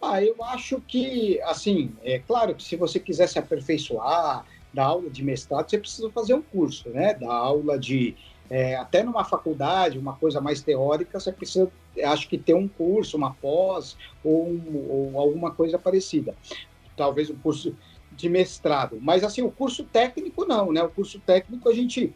Ah, 0.06 0.22
eu 0.22 0.36
acho 0.44 0.82
que, 0.82 1.42
assim, 1.44 1.96
é 2.04 2.20
claro 2.20 2.54
que 2.54 2.62
se 2.62 2.76
você 2.76 3.00
quiser 3.00 3.26
se 3.28 3.40
aperfeiçoar, 3.40 4.46
dar 4.74 4.86
aula 4.86 5.10
de 5.10 5.24
mestrado, 5.24 5.70
você 5.70 5.78
precisa 5.78 6.12
fazer 6.12 6.34
um 6.34 6.42
curso, 6.42 6.90
né? 6.90 7.14
Dar 7.14 7.32
aula 7.32 7.80
de 7.80 8.14
é, 8.50 8.76
até 8.76 9.02
numa 9.02 9.24
faculdade, 9.24 9.98
uma 9.98 10.14
coisa 10.18 10.42
mais 10.42 10.62
teórica, 10.62 11.22
você 11.22 11.32
precisa, 11.32 11.72
acho 12.04 12.28
que 12.28 12.38
ter 12.38 12.54
um 12.54 12.68
curso, 12.68 13.16
uma 13.16 13.34
pós 13.34 13.96
ou, 14.22 14.50
um, 14.50 14.88
ou 14.90 15.20
alguma 15.20 15.52
coisa 15.52 15.80
parecida. 15.80 16.36
Talvez 16.98 17.30
um 17.30 17.38
curso 17.38 17.74
de 18.12 18.28
mestrado. 18.28 19.00
Mas, 19.00 19.24
assim, 19.24 19.42
o 19.42 19.52
curso 19.52 19.86
técnico 19.86 20.46
não, 20.46 20.74
né? 20.74 20.84
O 20.84 20.90
curso 20.90 21.18
técnico 21.22 21.70
a 21.70 21.74
gente 21.74 22.14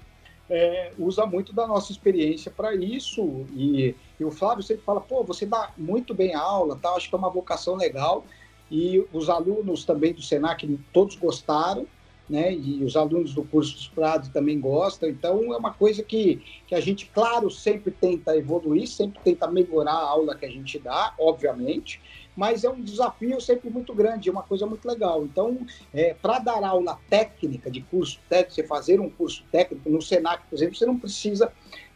é, 0.49 0.91
usa 0.99 1.25
muito 1.25 1.53
da 1.53 1.65
nossa 1.65 1.91
experiência 1.93 2.51
para 2.51 2.75
isso. 2.75 3.45
E, 3.55 3.95
e, 4.19 4.25
o 4.25 4.31
Flávio 4.31 4.63
sempre 4.63 4.83
fala, 4.83 5.01
pô, 5.01 5.23
você 5.23 5.45
dá 5.45 5.71
muito 5.77 6.13
bem 6.13 6.33
a 6.33 6.41
aula, 6.41 6.77
tal, 6.81 6.97
acho 6.97 7.09
que 7.09 7.15
é 7.15 7.17
uma 7.17 7.29
vocação 7.29 7.75
legal. 7.75 8.25
E 8.69 9.05
os 9.13 9.29
alunos 9.29 9.85
também 9.85 10.13
do 10.13 10.21
Senac, 10.21 10.67
todos 10.91 11.15
gostaram 11.15 11.87
né? 12.29 12.53
E 12.53 12.83
os 12.83 12.95
alunos 12.95 13.33
do 13.33 13.43
curso 13.43 13.73
dos 13.73 13.87
Prados 13.87 14.29
também 14.29 14.59
gostam. 14.59 15.09
Então, 15.09 15.53
é 15.53 15.57
uma 15.57 15.73
coisa 15.73 16.03
que, 16.03 16.41
que 16.67 16.75
a 16.75 16.79
gente, 16.79 17.05
claro, 17.07 17.49
sempre 17.49 17.91
tenta 17.91 18.35
evoluir, 18.35 18.87
sempre 18.87 19.19
tenta 19.23 19.47
melhorar 19.47 19.93
a 19.93 20.09
aula 20.09 20.35
que 20.35 20.45
a 20.45 20.49
gente 20.49 20.77
dá, 20.79 21.13
obviamente, 21.17 22.01
mas 22.35 22.63
é 22.63 22.69
um 22.69 22.81
desafio 22.81 23.39
sempre 23.41 23.69
muito 23.69 23.93
grande, 23.93 24.29
é 24.29 24.31
uma 24.31 24.43
coisa 24.43 24.65
muito 24.65 24.85
legal. 24.87 25.23
Então, 25.23 25.65
é, 25.93 26.13
para 26.13 26.39
dar 26.39 26.63
aula 26.63 26.99
técnica, 27.09 27.71
de 27.71 27.81
curso 27.81 28.19
técnico, 28.29 28.55
você 28.55 28.63
fazer 28.63 28.99
um 28.99 29.09
curso 29.09 29.43
técnico 29.51 29.89
no 29.89 30.01
Senac, 30.01 30.43
por 30.47 30.55
exemplo, 30.55 30.75
você 30.75 30.85
não 30.85 30.99
precisa 30.99 31.51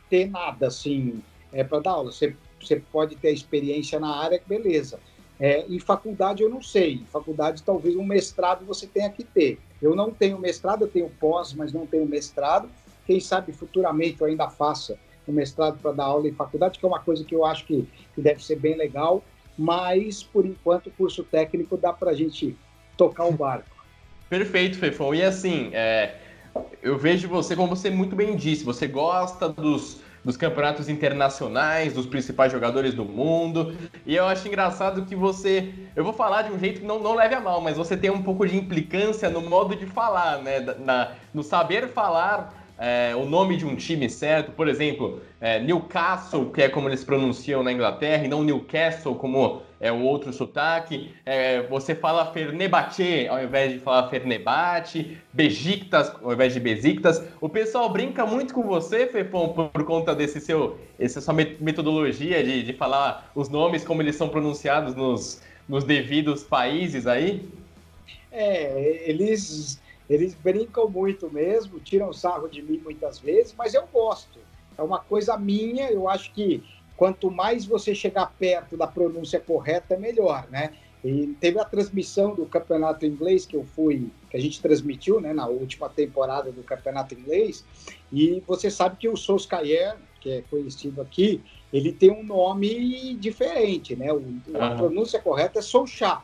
ter 0.09 0.29
nada 0.29 0.67
assim 0.67 1.21
é, 1.51 1.63
para 1.63 1.79
dar 1.79 1.91
aula. 1.91 2.11
Você, 2.11 2.35
você 2.59 2.81
pode 2.91 3.15
ter 3.15 3.31
experiência 3.31 3.99
na 3.99 4.15
área, 4.15 4.41
beleza. 4.45 4.99
É, 5.39 5.65
em 5.67 5.79
faculdade 5.79 6.43
eu 6.43 6.49
não 6.49 6.61
sei. 6.61 6.93
Em 6.93 7.05
faculdade 7.05 7.63
talvez 7.63 7.95
um 7.95 8.03
mestrado 8.03 8.65
você 8.65 8.85
tenha 8.85 9.09
que 9.09 9.23
ter. 9.23 9.59
Eu 9.81 9.95
não 9.95 10.11
tenho 10.11 10.37
mestrado, 10.37 10.83
eu 10.83 10.87
tenho 10.87 11.09
pós, 11.19 11.53
mas 11.53 11.73
não 11.73 11.87
tenho 11.87 12.05
mestrado. 12.05 12.69
Quem 13.07 13.19
sabe 13.19 13.51
futuramente 13.51 14.21
eu 14.21 14.27
ainda 14.27 14.47
faça 14.49 14.97
um 15.27 15.33
mestrado 15.33 15.79
para 15.79 15.91
dar 15.91 16.05
aula 16.05 16.27
em 16.27 16.33
faculdade, 16.33 16.77
que 16.77 16.85
é 16.85 16.87
uma 16.87 16.99
coisa 16.99 17.23
que 17.23 17.33
eu 17.33 17.43
acho 17.43 17.65
que, 17.65 17.87
que 18.13 18.21
deve 18.21 18.43
ser 18.43 18.57
bem 18.57 18.77
legal. 18.77 19.23
Mas 19.57 20.23
por 20.23 20.45
enquanto 20.45 20.87
o 20.87 20.91
curso 20.91 21.23
técnico 21.23 21.75
dá 21.75 21.91
para 21.91 22.11
a 22.11 22.13
gente 22.13 22.55
tocar 22.95 23.25
o 23.25 23.31
barco. 23.31 23.69
Perfeito, 24.29 24.77
Fefão. 24.77 25.13
E 25.13 25.23
assim, 25.23 25.71
é, 25.73 26.19
eu 26.81 26.97
vejo 26.97 27.27
você, 27.27 27.55
como 27.55 27.75
você 27.75 27.89
muito 27.89 28.15
bem 28.15 28.35
disse, 28.35 28.63
você 28.63 28.87
gosta 28.87 29.49
dos 29.49 30.01
dos 30.23 30.37
campeonatos 30.37 30.87
internacionais, 30.87 31.93
dos 31.93 32.05
principais 32.05 32.51
jogadores 32.51 32.93
do 32.93 33.03
mundo. 33.03 33.75
E 34.05 34.15
eu 34.15 34.25
acho 34.25 34.47
engraçado 34.47 35.05
que 35.05 35.15
você. 35.15 35.73
Eu 35.95 36.03
vou 36.03 36.13
falar 36.13 36.43
de 36.43 36.51
um 36.51 36.59
jeito 36.59 36.81
que 36.81 36.85
não, 36.85 36.99
não 36.99 37.15
leve 37.15 37.35
a 37.35 37.39
mal, 37.39 37.61
mas 37.61 37.77
você 37.77 37.97
tem 37.97 38.09
um 38.09 38.21
pouco 38.21 38.47
de 38.47 38.55
implicância 38.55 39.29
no 39.29 39.41
modo 39.41 39.75
de 39.75 39.85
falar, 39.85 40.39
né? 40.39 40.59
Na, 40.79 41.11
no 41.33 41.43
saber 41.43 41.87
falar 41.89 42.53
é, 42.77 43.15
o 43.15 43.25
nome 43.25 43.57
de 43.57 43.65
um 43.65 43.75
time 43.75 44.09
certo, 44.09 44.51
por 44.53 44.67
exemplo, 44.67 45.21
é, 45.39 45.59
Newcastle, 45.59 46.51
que 46.51 46.63
é 46.63 46.67
como 46.67 46.89
eles 46.89 47.03
pronunciam 47.03 47.61
na 47.61 47.71
Inglaterra, 47.71 48.25
e 48.25 48.27
não 48.27 48.43
Newcastle, 48.43 49.13
como 49.13 49.61
é 49.81 49.91
o 49.91 49.99
outro 49.99 50.31
sotaque. 50.31 51.11
É, 51.25 51.63
você 51.63 51.95
fala 51.95 52.31
Fernebate 52.31 53.27
ao 53.27 53.43
invés 53.43 53.73
de 53.73 53.79
falar 53.79 54.09
Fernebate, 54.09 55.17
Bejiktas 55.33 56.13
ao 56.21 56.31
invés 56.31 56.53
de 56.53 56.59
Besiktas. 56.59 57.21
O 57.41 57.49
pessoal 57.49 57.89
brinca 57.89 58.25
muito 58.25 58.53
com 58.53 58.61
você, 58.61 59.07
Fefon, 59.07 59.49
por, 59.49 59.69
por 59.69 59.83
conta 59.83 60.13
desse 60.13 60.39
seu, 60.39 60.77
essa 60.99 61.19
sua 61.19 61.33
metodologia 61.33 62.43
de, 62.43 62.63
de 62.63 62.73
falar 62.73 63.31
os 63.33 63.49
nomes 63.49 63.83
como 63.83 64.03
eles 64.03 64.15
são 64.15 64.29
pronunciados 64.29 64.93
nos, 64.93 65.41
nos 65.67 65.83
devidos 65.83 66.43
países 66.43 67.07
aí? 67.07 67.49
É, 68.31 69.09
eles 69.09 69.81
eles 70.07 70.35
brincam 70.35 70.89
muito 70.89 71.31
mesmo, 71.31 71.79
tiram 71.79 72.11
sarro 72.11 72.49
de 72.49 72.61
mim 72.61 72.81
muitas 72.83 73.17
vezes, 73.17 73.55
mas 73.57 73.73
eu 73.73 73.87
gosto. 73.93 74.39
É 74.77 74.81
uma 74.83 74.99
coisa 74.99 75.37
minha, 75.37 75.89
eu 75.89 76.09
acho 76.09 76.33
que 76.33 76.61
quanto 77.01 77.31
mais 77.31 77.65
você 77.65 77.95
chegar 77.95 78.31
perto 78.37 78.77
da 78.77 78.85
pronúncia 78.85 79.39
correta, 79.39 79.97
melhor, 79.97 80.47
né? 80.51 80.71
E 81.03 81.35
teve 81.39 81.59
a 81.59 81.65
transmissão 81.65 82.35
do 82.35 82.45
campeonato 82.45 83.07
inglês 83.07 83.43
que 83.43 83.55
eu 83.55 83.65
fui, 83.75 84.11
que 84.29 84.37
a 84.37 84.39
gente 84.39 84.61
transmitiu, 84.61 85.19
né, 85.19 85.33
na 85.33 85.47
última 85.47 85.89
temporada 85.89 86.51
do 86.51 86.61
campeonato 86.61 87.15
inglês. 87.15 87.65
E 88.13 88.43
você 88.45 88.69
sabe 88.69 88.97
que 88.97 89.09
o 89.09 89.17
Solskjaer, 89.17 89.97
que 90.19 90.29
é 90.29 90.41
conhecido 90.43 91.01
aqui, 91.01 91.41
ele 91.73 91.91
tem 91.91 92.11
um 92.11 92.23
nome 92.23 93.15
diferente, 93.15 93.95
né? 93.95 94.13
O. 94.13 94.23
A 94.59 94.75
pronúncia 94.75 95.19
correta 95.19 95.57
é 95.57 95.61
Solskjaer, 95.63 96.21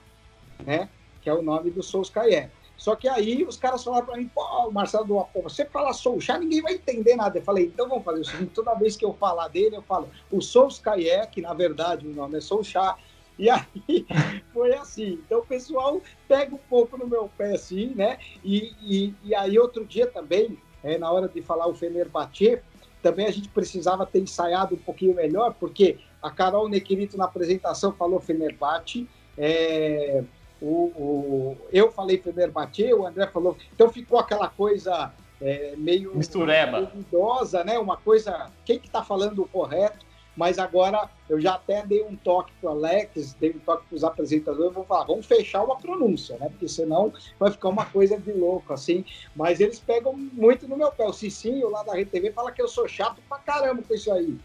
né? 0.64 0.90
Que 1.24 1.30
é 1.32 1.34
o 1.34 1.42
nome 1.42 1.72
do 1.72 1.82
Solskjaer. 1.82 2.52
Só 2.78 2.96
que 2.96 3.10
aí 3.10 3.44
os 3.44 3.58
caras 3.58 3.84
falaram 3.84 4.06
para 4.06 4.18
mim, 4.18 4.30
pô, 4.34 4.70
Marcelo 4.72 5.06
do 5.06 5.42
você 5.42 5.66
fala 5.66 5.92
Solskjaer, 5.94 6.40
ninguém 6.40 6.62
vai 6.62 6.74
entender 6.76 7.16
nada. 7.16 7.40
Eu 7.40 7.44
falei, 7.44 7.66
então 7.66 7.90
vamos 7.90 8.06
fazer 8.06 8.22
o 8.22 8.26
seguinte, 8.26 8.52
toda 8.54 8.76
vez 8.76 8.96
que 8.96 9.04
eu 9.04 9.14
falar 9.14 9.48
dele, 9.48 9.76
eu 9.76 9.82
falo 9.82 10.10
o 10.32 10.42
Solskjaer, 10.42 11.30
que 11.30 11.42
na 11.42 11.54
verdade 11.54 12.08
o 12.08 12.14
nome 12.14 12.38
é 12.38 12.42
Solskjaer, 12.42 12.96
e 13.38 13.50
aí 13.50 14.06
foi 14.54 14.76
assim. 14.76 15.20
Então 15.26 15.40
o 15.40 15.46
pessoal 15.46 16.00
pega 16.28 16.54
um 16.54 16.60
pouco 16.70 16.98
no 16.98 17.08
meu 17.08 17.30
pé 17.36 17.54
assim, 17.54 17.94
né? 17.96 18.20
E, 18.44 18.74
e, 18.82 19.16
e 19.24 19.36
aí 19.36 19.58
outro 19.58 19.84
dia 19.84 20.06
também, 20.06 20.58
é, 20.84 20.98
na 21.00 21.12
hora 21.12 21.28
de 21.28 21.42
falar 21.42 21.68
o 21.68 21.74
Fenerbahçe, 21.74 22.62
também 23.02 23.26
a 23.26 23.32
gente 23.32 23.50
precisava 23.50 24.06
ter 24.06 24.20
ensaiado 24.20 24.76
um 24.76 24.80
pouquinho 24.80 25.16
melhor, 25.16 25.56
porque 25.60 25.98
a 26.22 26.30
Carol 26.30 26.70
Nequirito 26.70 27.18
na 27.18 27.26
apresentação 27.26 27.92
falou 27.94 28.20
Fenerbahçe, 28.20 29.08
é, 29.38 30.24
o, 30.62 30.92
o, 30.96 31.58
eu 31.72 31.92
falei 31.92 32.18
Fenerbahçe, 32.18 32.94
o 32.94 33.06
André 33.06 33.28
falou. 33.28 33.56
Então 33.74 33.90
ficou 33.90 34.20
aquela 34.20 34.50
coisa 34.50 35.12
é, 35.42 35.76
meio 35.78 36.16
mistureba, 36.16 36.82
duvidosa, 36.82 37.64
né? 37.64 37.78
Uma 37.78 37.98
coisa, 37.98 38.52
quem 38.66 38.80
que 38.80 38.88
está 38.88 39.04
falando 39.04 39.42
o 39.42 39.48
correto? 39.48 40.06
Mas 40.36 40.60
agora 40.60 41.10
eu 41.28 41.42
já 41.42 41.56
até 41.56 41.84
dei 41.84 42.04
um 42.04 42.16
toque 42.16 42.54
para 42.62 42.70
o 42.70 42.74
Alex, 42.74 43.34
dei 43.40 43.50
um 43.50 43.60
toque 43.60 43.88
para 43.88 43.96
os 43.96 44.04
apresentadores, 44.04 44.72
vou 44.72 44.86
falar, 44.86 45.06
vamos 45.06 45.26
fechar 45.26 45.64
uma 45.64 45.78
pronúncia, 45.78 46.38
né? 46.38 46.48
Porque 46.48 46.68
senão 46.68 47.12
vai 47.40 47.50
ficar 47.50 47.70
uma 47.70 47.86
coisa 47.86 48.20
de 48.20 48.32
louco, 48.32 48.72
assim. 48.72 49.04
Mas 49.36 49.60
eles 49.60 49.80
pegam 49.80 50.14
muito 50.14 50.68
no 50.68 50.78
meu 50.78 50.92
pé. 50.92 51.06
O 51.06 51.14
Cicinho 51.14 51.72
lá 51.72 51.82
da 51.82 51.94
RTV 52.00 52.34
fala 52.34 52.52
que 52.52 52.62
eu 52.62 52.68
sou 52.68 52.88
chato 52.88 53.20
pra 53.28 53.40
caramba 53.40 53.82
com 53.82 53.94
isso 53.94 54.12
aí. 54.14 54.38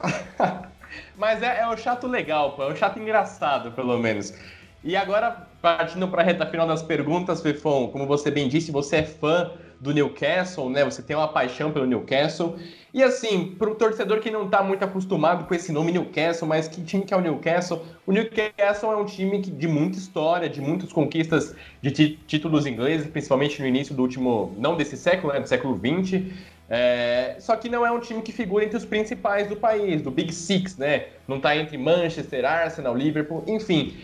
Mas 1.16 1.42
é, 1.42 1.60
é 1.60 1.68
um 1.68 1.76
chato 1.76 2.06
legal, 2.06 2.52
pô. 2.52 2.64
É 2.64 2.72
um 2.72 2.76
chato 2.76 2.98
engraçado, 2.98 3.72
pelo 3.72 3.98
menos. 3.98 4.34
E 4.82 4.96
agora, 4.96 5.48
partindo 5.60 6.06
para 6.08 6.22
a 6.22 6.24
reta 6.24 6.46
final 6.46 6.66
das 6.66 6.82
perguntas, 6.82 7.42
Fefon, 7.42 7.88
como 7.88 8.06
você 8.06 8.30
bem 8.30 8.48
disse, 8.48 8.70
você 8.70 8.96
é 8.96 9.02
fã 9.02 9.50
do 9.80 9.92
Newcastle, 9.92 10.70
né? 10.70 10.84
Você 10.84 11.02
tem 11.02 11.16
uma 11.16 11.28
paixão 11.28 11.70
pelo 11.70 11.86
Newcastle. 11.86 12.56
E 12.92 13.02
assim, 13.02 13.54
para 13.58 13.70
o 13.70 13.74
torcedor 13.74 14.20
que 14.20 14.30
não 14.30 14.46
está 14.46 14.62
muito 14.62 14.84
acostumado 14.84 15.46
com 15.46 15.54
esse 15.54 15.72
nome 15.72 15.92
Newcastle, 15.92 16.48
mas 16.48 16.66
que 16.68 16.82
time 16.82 17.04
que 17.04 17.12
é 17.12 17.16
o 17.16 17.20
Newcastle? 17.20 17.84
O 18.06 18.12
Newcastle 18.12 18.92
é 18.92 18.96
um 18.96 19.04
time 19.04 19.40
que, 19.40 19.50
de 19.50 19.68
muita 19.68 19.98
história, 19.98 20.48
de 20.48 20.60
muitas 20.60 20.92
conquistas 20.92 21.54
de 21.80 21.90
títulos 22.26 22.66
ingleses, 22.66 23.06
principalmente 23.08 23.60
no 23.60 23.68
início 23.68 23.94
do 23.94 24.02
último, 24.02 24.54
não 24.58 24.76
desse 24.76 24.96
século, 24.96 25.32
né? 25.32 25.40
Do 25.40 25.48
século 25.48 25.76
XX. 25.76 26.24
É, 26.70 27.36
só 27.40 27.56
que 27.56 27.68
não 27.68 27.86
é 27.86 27.90
um 27.90 27.98
time 27.98 28.20
que 28.20 28.30
figura 28.30 28.62
entre 28.62 28.76
os 28.76 28.84
principais 28.84 29.48
do 29.48 29.56
país, 29.56 30.02
do 30.02 30.10
Big 30.10 30.32
Six, 30.32 30.76
né? 30.76 31.06
Não 31.26 31.36
está 31.36 31.56
entre 31.56 31.78
Manchester, 31.78 32.44
Arsenal, 32.44 32.94
Liverpool, 32.94 33.42
enfim. 33.46 33.96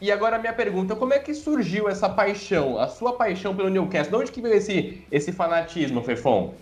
E 0.00 0.12
agora 0.12 0.36
a 0.36 0.38
minha 0.38 0.52
pergunta, 0.52 0.94
como 0.94 1.12
é 1.12 1.18
que 1.18 1.34
surgiu 1.34 1.88
essa 1.88 2.08
paixão, 2.08 2.78
a 2.78 2.86
sua 2.86 3.14
paixão 3.14 3.54
pelo 3.54 3.68
Newcastle? 3.68 4.16
De 4.16 4.22
onde 4.22 4.32
que 4.32 4.40
veio 4.40 4.54
esse, 4.54 5.02
esse 5.10 5.32
fanatismo, 5.32 6.02
Fefon? 6.02 6.54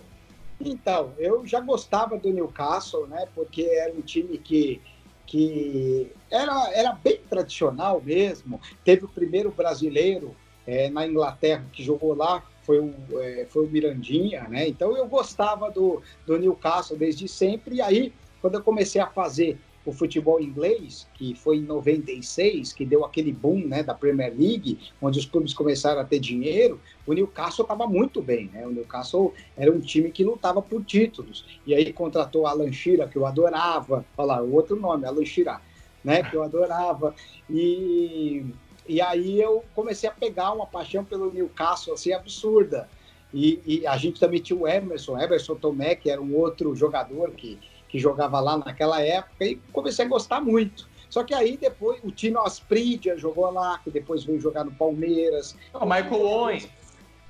Então, 0.59 1.13
eu 1.19 1.45
já 1.45 1.59
gostava 1.59 2.17
do 2.17 2.33
Newcastle, 2.33 3.05
né? 3.05 3.27
Porque 3.35 3.61
era 3.61 3.93
um 3.93 4.01
time 4.01 4.39
que, 4.39 4.81
que 5.27 6.11
era, 6.31 6.71
era 6.73 6.93
bem 6.93 7.19
tradicional 7.29 8.01
mesmo. 8.01 8.59
Teve 8.83 9.05
o 9.05 9.07
primeiro 9.07 9.51
brasileiro 9.51 10.35
é, 10.65 10.89
na 10.89 11.05
Inglaterra 11.05 11.63
que 11.71 11.83
jogou 11.83 12.15
lá, 12.15 12.43
foi 12.63 12.79
o, 12.79 12.93
é, 13.21 13.45
foi 13.45 13.65
o 13.65 13.69
Mirandinha, 13.69 14.47
né? 14.49 14.67
Então 14.67 14.97
eu 14.97 15.07
gostava 15.07 15.69
do, 15.69 16.01
do 16.25 16.39
Newcastle 16.39 16.97
desde 16.97 17.27
sempre. 17.27 17.75
E 17.75 17.81
aí 17.81 18.13
quando 18.41 18.55
eu 18.55 18.63
comecei 18.63 19.01
a 19.01 19.07
fazer 19.07 19.59
o 19.87 19.93
futebol 19.93 20.41
inglês, 20.41 21.07
que 21.13 21.33
foi 21.33 21.57
em 21.57 21.61
96, 21.61 22.73
que 22.73 22.85
deu 22.85 23.05
aquele 23.05 23.31
boom 23.31 23.65
né, 23.65 23.81
da 23.81 23.93
Premier 23.93 24.33
League, 24.37 24.77
onde 25.01 25.17
os 25.17 25.25
clubes 25.25 25.53
começaram 25.53 26.01
a 26.01 26.03
ter 26.03 26.19
dinheiro, 26.19 26.77
o 27.05 27.13
Newcastle 27.13 27.63
estava 27.63 27.87
muito 27.87 28.21
bem. 28.21 28.49
Né? 28.51 28.67
O 28.67 28.71
Newcastle 28.71 29.33
era 29.55 29.71
um 29.71 29.79
time 29.79 30.11
que 30.11 30.25
lutava 30.25 30.61
por 30.61 30.83
títulos. 30.83 31.45
E 31.65 31.73
aí 31.73 31.93
contratou 31.93 32.45
Alan 32.45 32.69
Shearer, 32.69 33.07
que 33.07 33.17
eu 33.17 33.25
adorava, 33.25 34.05
falar 34.13 34.41
outro 34.41 34.75
nome, 34.75 35.05
Alan 35.05 35.25
Shearer, 35.25 35.61
né, 36.03 36.21
que 36.21 36.35
eu 36.35 36.43
adorava. 36.43 37.15
E, 37.49 38.45
e 38.89 38.99
aí 38.99 39.39
eu 39.39 39.63
comecei 39.73 40.09
a 40.09 40.11
pegar 40.11 40.51
uma 40.51 40.67
paixão 40.67 41.05
pelo 41.05 41.31
Newcastle 41.31 41.93
assim, 41.93 42.11
absurda. 42.11 42.89
E, 43.33 43.61
e, 43.65 43.87
a 43.87 43.95
gente 43.95 44.19
também 44.19 44.41
tinha 44.41 44.57
o 44.57 44.67
Emerson, 44.67 45.17
Emerson 45.17 45.55
Tomé, 45.55 45.95
que 45.95 46.09
era 46.09 46.21
um 46.21 46.35
outro 46.35 46.75
jogador 46.75 47.31
que 47.31 47.57
que 47.97 47.99
jogava 47.99 48.39
lá 48.39 48.57
naquela 48.57 49.01
época, 49.01 49.43
e 49.43 49.55
comecei 49.73 50.05
a 50.05 50.07
gostar 50.07 50.39
muito. 50.39 50.87
Só 51.09 51.23
que 51.23 51.33
aí 51.33 51.57
depois 51.57 51.99
o 52.03 52.11
Tino 52.11 52.39
Aspridia 52.41 53.17
jogou 53.17 53.49
lá, 53.49 53.79
que 53.79 53.89
depois 53.89 54.23
veio 54.23 54.39
jogar 54.39 54.63
no 54.63 54.71
Palmeiras. 54.71 55.55
Oh, 55.73 55.85
Michael 55.85 56.21
Owen. 56.21 56.69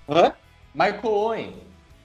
Hã? 0.09 0.33
Michael 0.73 1.13
Owen. 1.13 1.55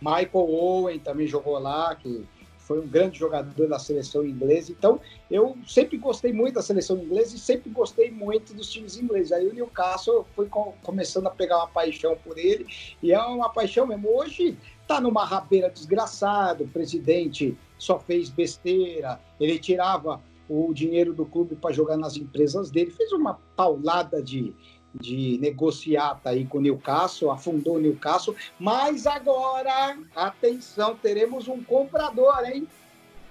Michael 0.00 0.30
Owen 0.34 0.98
também 1.00 1.26
jogou 1.26 1.58
lá, 1.58 1.94
que 1.96 2.24
foi 2.58 2.80
um 2.80 2.86
grande 2.86 3.18
jogador 3.18 3.68
da 3.68 3.78
seleção 3.78 4.24
inglesa. 4.24 4.70
Então, 4.70 5.00
eu 5.28 5.56
sempre 5.66 5.96
gostei 5.96 6.32
muito 6.32 6.54
da 6.54 6.62
seleção 6.62 6.96
inglesa 6.98 7.34
e 7.34 7.38
sempre 7.38 7.70
gostei 7.70 8.10
muito 8.10 8.54
dos 8.54 8.70
times 8.70 8.96
ingleses. 8.96 9.32
Aí 9.32 9.48
o 9.48 9.52
Newcastle 9.52 10.24
foi 10.36 10.48
começando 10.82 11.26
a 11.26 11.30
pegar 11.30 11.56
uma 11.56 11.68
paixão 11.68 12.16
por 12.22 12.38
ele, 12.38 12.66
e 13.02 13.12
é 13.12 13.20
uma 13.20 13.48
paixão 13.48 13.86
mesmo. 13.86 14.08
Hoje 14.08 14.56
tá 14.86 15.00
numa 15.00 15.24
rabeira 15.24 15.68
desgraçada, 15.68 16.62
o 16.62 16.68
presidente 16.68 17.56
só 17.82 17.98
fez 17.98 18.30
besteira, 18.30 19.20
ele 19.40 19.58
tirava 19.58 20.20
o 20.48 20.72
dinheiro 20.72 21.12
do 21.12 21.26
clube 21.26 21.56
para 21.56 21.72
jogar 21.72 21.96
nas 21.96 22.16
empresas 22.16 22.70
dele, 22.70 22.92
fez 22.92 23.10
uma 23.10 23.40
paulada 23.56 24.22
de, 24.22 24.54
de 24.94 25.36
negociata 25.40 26.30
aí 26.30 26.46
com 26.46 26.58
o 26.58 26.60
Newcastle, 26.60 27.32
afundou 27.32 27.76
o 27.76 27.80
Newcastle, 27.80 28.36
mas 28.56 29.04
agora, 29.04 29.98
atenção, 30.14 30.94
teremos 30.94 31.48
um 31.48 31.60
comprador, 31.60 32.44
hein? 32.44 32.68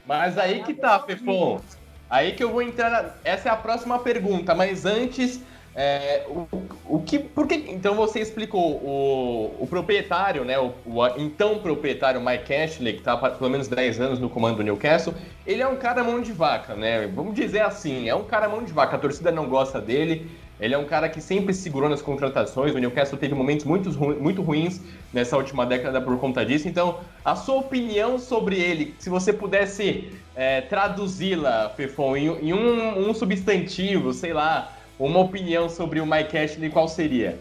Mas 0.06 0.38
aí 0.38 0.62
que 0.64 0.74
tá, 0.74 1.00
Pefon. 1.00 1.62
Aí 2.10 2.34
que 2.34 2.44
eu 2.44 2.52
vou 2.52 2.62
entrar. 2.62 2.90
Na... 2.90 3.14
Essa 3.24 3.48
é 3.48 3.52
a 3.54 3.56
próxima 3.56 4.00
pergunta, 4.00 4.54
mas 4.54 4.86
antes 4.86 5.40
é, 5.74 6.26
o, 6.28 6.48
o 6.86 7.02
que, 7.02 7.18
por 7.18 7.48
que, 7.48 7.56
então 7.56 7.96
você 7.96 8.20
explicou 8.20 8.74
o, 8.74 9.56
o 9.60 9.68
proprietário, 9.68 10.44
né, 10.44 10.60
o, 10.60 10.74
o, 10.86 11.08
então 11.18 11.60
proprietário 11.60 12.20
Mike 12.20 12.54
Ashley, 12.54 12.94
que 12.94 13.00
está 13.00 13.14
há 13.14 13.30
pelo 13.30 13.50
menos 13.50 13.70
10 13.70 14.02
anos 14.02 14.20
no 14.20 14.30
comando 14.30 14.58
do 14.58 14.64
Newcastle, 14.64 15.14
ele 15.48 15.62
é 15.62 15.68
um 15.68 15.78
cara 15.78 16.04
mão 16.04 16.22
de 16.22 16.34
vaca, 16.34 16.76
né? 16.76 17.08
Vamos 17.08 17.34
dizer 17.34 17.62
assim, 17.62 18.08
é 18.08 18.16
um 18.16 18.24
cara 18.24 18.48
mão 18.48 18.64
de 18.64 18.72
vaca. 18.72 18.96
A 18.96 19.00
torcida 19.00 19.32
não 19.32 19.48
gosta 19.48 19.82
dele. 19.82 20.30
Ele 20.60 20.76
é 20.76 20.78
um 20.78 20.86
cara 20.86 21.10
que 21.10 21.20
sempre 21.20 21.56
segurou 21.56 21.90
nas 21.90 22.04
contratações. 22.04 22.76
O 22.76 22.78
Newcastle 22.78 23.18
teve 23.18 23.34
momentos 23.34 23.66
muito, 23.66 23.90
muito 24.00 24.44
ruins 24.44 24.80
nessa 25.12 25.36
última 25.36 25.66
década 25.66 26.00
por 26.00 26.16
conta 26.20 26.46
disso. 26.46 26.68
Então, 26.68 27.00
a 27.26 27.36
sua 27.36 27.56
opinião 27.56 28.20
sobre 28.20 28.60
ele, 28.60 28.94
se 29.00 29.10
você 29.10 29.34
pudesse 29.34 30.14
é, 30.36 30.62
traduzi-la, 30.62 31.70
Fefon, 31.76 32.16
em, 32.16 32.28
em 32.50 32.54
um, 32.54 33.10
um 33.10 33.14
substantivo, 33.16 34.14
sei 34.14 34.34
lá, 34.34 34.72
uma 35.06 35.20
opinião 35.20 35.68
sobre 35.68 36.00
o 36.00 36.06
Mike 36.06 36.38
Ashley, 36.38 36.70
qual 36.70 36.88
seria? 36.88 37.38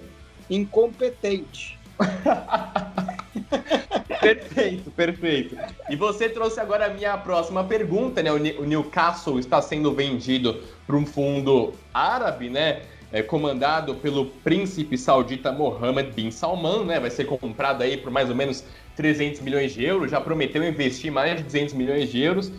Incompetente. 0.48 1.78
perfeito, 4.20 4.90
perfeito. 4.90 5.56
E 5.88 5.96
você 5.96 6.28
trouxe 6.28 6.58
agora 6.58 6.86
a 6.86 6.88
minha 6.88 7.16
próxima 7.18 7.62
pergunta, 7.62 8.22
né? 8.22 8.32
O 8.32 8.64
Newcastle 8.64 9.38
está 9.38 9.60
sendo 9.60 9.92
vendido 9.92 10.62
para 10.86 10.96
um 10.96 11.04
fundo 11.04 11.74
árabe, 11.92 12.48
né? 12.48 12.82
É, 13.12 13.22
comandado 13.22 13.96
pelo 13.96 14.26
príncipe 14.26 14.96
saudita 14.96 15.50
Mohammed 15.50 16.12
bin 16.12 16.30
Salman, 16.30 16.84
né? 16.84 17.00
Vai 17.00 17.10
ser 17.10 17.26
comprado 17.26 17.82
aí 17.82 17.96
por 17.96 18.10
mais 18.10 18.30
ou 18.30 18.36
menos 18.36 18.64
300 18.96 19.40
milhões 19.40 19.72
de 19.72 19.84
euros. 19.84 20.10
Já 20.10 20.20
prometeu 20.20 20.66
investir 20.66 21.10
mais 21.10 21.36
de 21.36 21.42
200 21.42 21.74
milhões 21.74 22.10
de 22.10 22.22
euros. 22.22 22.52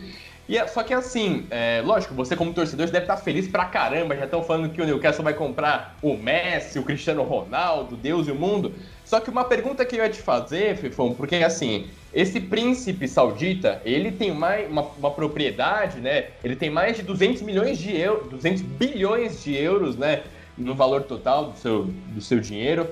E 0.48 0.58
é, 0.58 0.66
só 0.66 0.82
que 0.82 0.92
assim, 0.92 1.46
é, 1.50 1.82
lógico, 1.84 2.14
você 2.14 2.34
como 2.34 2.52
torcedor 2.52 2.86
deve 2.86 3.04
estar 3.04 3.16
feliz 3.16 3.46
pra 3.46 3.64
caramba. 3.64 4.16
Já 4.16 4.24
estão 4.24 4.42
falando 4.42 4.72
que 4.72 4.82
o 4.82 4.84
Newcastle 4.84 5.24
vai 5.24 5.34
comprar 5.34 5.96
o 6.02 6.16
Messi, 6.16 6.78
o 6.78 6.82
Cristiano 6.82 7.22
Ronaldo, 7.22 7.96
Deus 7.96 8.26
e 8.26 8.32
o 8.32 8.34
mundo. 8.34 8.74
Só 9.04 9.20
que 9.20 9.30
uma 9.30 9.44
pergunta 9.44 9.84
que 9.84 9.96
eu 9.96 10.04
ia 10.04 10.10
te 10.10 10.20
fazer, 10.20 10.76
Fifão, 10.76 11.14
porque 11.14 11.36
assim, 11.36 11.86
esse 12.12 12.40
príncipe 12.40 13.06
saudita, 13.06 13.80
ele 13.84 14.10
tem 14.10 14.32
mais 14.32 14.68
uma, 14.70 14.82
uma, 14.82 15.10
propriedade, 15.10 16.00
né? 16.00 16.28
Ele 16.42 16.56
tem 16.56 16.70
mais 16.70 16.96
de 16.96 17.02
200 17.02 17.42
milhões 17.42 17.78
de 17.78 17.96
euros, 17.96 18.28
200 18.28 18.62
bilhões 18.62 19.42
de 19.42 19.54
euros, 19.54 19.96
né? 19.96 20.22
No 20.58 20.74
valor 20.74 21.02
total 21.04 21.52
do 21.52 21.58
seu, 21.58 21.84
do 21.84 22.20
seu 22.20 22.40
dinheiro. 22.40 22.86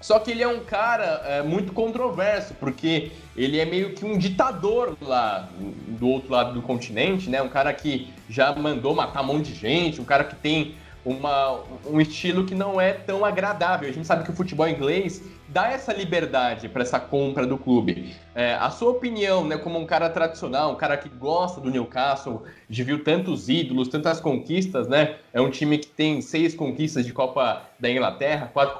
Só 0.00 0.18
que 0.18 0.30
ele 0.30 0.42
é 0.42 0.48
um 0.48 0.60
cara 0.60 1.22
é, 1.26 1.42
muito 1.42 1.72
controverso, 1.72 2.54
porque 2.54 3.12
ele 3.36 3.58
é 3.58 3.64
meio 3.64 3.94
que 3.94 4.04
um 4.04 4.16
ditador 4.16 4.96
lá 5.00 5.48
do 5.86 6.08
outro 6.08 6.32
lado 6.32 6.54
do 6.54 6.62
continente, 6.62 7.28
né? 7.28 7.42
Um 7.42 7.48
cara 7.48 7.72
que 7.72 8.12
já 8.28 8.54
mandou 8.54 8.94
matar 8.94 9.22
um 9.22 9.26
monte 9.26 9.52
de 9.52 9.54
gente, 9.54 10.00
um 10.00 10.04
cara 10.04 10.24
que 10.24 10.34
tem 10.34 10.74
uma, 11.04 11.60
um 11.86 12.00
estilo 12.00 12.44
que 12.44 12.54
não 12.54 12.80
é 12.80 12.92
tão 12.92 13.24
agradável. 13.24 13.88
A 13.88 13.92
gente 13.92 14.06
sabe 14.06 14.24
que 14.24 14.30
o 14.30 14.34
futebol 14.34 14.68
inglês 14.68 15.22
dá 15.48 15.70
essa 15.70 15.92
liberdade 15.92 16.68
para 16.68 16.82
essa 16.82 17.00
compra 17.00 17.46
do 17.46 17.58
clube. 17.58 18.14
É, 18.34 18.54
a 18.54 18.70
sua 18.70 18.90
opinião, 18.90 19.44
né, 19.44 19.56
como 19.56 19.78
um 19.78 19.86
cara 19.86 20.08
tradicional, 20.08 20.72
um 20.72 20.76
cara 20.76 20.96
que 20.96 21.08
gosta 21.08 21.60
do 21.60 21.70
Newcastle, 21.70 22.42
de 22.68 22.84
viu 22.84 23.02
tantos 23.02 23.48
ídolos, 23.48 23.88
tantas 23.88 24.20
conquistas, 24.20 24.86
né? 24.88 25.16
É 25.32 25.40
um 25.40 25.50
time 25.50 25.78
que 25.78 25.88
tem 25.88 26.20
seis 26.20 26.54
conquistas 26.54 27.04
de 27.04 27.12
Copa 27.12 27.62
da 27.78 27.90
Inglaterra, 27.90 28.50
quatro 28.52 28.76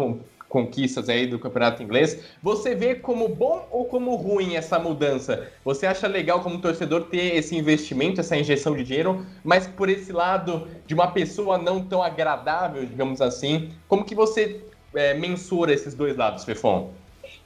conquistas 0.51 1.09
aí 1.09 1.26
do 1.26 1.38
campeonato 1.38 1.82
inglês. 1.82 2.22
Você 2.42 2.74
vê 2.74 2.96
como 2.96 3.28
bom 3.28 3.66
ou 3.70 3.86
como 3.86 4.16
ruim 4.16 4.57
essa 4.57 4.78
mudança? 4.78 5.48
Você 5.64 5.86
acha 5.86 6.07
legal 6.07 6.40
como 6.40 6.61
torcedor 6.61 7.05
ter 7.05 7.36
esse 7.36 7.57
investimento, 7.57 8.20
essa 8.20 8.36
injeção 8.36 8.76
de 8.76 8.82
dinheiro, 8.82 9.24
mas 9.42 9.66
por 9.66 9.88
esse 9.88 10.12
lado 10.12 10.68
de 10.86 10.92
uma 10.92 11.07
pessoa 11.12 11.57
não 11.57 11.82
tão 11.82 12.03
agradável, 12.03 12.84
digamos 12.84 13.20
assim, 13.20 13.70
como 13.86 14.05
que 14.05 14.14
você 14.14 14.61
é, 14.92 15.14
mensura 15.14 15.72
esses 15.72 15.94
dois 15.94 16.16
lados, 16.16 16.44
Fefon? 16.44 16.92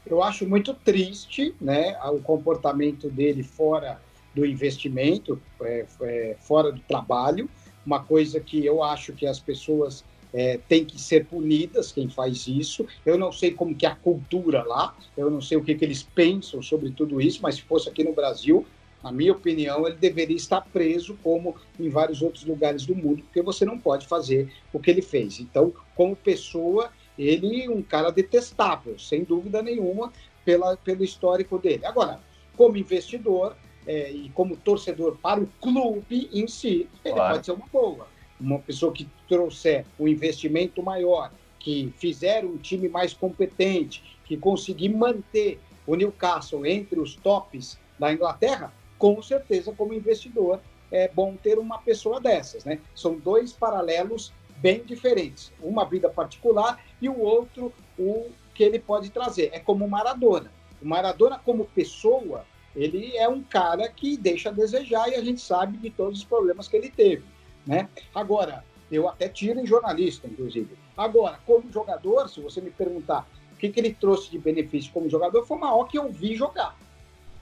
Eu 0.06 0.22
acho 0.22 0.48
muito 0.48 0.72
triste, 0.72 1.54
né, 1.60 1.96
o 2.10 2.20
comportamento 2.20 3.10
dele 3.10 3.42
fora 3.42 4.00
do 4.34 4.46
investimento, 4.46 5.40
é, 5.62 5.86
é, 6.02 6.36
fora 6.40 6.72
do 6.72 6.80
trabalho, 6.80 7.48
uma 7.84 8.02
coisa 8.02 8.40
que 8.40 8.64
eu 8.64 8.82
acho 8.82 9.12
que 9.12 9.26
as 9.26 9.38
pessoas 9.38 10.02
é, 10.34 10.58
tem 10.68 10.84
que 10.84 11.00
ser 11.00 11.26
punidas 11.26 11.92
quem 11.92 12.08
faz 12.08 12.48
isso. 12.48 12.84
Eu 13.06 13.16
não 13.16 13.30
sei 13.30 13.52
como 13.52 13.74
que 13.74 13.86
é 13.86 13.88
a 13.88 13.94
cultura 13.94 14.64
lá, 14.64 14.94
eu 15.16 15.30
não 15.30 15.40
sei 15.40 15.56
o 15.56 15.62
que, 15.62 15.76
que 15.76 15.84
eles 15.84 16.02
pensam 16.02 16.60
sobre 16.60 16.90
tudo 16.90 17.20
isso, 17.20 17.38
mas 17.40 17.54
se 17.54 17.62
fosse 17.62 17.88
aqui 17.88 18.02
no 18.02 18.12
Brasil, 18.12 18.66
na 19.02 19.12
minha 19.12 19.32
opinião, 19.32 19.86
ele 19.86 19.96
deveria 19.96 20.36
estar 20.36 20.60
preso, 20.62 21.16
como 21.22 21.54
em 21.78 21.88
vários 21.88 22.20
outros 22.20 22.44
lugares 22.44 22.84
do 22.84 22.96
mundo, 22.96 23.22
porque 23.22 23.42
você 23.42 23.64
não 23.64 23.78
pode 23.78 24.06
fazer 24.06 24.52
o 24.72 24.80
que 24.80 24.90
ele 24.90 25.02
fez. 25.02 25.38
Então, 25.38 25.72
como 25.94 26.16
pessoa, 26.16 26.90
ele 27.16 27.62
é 27.62 27.70
um 27.70 27.82
cara 27.82 28.10
detestável, 28.10 28.98
sem 28.98 29.22
dúvida 29.22 29.62
nenhuma, 29.62 30.12
pela, 30.44 30.76
pelo 30.76 31.04
histórico 31.04 31.58
dele. 31.58 31.86
Agora, 31.86 32.18
como 32.56 32.76
investidor 32.76 33.54
é, 33.86 34.10
e 34.10 34.30
como 34.30 34.56
torcedor 34.56 35.16
para 35.18 35.40
o 35.40 35.46
clube 35.60 36.30
em 36.32 36.48
si, 36.48 36.88
ele 37.04 37.14
claro. 37.14 37.34
pode 37.34 37.46
ser 37.46 37.52
uma 37.52 37.66
boa 37.70 38.13
uma 38.44 38.58
pessoa 38.58 38.92
que 38.92 39.08
trouxer 39.28 39.86
um 39.98 40.06
investimento 40.06 40.82
maior, 40.82 41.32
que 41.58 41.92
fizer 41.96 42.44
um 42.44 42.56
time 42.56 42.88
mais 42.88 43.14
competente, 43.14 44.02
que 44.24 44.36
conseguir 44.36 44.90
manter 44.90 45.58
o 45.86 45.94
Newcastle 45.94 46.66
entre 46.66 47.00
os 47.00 47.14
tops 47.16 47.78
da 47.98 48.12
Inglaterra, 48.12 48.72
com 48.98 49.20
certeza, 49.22 49.72
como 49.72 49.94
investidor, 49.94 50.60
é 50.90 51.08
bom 51.08 51.34
ter 51.36 51.58
uma 51.58 51.78
pessoa 51.78 52.20
dessas, 52.20 52.64
né? 52.64 52.78
São 52.94 53.16
dois 53.16 53.52
paralelos 53.52 54.32
bem 54.58 54.84
diferentes. 54.84 55.52
Uma 55.60 55.84
vida 55.84 56.08
particular 56.08 56.82
e 57.00 57.08
o 57.08 57.18
outro 57.18 57.72
o 57.98 58.30
que 58.54 58.62
ele 58.62 58.78
pode 58.78 59.10
trazer. 59.10 59.50
É 59.52 59.58
como 59.58 59.84
o 59.84 59.90
Maradona. 59.90 60.52
O 60.80 60.86
Maradona, 60.86 61.38
como 61.38 61.64
pessoa, 61.64 62.44
ele 62.76 63.16
é 63.16 63.28
um 63.28 63.42
cara 63.42 63.88
que 63.88 64.16
deixa 64.16 64.50
a 64.50 64.52
desejar 64.52 65.08
e 65.08 65.14
a 65.14 65.24
gente 65.24 65.40
sabe 65.40 65.78
de 65.78 65.90
todos 65.90 66.20
os 66.20 66.24
problemas 66.24 66.68
que 66.68 66.76
ele 66.76 66.90
teve. 66.90 67.24
Né? 67.66 67.88
Agora, 68.14 68.64
eu 68.90 69.08
até 69.08 69.28
tiro 69.28 69.60
em 69.60 69.66
jornalista, 69.66 70.26
inclusive. 70.26 70.76
Agora, 70.96 71.38
como 71.46 71.70
jogador, 71.70 72.28
se 72.28 72.40
você 72.40 72.60
me 72.60 72.70
perguntar 72.70 73.26
o 73.52 73.56
que, 73.56 73.68
que 73.68 73.80
ele 73.80 73.94
trouxe 73.94 74.30
de 74.30 74.38
benefício 74.38 74.92
como 74.92 75.08
jogador, 75.08 75.44
foi 75.46 75.56
o 75.56 75.60
maior 75.60 75.84
que 75.84 75.98
eu 75.98 76.10
vi 76.10 76.34
jogar. 76.34 76.76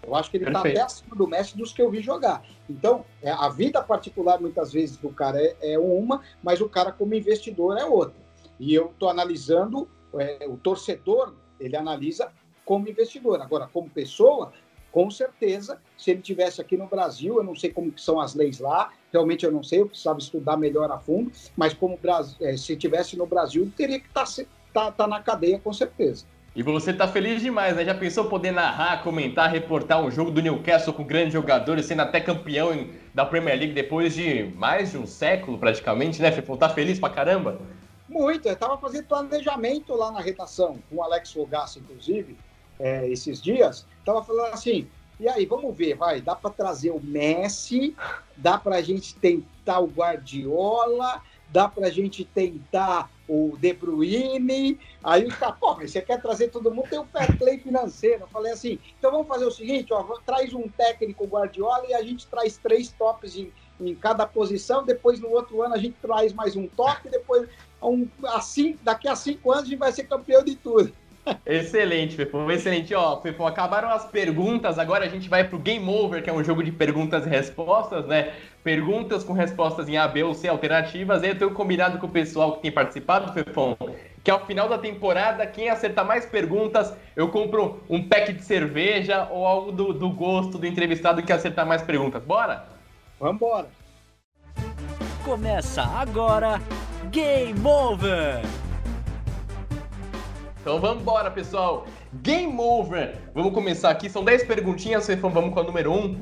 Eu 0.03 0.15
acho 0.17 0.31
que 0.31 0.37
ele 0.37 0.47
está 0.47 0.61
até 0.61 0.81
acima 0.81 1.15
do 1.15 1.29
Messi 1.29 1.57
dos 1.57 1.73
que 1.73 1.81
eu 1.81 1.91
vi 1.91 2.01
jogar. 2.01 2.45
Então, 2.69 3.05
é, 3.23 3.31
a 3.31 3.49
vida 3.49 3.83
particular, 3.83 4.41
muitas 4.41 4.73
vezes, 4.73 4.97
do 4.97 5.11
cara 5.11 5.41
é, 5.41 5.57
é, 5.61 5.79
uma, 5.79 6.23
mas 6.43 6.61
o 6.61 6.69
cara 6.69 6.91
como 6.91 7.15
investidor 7.15 7.79
é 7.79 7.85
outra. 7.85 8.15
E 8.59 8.75
eu 8.75 8.87
estou 8.87 9.09
analisando, 9.09 9.89
é, 10.15 10.47
o 10.49 10.57
torcedor, 10.57 11.35
ele 11.61 11.77
analisa 11.77 12.33
como 12.65 12.89
investidor. 12.89 13.41
Agora, 13.41 13.69
como 13.73 13.89
pessoa, 13.89 14.53
com 14.91 15.11
certeza, 15.11 15.81
se 15.97 16.11
ele 16.11 16.21
tivesse 16.21 16.61
aqui 16.61 16.77
no 16.77 16.87
Brasil, 16.87 17.37
eu 17.37 17.45
não 17.45 17.55
sei 17.55 17.73
como 17.73 17.97
são 17.97 18.21
as 18.21 18.35
leis 18.35 18.59
lá, 18.59 18.93
realmente 19.13 19.45
eu 19.45 19.53
não 19.53 19.63
sei, 19.63 19.81
eu 19.81 19.87
precisava 19.87 20.19
estudar 20.19 20.57
melhor 20.57 20.91
a 20.91 20.99
fundo, 20.99 21.31
mas 21.57 21.75
como 21.75 21.99
é, 22.41 22.57
se 22.57 22.77
tivesse 22.77 23.17
no 23.17 23.27
Brasil, 23.27 23.71
teria 23.77 24.01
que 24.01 24.07
estar 24.07 24.25
tá, 24.25 24.45
tá, 24.73 24.93
tá 24.93 25.07
na 25.07 25.21
cadeia 25.21 25.59
com 25.59 25.73
certeza. 25.73 26.25
E 26.55 26.63
você 26.63 26.93
tá 26.93 27.09
feliz 27.09 27.41
demais, 27.41 27.75
né? 27.75 27.83
Já 27.83 27.95
pensou 27.95 28.27
poder 28.27 28.51
narrar, 28.51 29.03
comentar, 29.03 29.51
reportar 29.51 30.03
um 30.03 30.11
jogo 30.11 30.31
do 30.31 30.43
Newcastle 30.43 30.93
com 30.93 31.03
grandes 31.03 31.33
jogadores, 31.33 31.87
sendo 31.87 32.03
até 32.03 32.21
campeão 32.21 32.89
da 33.15 33.25
Premier 33.25 33.59
League 33.59 33.73
depois 33.73 34.15
de 34.15 34.53
mais 34.55 34.91
de 34.91 34.99
um 34.99 35.07
século 35.07 35.57
praticamente, 35.57 36.21
né, 36.21 36.31
Fefão? 36.31 36.57
Tá 36.59 36.69
feliz 36.69 36.99
pra 36.99 37.09
caramba? 37.09 37.59
Muito, 38.07 38.47
eu 38.47 38.57
tava 38.57 38.77
fazendo 38.77 39.07
planejamento 39.07 39.95
lá 39.95 40.13
na 40.13 40.21
redação, 40.21 40.79
com 40.91 40.97
o 40.97 41.03
Alex 41.03 41.33
Fogaça, 41.33 41.79
inclusive, 41.79 42.37
é, 42.79 43.09
esses 43.09 43.41
dias. 43.41 43.87
Tava 44.05 44.23
falando 44.23 44.53
assim, 44.53 44.87
e 45.21 45.29
aí, 45.29 45.47
vamos 45.47 45.77
ver, 45.77 45.95
vai, 45.95 46.21
dá 46.21 46.35
para 46.35 46.51
trazer 46.51 46.91
o 46.91 47.01
Messi, 47.01 47.97
dá 48.37 48.59
para 48.59 48.77
a 48.77 48.83
gente 48.83 49.15
tentar 49.15 49.79
o 49.81 49.87
Guardiola, 49.87 51.23
dá 51.49 51.69
para 51.69 51.87
a 51.87 51.91
gente 51.91 52.25
tentar 52.25 53.11
o 53.29 53.57
De 53.59 53.73
Bruyne, 53.73 54.79
aí 55.03 55.25
os 55.25 55.35
caras, 55.37 55.59
pô, 55.59 55.75
mas 55.77 55.91
você 55.91 56.03
quer 56.03 56.21
trazer 56.21 56.49
todo 56.49 56.71
mundo, 56.71 56.89
tem 56.89 56.99
o 56.99 57.05
fair 57.05 57.39
play 57.39 57.59
financeiro. 57.59 58.23
Eu 58.23 58.29
falei 58.29 58.53
assim, 58.53 58.79
então 58.99 59.11
vamos 59.11 59.29
fazer 59.29 59.45
o 59.45 59.51
seguinte, 59.51 59.93
ó, 59.93 60.03
traz 60.27 60.53
um 60.53 60.69
técnico 60.69 61.27
Guardiola 61.27 61.87
e 61.89 61.95
a 61.95 62.03
gente 62.03 62.27
traz 62.27 62.57
três 62.57 62.91
tops 62.91 63.37
em, 63.37 63.53
em 63.81 63.95
cada 63.95 64.27
posição, 64.27 64.85
depois 64.85 65.21
no 65.21 65.31
outro 65.31 65.63
ano 65.63 65.75
a 65.75 65.79
gente 65.79 65.97
traz 66.03 66.33
mais 66.33 66.57
um 66.57 66.67
top, 66.67 67.09
depois 67.09 67.49
um, 67.83 68.09
assim, 68.25 68.79
daqui 68.83 69.09
a 69.09 69.15
cinco 69.15 69.53
anos 69.53 69.65
a 69.65 69.69
gente 69.69 69.79
vai 69.79 69.93
ser 69.93 70.05
campeão 70.05 70.43
de 70.43 70.57
tudo. 70.57 70.93
Excelente, 71.47 72.17
Fefão, 72.17 72.51
excelente. 72.51 72.95
Ó, 72.95 73.21
Fefão, 73.21 73.47
acabaram 73.47 73.91
as 73.91 74.05
perguntas, 74.07 74.79
agora 74.79 75.05
a 75.05 75.09
gente 75.09 75.29
vai 75.29 75.45
pro 75.45 75.59
Game 75.59 75.89
Over, 75.89 76.23
que 76.23 76.29
é 76.29 76.33
um 76.33 76.43
jogo 76.43 76.63
de 76.63 76.73
perguntas 76.73 77.25
e 77.25 77.29
respostas, 77.29 78.07
né? 78.07 78.33
Perguntas 78.65 79.23
com 79.23 79.33
respostas 79.33 79.89
em 79.89 79.97
A, 79.97 80.09
B 80.09 80.25
ou 80.25 80.35
C 80.35 80.49
alternativas. 80.49 81.23
E 81.23 81.29
eu 81.29 81.39
tenho 81.39 81.53
combinado 81.53 81.99
com 81.99 82.07
o 82.07 82.11
pessoal 82.11 82.57
que 82.57 82.63
tem 82.63 82.73
participado, 82.73 83.33
Fefão, 83.33 83.77
que 84.25 84.31
ao 84.31 84.45
final 84.47 84.69
da 84.69 84.79
temporada, 84.79 85.47
quem 85.47 85.69
acertar 85.69 86.05
mais 86.05 86.27
perguntas, 86.27 86.93
eu 87.15 87.29
compro 87.29 87.81
um 87.89 88.03
pack 88.09 88.33
de 88.33 88.43
cerveja 88.43 89.29
ou 89.31 89.47
algo 89.47 89.73
do, 89.73 89.93
do 89.93 90.11
gosto 90.11 90.59
do 90.59 90.67
entrevistado 90.67 91.23
que 91.23 91.33
acertar 91.33 91.67
mais 91.67 91.83
perguntas. 91.83 92.23
Bora? 92.23 92.67
Vambora! 93.21 93.69
Começa 95.25 95.83
agora 95.83 96.61
Game 97.11 97.65
Over! 97.65 98.43
Então 100.63 100.81
vamos 100.81 101.03
embora, 101.03 101.29
pessoal. 101.29 101.89
Game 102.23 102.57
over! 102.57 103.17
Vamos 103.35 103.53
começar 103.53 103.91
aqui. 103.91 104.09
São 104.09 104.23
10 104.23 104.45
perguntinhas, 104.45 105.09
vamos 105.09 105.53
com 105.53 105.59
a 105.59 105.65
número 105.65 105.93
1. 105.93 106.17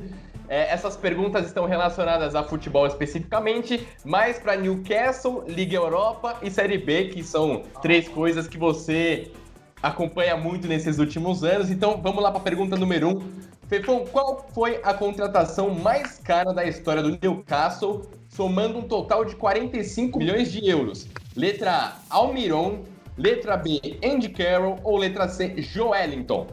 É, 0.48 0.72
essas 0.72 0.96
perguntas 0.96 1.44
estão 1.44 1.66
relacionadas 1.66 2.34
a 2.34 2.42
futebol 2.42 2.86
especificamente, 2.86 3.86
mais 4.02 4.38
para 4.38 4.56
Newcastle, 4.56 5.44
Liga 5.46 5.76
Europa 5.76 6.38
e 6.42 6.50
Série 6.50 6.78
B, 6.78 7.08
que 7.08 7.22
são 7.22 7.64
três 7.82 8.08
coisas 8.08 8.48
que 8.48 8.56
você 8.56 9.30
acompanha 9.82 10.38
muito 10.38 10.66
nesses 10.66 10.98
últimos 10.98 11.44
anos. 11.44 11.70
Então 11.70 12.00
vamos 12.02 12.22
lá 12.22 12.30
para 12.30 12.40
a 12.40 12.42
pergunta 12.42 12.76
número 12.76 13.18
1. 13.18 13.50
Fefão, 13.68 14.06
qual 14.10 14.48
foi 14.54 14.80
a 14.82 14.94
contratação 14.94 15.68
mais 15.68 16.18
cara 16.18 16.54
da 16.54 16.64
história 16.64 17.02
do 17.02 17.10
Newcastle, 17.10 18.06
somando 18.26 18.78
um 18.78 18.82
total 18.82 19.22
de 19.22 19.36
45 19.36 20.18
milhões 20.18 20.50
de 20.50 20.66
euros? 20.66 21.06
Letra 21.36 21.72
A, 21.72 21.96
Almiron. 22.08 22.84
Letra 23.20 23.54
B, 23.54 23.98
Andy 24.02 24.30
Carroll 24.30 24.78
ou 24.82 24.96
letra 24.96 25.28
C, 25.28 25.60
Joelinton? 25.60 26.46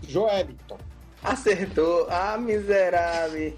Joelinton. 0.00 0.78
Acertou. 1.22 2.06
Ah, 2.08 2.38
miserável. 2.38 3.52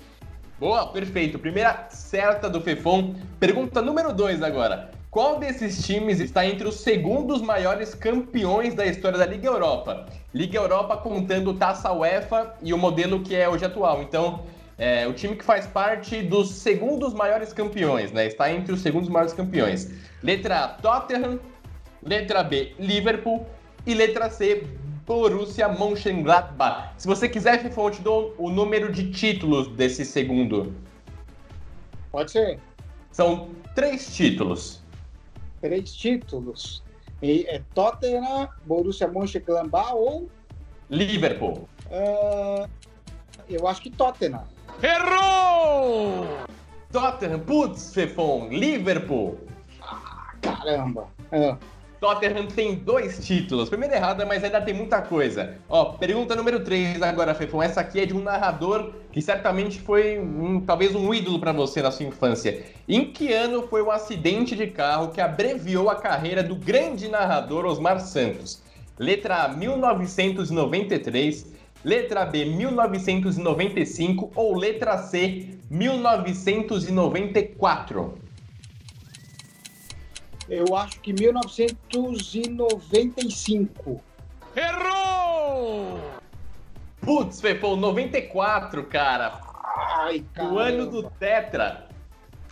Boa, 0.58 0.88
perfeito. 0.88 1.38
Primeira 1.38 1.86
certa 1.90 2.50
do 2.50 2.60
Fefon. 2.60 3.14
Pergunta 3.38 3.80
número 3.80 4.12
2 4.12 4.42
agora. 4.42 4.90
Qual 5.08 5.38
desses 5.38 5.86
times 5.86 6.18
está 6.18 6.44
entre 6.44 6.66
os 6.66 6.80
segundos 6.80 7.40
maiores 7.40 7.94
campeões 7.94 8.74
da 8.74 8.84
história 8.84 9.18
da 9.18 9.26
Liga 9.26 9.46
Europa? 9.46 10.06
Liga 10.34 10.58
Europa 10.58 10.96
contando 10.96 11.54
Taça 11.54 11.92
UEFA 11.92 12.56
e 12.60 12.74
o 12.74 12.78
modelo 12.78 13.20
que 13.20 13.36
é 13.36 13.48
hoje 13.48 13.64
atual. 13.64 14.02
Então, 14.02 14.44
é, 14.80 15.06
o 15.06 15.12
time 15.12 15.36
que 15.36 15.44
faz 15.44 15.66
parte 15.66 16.22
dos 16.22 16.48
segundos 16.48 17.12
maiores 17.12 17.52
campeões, 17.52 18.12
né? 18.12 18.26
Está 18.26 18.50
entre 18.50 18.72
os 18.72 18.80
segundos 18.80 19.10
maiores 19.10 19.34
campeões. 19.34 19.92
Letra 20.22 20.64
A, 20.64 20.68
Tottenham. 20.68 21.38
Letra 22.02 22.42
B, 22.42 22.72
Liverpool. 22.78 23.46
E 23.86 23.92
letra 23.92 24.30
C, 24.30 24.66
Borussia 25.06 25.68
Mönchengladbach. 25.68 26.94
Se 26.96 27.06
você 27.06 27.28
quiser, 27.28 27.60
Fifão, 27.60 27.84
eu 27.84 27.90
te 27.90 28.00
dou 28.00 28.34
o 28.38 28.48
número 28.48 28.90
de 28.90 29.10
títulos 29.10 29.68
desse 29.68 30.02
segundo. 30.02 30.74
Pode 32.10 32.30
ser. 32.30 32.58
São 33.12 33.50
três 33.74 34.16
títulos. 34.16 34.82
Três 35.60 35.94
títulos. 35.94 36.82
E 37.22 37.44
é 37.48 37.60
Tottenham, 37.74 38.48
Borussia 38.64 39.08
Mönchengladbach 39.08 39.92
ou... 39.92 40.30
Liverpool. 40.88 41.68
Uh, 41.90 42.66
eu 43.46 43.68
acho 43.68 43.82
que 43.82 43.90
Tottenham. 43.90 44.44
Errou! 44.82 46.26
Tottenham, 46.90 47.40
putz, 47.40 47.92
Fefon, 47.92 48.48
Liverpool. 48.50 49.38
Ah, 49.82 50.32
caramba. 50.40 51.08
É. 51.30 51.54
Tottenham 52.00 52.46
tem 52.46 52.76
dois 52.76 53.24
títulos. 53.24 53.68
Primeiro 53.68 53.94
errada, 53.94 54.24
mas 54.24 54.42
ainda 54.42 54.62
tem 54.62 54.72
muita 54.72 55.02
coisa. 55.02 55.58
Ó, 55.68 55.92
pergunta 55.92 56.34
número 56.34 56.64
3 56.64 57.02
agora, 57.02 57.34
Fefon. 57.34 57.62
Essa 57.62 57.82
aqui 57.82 58.00
é 58.00 58.06
de 58.06 58.16
um 58.16 58.22
narrador 58.22 58.94
que 59.12 59.20
certamente 59.20 59.78
foi 59.80 60.18
um, 60.18 60.62
talvez 60.62 60.94
um 60.94 61.12
ídolo 61.12 61.38
para 61.38 61.52
você 61.52 61.82
na 61.82 61.90
sua 61.90 62.06
infância. 62.06 62.64
Em 62.88 63.04
que 63.04 63.34
ano 63.34 63.68
foi 63.68 63.82
o 63.82 63.90
acidente 63.90 64.56
de 64.56 64.68
carro 64.68 65.10
que 65.10 65.20
abreviou 65.20 65.90
a 65.90 65.96
carreira 65.96 66.42
do 66.42 66.56
grande 66.56 67.06
narrador 67.06 67.66
Osmar 67.66 68.00
Santos? 68.00 68.62
Letra 68.98 69.44
A, 69.44 69.48
1993. 69.48 71.59
Letra 71.82 72.26
B, 72.26 72.44
1995 72.44 74.30
ou 74.34 74.54
letra 74.54 74.98
C, 74.98 75.58
1994? 75.70 78.18
Eu 80.48 80.76
acho 80.76 81.00
que 81.00 81.12
1995. 81.12 84.00
Errou! 84.54 85.98
Putz, 87.00 87.40
Fefão, 87.40 87.74
94, 87.76 88.84
cara. 88.84 89.40
Ai, 90.00 90.22
cara. 90.34 90.52
O 90.52 90.58
ano 90.58 90.90
do 90.90 91.04
Tetra. 91.04 91.88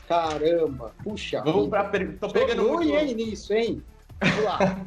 Caramba, 0.09 0.95
puxa. 1.05 1.43
Vamos 1.45 1.69
pra 1.69 1.85
pergunta. 1.85 2.19
Tô 2.21 2.31
pegando 2.33 2.63
Tô 2.63 2.77
ruim, 2.77 2.95
hein, 2.95 3.15
nisso, 3.15 3.53
hein? 3.53 3.83
Vamos 4.21 4.45
lá. 4.45 4.87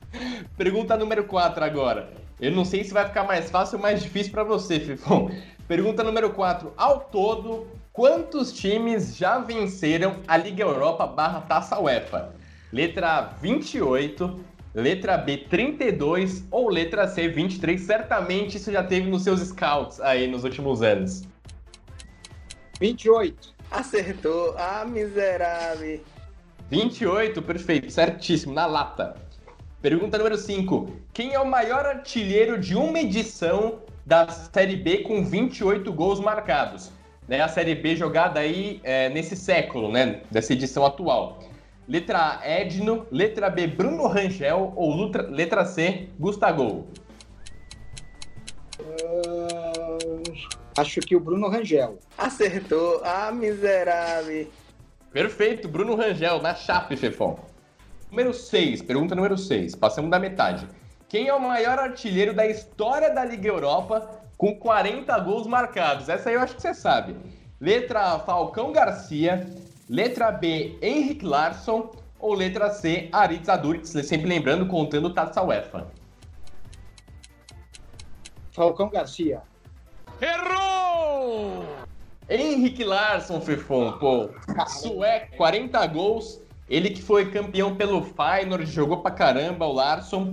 pergunta 0.56 0.96
número 0.96 1.24
4 1.24 1.62
agora. 1.62 2.21
Eu 2.42 2.50
não 2.50 2.64
sei 2.64 2.82
se 2.82 2.92
vai 2.92 3.06
ficar 3.06 3.22
mais 3.22 3.52
fácil 3.52 3.76
ou 3.76 3.82
mais 3.82 4.02
difícil 4.02 4.32
para 4.32 4.42
você, 4.42 4.80
Fifão. 4.80 5.30
Pergunta 5.68 6.02
número 6.02 6.30
4. 6.30 6.72
Ao 6.76 6.98
todo, 6.98 7.68
quantos 7.92 8.52
times 8.52 9.16
já 9.16 9.38
venceram 9.38 10.16
a 10.26 10.36
Liga 10.36 10.64
Europa 10.64 11.06
barra 11.06 11.42
Taça 11.42 11.78
UEFA? 11.78 12.34
Letra 12.72 13.18
A, 13.18 13.20
28, 13.20 14.44
letra 14.74 15.16
B, 15.16 15.36
32 15.48 16.44
ou 16.50 16.68
letra 16.68 17.06
C, 17.06 17.28
23? 17.28 17.80
Certamente 17.80 18.56
isso 18.56 18.72
já 18.72 18.82
teve 18.82 19.08
nos 19.08 19.22
seus 19.22 19.38
scouts 19.38 20.00
aí 20.00 20.26
nos 20.26 20.42
últimos 20.42 20.82
anos. 20.82 21.22
28. 22.80 23.54
Acertou. 23.70 24.56
Ah, 24.58 24.84
miserável. 24.84 26.00
28, 26.68 27.40
perfeito, 27.40 27.88
certíssimo, 27.88 28.52
na 28.52 28.66
lata. 28.66 29.21
Pergunta 29.82 30.16
número 30.16 30.36
5. 30.36 30.90
Quem 31.12 31.34
é 31.34 31.40
o 31.40 31.44
maior 31.44 31.84
artilheiro 31.84 32.56
de 32.56 32.76
uma 32.76 33.00
edição 33.00 33.80
da 34.06 34.28
Série 34.28 34.76
B 34.76 34.98
com 34.98 35.24
28 35.24 35.92
gols 35.92 36.20
marcados? 36.20 36.92
Né, 37.26 37.40
a 37.40 37.48
Série 37.48 37.74
B 37.74 37.96
jogada 37.96 38.38
aí 38.38 38.80
é, 38.84 39.08
nesse 39.08 39.34
século, 39.34 39.90
né? 39.90 40.20
Dessa 40.30 40.52
edição 40.52 40.86
atual. 40.86 41.40
Letra 41.88 42.38
A, 42.38 42.48
Edno. 42.48 43.08
Letra 43.10 43.50
B, 43.50 43.66
Bruno 43.66 44.06
Rangel. 44.06 44.72
Ou 44.76 45.04
letra, 45.04 45.22
letra 45.28 45.64
C, 45.64 46.08
Gustavo? 46.16 46.86
Uh, 48.78 50.22
acho 50.78 51.00
que 51.00 51.16
o 51.16 51.20
Bruno 51.20 51.48
Rangel. 51.48 51.98
Acertou. 52.16 53.00
Ah, 53.04 53.32
miserável. 53.32 54.46
Perfeito, 55.12 55.66
Bruno 55.66 55.96
Rangel, 55.96 56.40
na 56.40 56.54
chape, 56.54 56.96
chefão. 56.96 57.51
Número 58.12 58.34
6, 58.34 58.82
pergunta 58.82 59.14
número 59.14 59.38
6, 59.38 59.74
passamos 59.74 60.10
da 60.10 60.18
metade. 60.18 60.68
Quem 61.08 61.28
é 61.28 61.34
o 61.34 61.40
maior 61.40 61.78
artilheiro 61.78 62.34
da 62.34 62.46
história 62.46 63.08
da 63.08 63.24
Liga 63.24 63.48
Europa 63.48 64.20
com 64.36 64.54
40 64.54 65.18
gols 65.20 65.46
marcados? 65.46 66.10
Essa 66.10 66.28
aí 66.28 66.34
eu 66.34 66.42
acho 66.42 66.54
que 66.54 66.60
você 66.60 66.74
sabe. 66.74 67.16
Letra 67.58 68.12
A, 68.12 68.18
Falcão 68.18 68.70
Garcia. 68.70 69.46
Letra 69.88 70.30
B, 70.30 70.76
Henrik 70.82 71.24
Larsson. 71.24 71.90
Ou 72.18 72.34
letra 72.34 72.68
C, 72.70 73.08
Aritz 73.10 73.48
Aduriz, 73.48 73.88
sempre 73.88 74.28
lembrando, 74.28 74.66
contando 74.66 75.14
Taça 75.14 75.42
UEFA. 75.42 75.86
Falcão 78.52 78.90
Garcia. 78.90 79.40
Errou! 80.20 81.64
Henrique 82.28 82.84
Larsson, 82.84 83.40
Fefon, 83.40 83.92
pô. 83.92 84.28
Sueco, 84.68 85.34
40 85.38 85.86
gols. 85.86 86.42
Ele 86.68 86.90
que 86.90 87.02
foi 87.02 87.30
campeão 87.30 87.74
pelo 87.76 88.02
Feyenoord, 88.02 88.66
jogou 88.66 88.98
pra 88.98 89.10
caramba 89.10 89.66
o 89.66 89.72
Larsson. 89.72 90.30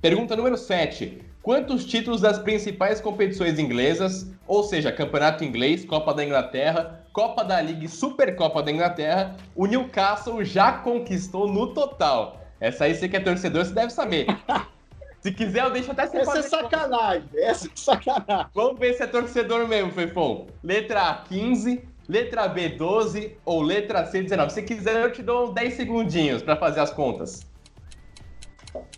Pergunta 0.00 0.36
número 0.36 0.56
7. 0.56 1.22
Quantos 1.42 1.84
títulos 1.84 2.22
das 2.22 2.38
principais 2.38 3.00
competições 3.00 3.58
inglesas, 3.58 4.30
ou 4.46 4.62
seja, 4.62 4.90
Campeonato 4.90 5.44
Inglês, 5.44 5.84
Copa 5.84 6.14
da 6.14 6.24
Inglaterra, 6.24 7.04
Copa 7.12 7.44
da 7.44 7.60
Liga 7.60 7.84
e 7.84 7.88
Supercopa 7.88 8.62
da 8.62 8.72
Inglaterra, 8.72 9.36
o 9.54 9.66
Newcastle 9.66 10.42
já 10.44 10.72
conquistou 10.72 11.46
no 11.46 11.74
total? 11.74 12.40
Essa 12.60 12.84
aí 12.84 12.94
você 12.94 13.08
que 13.08 13.16
é 13.16 13.20
torcedor, 13.20 13.64
você 13.64 13.74
deve 13.74 13.90
saber. 13.90 14.26
Se 15.20 15.32
quiser, 15.32 15.64
eu 15.64 15.70
deixo 15.70 15.90
até 15.90 16.06
você 16.06 16.18
Essa 16.18 16.38
é 16.38 16.42
sacanagem, 16.42 17.28
essa 17.36 17.66
é 17.66 17.70
sacanagem. 17.74 18.46
Vamos 18.54 18.78
ver 18.78 18.92
se 18.92 19.02
é 19.02 19.06
torcedor 19.06 19.66
mesmo, 19.66 19.90
Fefon. 19.90 20.48
Letra 20.62 21.08
A, 21.08 21.14
15. 21.14 21.82
Letra 22.08 22.48
B, 22.48 22.70
12. 22.70 23.36
Ou 23.44 23.62
letra 23.62 24.06
C, 24.06 24.22
19. 24.22 24.52
Se 24.52 24.62
quiser, 24.62 25.02
eu 25.02 25.12
te 25.12 25.22
dou 25.22 25.52
10 25.52 25.74
segundinhos 25.74 26.42
para 26.42 26.56
fazer 26.56 26.80
as 26.80 26.90
contas. 26.90 27.46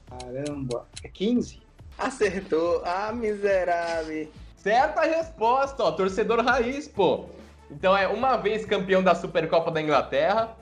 Caramba, 0.09 0.87
é 1.03 1.09
15? 1.09 1.61
Acertou, 1.99 2.83
ah, 2.85 3.13
miserável. 3.13 4.29
Certa 4.57 5.03
resposta, 5.03 5.83
ó. 5.83 5.93
Torcedor 5.93 6.41
raiz, 6.45 6.89
pô. 6.89 7.27
Então 7.71 7.97
é 7.97 8.07
uma 8.07 8.37
vez 8.37 8.65
campeão 8.65 9.03
da 9.03 9.15
Supercopa 9.15 9.71
da 9.71 9.81
Inglaterra, 9.81 10.57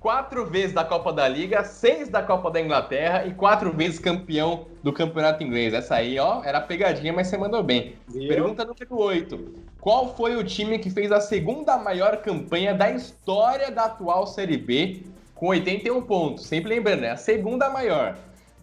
quatro 0.00 0.46
vezes 0.46 0.72
da 0.72 0.84
Copa 0.84 1.12
da 1.12 1.28
Liga, 1.28 1.62
seis 1.64 2.08
da 2.08 2.22
Copa 2.22 2.50
da 2.50 2.60
Inglaterra 2.60 3.26
e 3.26 3.34
quatro 3.34 3.72
vezes 3.72 3.98
campeão 3.98 4.66
do 4.82 4.92
Campeonato 4.92 5.42
Inglês. 5.42 5.72
Essa 5.74 5.96
aí, 5.96 6.18
ó, 6.18 6.42
era 6.42 6.60
pegadinha, 6.60 7.12
mas 7.12 7.28
você 7.28 7.36
mandou 7.36 7.62
bem. 7.62 7.94
Viu? 8.08 8.28
Pergunta 8.28 8.64
número 8.64 9.00
8. 9.00 9.54
Qual 9.80 10.14
foi 10.16 10.36
o 10.36 10.44
time 10.44 10.78
que 10.78 10.90
fez 10.90 11.12
a 11.12 11.20
segunda 11.20 11.76
maior 11.78 12.16
campanha 12.18 12.74
da 12.74 12.90
história 12.90 13.70
da 13.70 13.84
atual 13.84 14.26
Série 14.26 14.56
B 14.56 15.02
com 15.34 15.48
81 15.48 16.02
pontos? 16.02 16.46
Sempre 16.46 16.74
lembrando, 16.74 17.04
é 17.04 17.10
a 17.10 17.16
segunda 17.16 17.70
maior. 17.70 18.18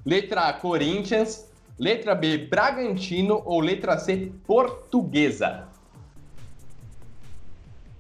Letra 0.05 0.49
A, 0.49 0.53
Corinthians. 0.53 1.49
Letra 1.80 2.13
B, 2.13 2.38
Bragantino. 2.38 3.41
Ou 3.45 3.61
letra 3.61 3.97
C, 3.97 4.32
Portuguesa? 4.45 5.68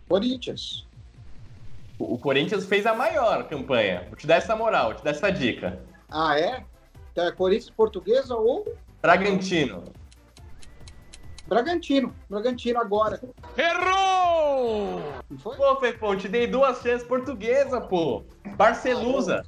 Corinthians. 0.07 0.85
O 1.97 2.17
Corinthians 2.17 2.65
fez 2.65 2.85
a 2.85 2.93
maior 2.93 3.47
campanha. 3.47 4.03
Vou 4.09 4.17
te 4.17 4.27
dar 4.27 4.35
essa 4.35 4.55
moral, 4.55 4.87
vou 4.87 4.95
te 4.95 5.03
dar 5.03 5.11
essa 5.11 5.31
dica. 5.31 5.79
Ah, 6.09 6.37
é? 6.37 6.63
Então 7.11 7.25
é 7.25 7.31
Corinthians 7.31 7.69
Portuguesa 7.69 8.35
ou 8.35 8.75
Bragantino. 9.01 9.85
Bragantino. 11.47 12.13
Bragantino 12.29 12.79
agora. 12.79 13.19
Errou! 13.57 15.01
Não 15.29 15.37
foi? 15.37 15.55
Pô, 15.55 15.75
Fefão, 15.77 16.17
te 16.17 16.27
dei 16.27 16.47
duas 16.47 16.81
chances 16.81 17.07
portuguesa, 17.07 17.79
pô. 17.81 18.23
Barcelusa. 18.55 19.43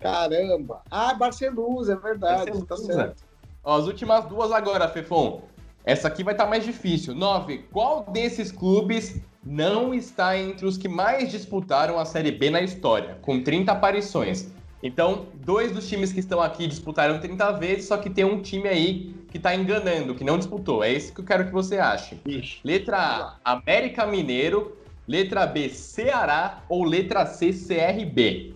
Caramba. 0.00 0.82
Ah, 0.90 1.14
Barcelusa, 1.14 1.92
é 1.92 1.96
verdade. 1.96 2.50
Tá 2.50 2.58
Barcelusa. 2.58 2.92
certo. 2.92 3.24
Ó, 3.62 3.78
as 3.78 3.86
últimas 3.86 4.24
duas 4.24 4.50
agora, 4.50 4.88
Fefon. 4.88 5.42
Essa 5.84 6.08
aqui 6.08 6.24
vai 6.24 6.34
estar 6.34 6.46
mais 6.46 6.64
difícil. 6.64 7.14
Nove. 7.14 7.58
Qual 7.72 8.04
desses 8.04 8.50
clubes 8.50 9.20
não 9.44 9.92
está 9.94 10.36
entre 10.36 10.66
os 10.66 10.76
que 10.76 10.88
mais 10.88 11.30
disputaram 11.30 11.98
a 11.98 12.04
Série 12.04 12.32
B 12.32 12.50
na 12.50 12.60
história, 12.60 13.18
com 13.22 13.42
30 13.42 13.72
aparições? 13.72 14.52
Então, 14.82 15.26
dois 15.34 15.70
dos 15.70 15.88
times 15.88 16.12
que 16.12 16.18
estão 16.18 16.40
aqui 16.40 16.66
disputaram 16.66 17.20
30 17.20 17.52
vezes, 17.52 17.86
só 17.86 17.96
que 17.96 18.10
tem 18.10 18.24
um 18.24 18.42
time 18.42 18.68
aí 18.68 19.14
que 19.30 19.38
tá 19.38 19.54
enganando, 19.54 20.14
que 20.14 20.24
não 20.24 20.36
disputou. 20.36 20.82
É 20.82 20.90
esse 20.92 21.12
que 21.12 21.20
eu 21.20 21.24
quero 21.24 21.46
que 21.46 21.52
você 21.52 21.78
ache. 21.78 22.20
Ixi. 22.26 22.60
Letra 22.64 22.98
A, 22.98 23.38
América 23.52 24.04
Mineiro. 24.06 24.76
Letra 25.06 25.46
B, 25.46 25.68
Ceará. 25.68 26.62
Ou 26.68 26.82
letra 26.84 27.24
C, 27.26 27.52
CRB. 27.52 28.54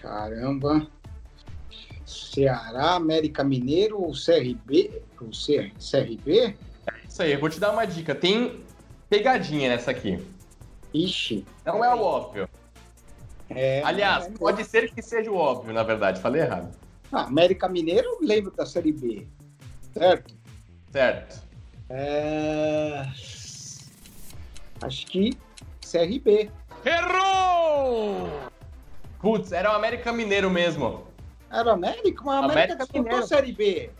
Caramba. 0.00 0.86
Ceará, 2.04 2.92
América 2.94 3.42
Mineiro 3.42 4.00
ou 4.00 4.12
CRB? 4.12 5.02
Ou 5.20 5.32
C- 5.32 5.72
CRB? 5.78 6.56
Isso 7.08 7.22
aí, 7.22 7.32
eu 7.32 7.40
vou 7.40 7.48
te 7.48 7.58
dar 7.58 7.72
uma 7.72 7.84
dica. 7.84 8.14
Tem 8.14 8.60
pegadinha 9.10 9.68
nessa 9.70 9.90
aqui. 9.90 10.24
Ixi. 10.94 11.44
Não 11.64 11.84
é 11.84 11.92
o 11.92 12.00
óbvio. 12.00 12.48
É, 13.50 13.82
Aliás, 13.84 14.26
é, 14.26 14.30
pode 14.30 14.64
ser 14.64 14.92
que 14.92 15.00
seja 15.00 15.30
o 15.30 15.36
óbvio, 15.36 15.72
na 15.72 15.82
verdade. 15.82 16.20
Falei 16.20 16.42
errado. 16.42 16.76
Ah, 17.12 17.22
América 17.22 17.68
Mineiro, 17.68 18.08
eu 18.08 18.18
lembro 18.20 18.50
da 18.50 18.66
Série 18.66 18.92
B. 18.92 19.26
Certo? 19.92 20.34
Certo. 20.90 21.42
É... 21.88 23.06
Acho 24.82 25.06
que 25.06 25.36
CRB. 25.80 26.50
Putz, 29.20 29.52
era 29.52 29.72
o 29.72 29.74
América 29.74 30.12
Mineiro 30.12 30.50
mesmo. 30.50 31.06
Era 31.50 31.72
América? 31.72 32.22
Mas 32.24 32.34
a 32.34 32.38
América, 32.38 32.52
América 32.52 32.76
disputou 32.76 33.02
Mineiro. 33.04 33.26
Série 33.26 33.52
B. 33.52 33.90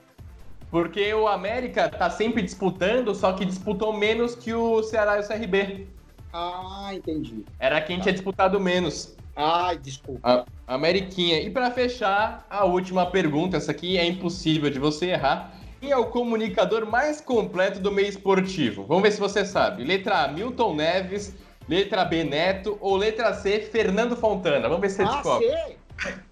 Porque 0.70 1.14
o 1.14 1.28
América 1.28 1.88
tá 1.88 2.10
sempre 2.10 2.42
disputando, 2.42 3.14
só 3.14 3.32
que 3.32 3.44
disputou 3.44 3.92
menos 3.92 4.34
que 4.34 4.52
o 4.52 4.82
Ceará 4.82 5.16
e 5.16 5.20
o 5.20 5.26
CRB. 5.26 5.86
Ah, 6.32 6.90
entendi. 6.92 7.44
Era 7.58 7.80
quem 7.80 8.00
tinha 8.00 8.12
disputado 8.12 8.60
menos. 8.60 9.16
Ai, 9.36 9.76
desculpa. 9.76 10.46
A 10.66 10.74
Ameriquinha. 10.74 11.40
E 11.40 11.50
para 11.50 11.70
fechar, 11.70 12.46
a 12.48 12.64
última 12.64 13.04
pergunta, 13.06 13.56
essa 13.58 13.70
aqui 13.70 13.98
é 13.98 14.06
impossível 14.06 14.70
de 14.70 14.78
você 14.78 15.10
errar. 15.10 15.52
Quem 15.78 15.90
é 15.90 15.96
o 15.96 16.06
comunicador 16.06 16.86
mais 16.86 17.20
completo 17.20 17.78
do 17.78 17.92
meio 17.92 18.08
esportivo? 18.08 18.84
Vamos 18.86 19.02
ver 19.02 19.12
se 19.12 19.20
você 19.20 19.44
sabe. 19.44 19.84
Letra 19.84 20.24
A, 20.24 20.28
Milton 20.28 20.74
Neves. 20.74 21.34
Letra 21.68 22.04
B, 22.04 22.24
Neto. 22.24 22.78
Ou 22.80 22.96
letra 22.96 23.34
C, 23.34 23.60
Fernando 23.60 24.16
Fontana. 24.16 24.68
Vamos 24.68 24.80
ver 24.80 24.88
se 24.90 24.96
você 24.96 25.02
Ah, 25.02 25.06
descobre. 25.16 25.46
C. 25.48 25.76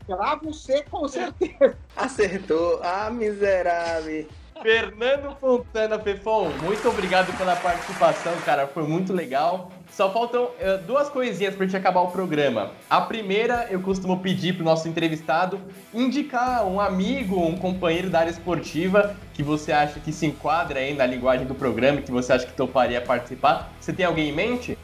Cravo 0.06 0.52
C 0.54 0.82
com 0.90 1.08
certeza. 1.08 1.76
Acertou, 1.96 2.80
ah, 2.82 3.10
miserável. 3.10 4.26
Fernando 4.62 5.36
Fontana, 5.40 5.98
Fefon, 5.98 6.48
muito 6.62 6.88
obrigado 6.88 7.36
pela 7.36 7.56
participação, 7.56 8.32
cara. 8.44 8.66
Foi 8.66 8.84
muito 8.84 9.12
legal. 9.12 9.70
Só 9.96 10.10
faltam 10.10 10.50
eh, 10.58 10.78
duas 10.78 11.08
coisinhas 11.08 11.54
pra 11.54 11.64
gente 11.64 11.76
acabar 11.76 12.00
o 12.00 12.08
programa. 12.08 12.72
A 12.90 13.00
primeira, 13.00 13.68
eu 13.70 13.80
costumo 13.80 14.18
pedir 14.18 14.54
pro 14.56 14.64
nosso 14.64 14.88
entrevistado 14.88 15.60
indicar 15.92 16.66
um 16.66 16.80
amigo, 16.80 17.38
um 17.40 17.56
companheiro 17.56 18.10
da 18.10 18.18
área 18.18 18.30
esportiva 18.30 19.14
que 19.34 19.42
você 19.42 19.70
acha 19.70 20.00
que 20.00 20.12
se 20.12 20.26
enquadra 20.26 20.80
aí 20.80 20.94
na 20.94 21.06
linguagem 21.06 21.46
do 21.46 21.54
programa, 21.54 22.00
que 22.02 22.10
você 22.10 22.32
acha 22.32 22.44
que 22.44 22.52
toparia 22.54 23.00
participar. 23.00 23.72
Você 23.80 23.92
tem 23.92 24.04
alguém 24.04 24.30
em 24.30 24.32
mente? 24.32 24.76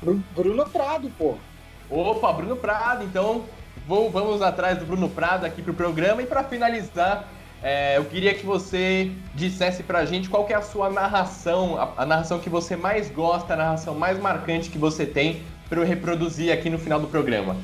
Bru- 0.00 0.22
Bruno 0.32 0.64
Prado, 0.66 1.10
pô. 1.18 1.34
Opa, 1.90 2.32
Bruno 2.32 2.54
Prado, 2.56 3.02
então 3.04 3.44
vou- 3.84 4.10
vamos 4.10 4.42
atrás 4.42 4.78
do 4.78 4.84
Bruno 4.86 5.08
Prado 5.08 5.44
aqui 5.44 5.60
pro 5.60 5.74
programa. 5.74 6.22
E 6.22 6.26
para 6.26 6.44
finalizar, 6.44 7.28
é, 7.62 7.96
eu 7.96 8.04
queria 8.04 8.34
que 8.34 8.44
você 8.44 9.12
dissesse 9.34 9.84
pra 9.84 10.04
gente 10.04 10.28
qual 10.28 10.44
que 10.44 10.52
é 10.52 10.56
a 10.56 10.62
sua 10.62 10.90
narração, 10.90 11.80
a, 11.80 12.02
a 12.02 12.06
narração 12.06 12.40
que 12.40 12.50
você 12.50 12.74
mais 12.74 13.08
gosta, 13.08 13.54
a 13.54 13.56
narração 13.56 13.94
mais 13.94 14.18
marcante 14.18 14.68
que 14.68 14.78
você 14.78 15.06
tem 15.06 15.42
para 15.68 15.80
eu 15.80 15.86
reproduzir 15.86 16.52
aqui 16.52 16.68
no 16.68 16.78
final 16.78 16.98
do 16.98 17.06
programa. 17.06 17.56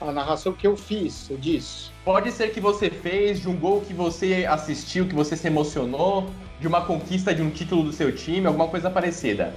A 0.00 0.10
narração 0.10 0.52
que 0.54 0.66
eu 0.66 0.76
fiz, 0.76 1.12
você 1.12 1.36
disse. 1.36 1.90
Pode 2.02 2.32
ser 2.32 2.50
que 2.50 2.60
você 2.60 2.88
fez, 2.90 3.40
de 3.42 3.48
um 3.48 3.56
gol 3.56 3.82
que 3.82 3.92
você 3.92 4.46
assistiu, 4.48 5.06
que 5.06 5.14
você 5.14 5.36
se 5.36 5.46
emocionou, 5.46 6.30
de 6.58 6.66
uma 6.66 6.80
conquista 6.80 7.34
de 7.34 7.42
um 7.42 7.50
título 7.50 7.84
do 7.84 7.92
seu 7.92 8.10
time, 8.10 8.46
alguma 8.46 8.68
coisa 8.68 8.90
parecida. 8.90 9.54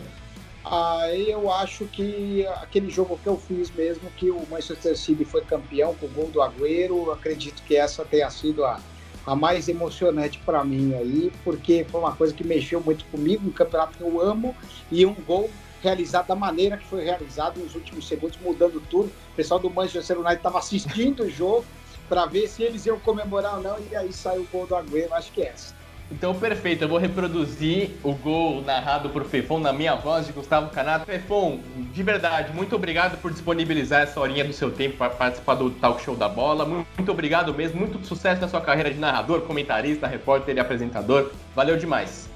Aí 0.64 1.32
eu 1.32 1.52
acho 1.52 1.86
que 1.86 2.46
aquele 2.62 2.90
jogo 2.90 3.18
que 3.22 3.28
eu 3.28 3.38
fiz 3.38 3.72
mesmo, 3.72 4.10
que 4.18 4.30
o 4.30 4.46
Manchester 4.50 4.98
City 4.98 5.24
foi 5.24 5.42
campeão 5.42 5.96
com 5.96 6.08
o 6.08 6.10
gol 6.10 6.28
do 6.28 6.42
Agüero, 6.42 7.06
eu 7.06 7.12
acredito 7.14 7.64
que 7.64 7.76
essa 7.76 8.04
tenha 8.04 8.30
sido 8.30 8.66
a, 8.66 8.80
a 9.26 9.36
mais 9.36 9.68
emocionante 9.68 10.40
para 10.46 10.64
mim 10.64 10.94
aí, 10.94 11.32
porque 11.44 11.86
foi 11.90 12.00
uma 12.00 12.16
coisa 12.16 12.34
que 12.34 12.46
mexeu 12.46 12.80
muito 12.80 13.06
comigo, 13.06 13.48
um 13.48 13.52
campeonato 13.52 13.98
que 13.98 14.04
eu 14.04 14.22
amo, 14.22 14.56
e 14.92 15.06
um 15.06 15.14
gol 15.14 15.50
realizado 15.82 16.28
da 16.28 16.36
maneira 16.36 16.78
que 16.78 16.86
foi 16.86 17.04
realizado 17.04 17.60
nos 17.60 17.76
últimos 17.76 18.08
segundos, 18.08 18.38
mudando 18.42 18.82
tudo. 18.90 19.08
O 19.08 19.36
pessoal 19.36 19.60
do 19.60 19.70
Manchester 19.70 20.18
United 20.18 20.38
estava 20.38 20.60
assistindo 20.60 21.24
o 21.24 21.30
jogo 21.30 21.66
para 22.08 22.26
ver 22.26 22.48
se 22.48 22.64
eles 22.64 22.86
iam 22.86 23.00
comemorar 23.00 23.56
ou 23.58 23.62
não, 23.62 23.78
e 23.92 23.96
aí 23.96 24.14
saiu 24.14 24.42
o 24.44 24.48
gol 24.52 24.68
do 24.68 24.76
Agüero, 24.76 25.14
acho 25.14 25.32
que 25.32 25.42
é 25.42 25.50
essa. 25.50 25.85
Então, 26.12 26.36
perfeito. 26.36 26.84
Eu 26.84 26.88
vou 26.88 26.98
reproduzir 26.98 27.92
o 28.04 28.14
gol 28.14 28.62
narrado 28.62 29.10
por 29.10 29.26
Fefon 29.26 29.60
na 29.60 29.74
minha 29.74 29.96
voz 29.96 30.28
de 30.28 30.34
Gustavo 30.34 30.70
Canato. 30.70 31.06
Fefon, 31.06 31.60
de 31.92 32.04
verdade, 32.04 32.54
muito 32.54 32.76
obrigado 32.76 33.20
por 33.22 33.32
disponibilizar 33.32 34.04
essa 34.04 34.20
horinha 34.20 34.46
do 34.46 34.54
seu 34.54 34.72
tempo 34.72 34.98
para 34.98 35.10
participar 35.10 35.56
do 35.56 35.72
Talk 35.72 36.04
Show 36.04 36.16
da 36.16 36.30
Bola. 36.30 36.66
Muito 36.66 37.12
obrigado 37.12 37.54
mesmo. 37.54 37.80
Muito 37.80 38.06
sucesso 38.06 38.42
na 38.42 38.48
sua 38.48 38.62
carreira 38.62 38.92
de 38.92 39.00
narrador, 39.00 39.42
comentarista, 39.42 40.06
repórter 40.06 40.56
e 40.56 40.60
apresentador. 40.60 41.32
Valeu 41.56 41.76
demais. 41.76 42.30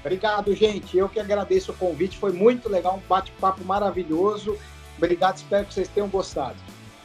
Obrigado, 0.00 0.54
gente. 0.54 0.96
Eu 0.96 1.08
que 1.08 1.20
agradeço 1.20 1.72
o 1.72 1.74
convite. 1.74 2.18
Foi 2.18 2.32
muito 2.32 2.68
legal, 2.68 2.96
um 2.96 3.08
bate-papo 3.08 3.64
maravilhoso. 3.64 4.56
Obrigado, 4.96 5.36
espero 5.36 5.66
que 5.66 5.74
vocês 5.74 5.88
tenham 5.88 6.08
gostado. 6.08 6.56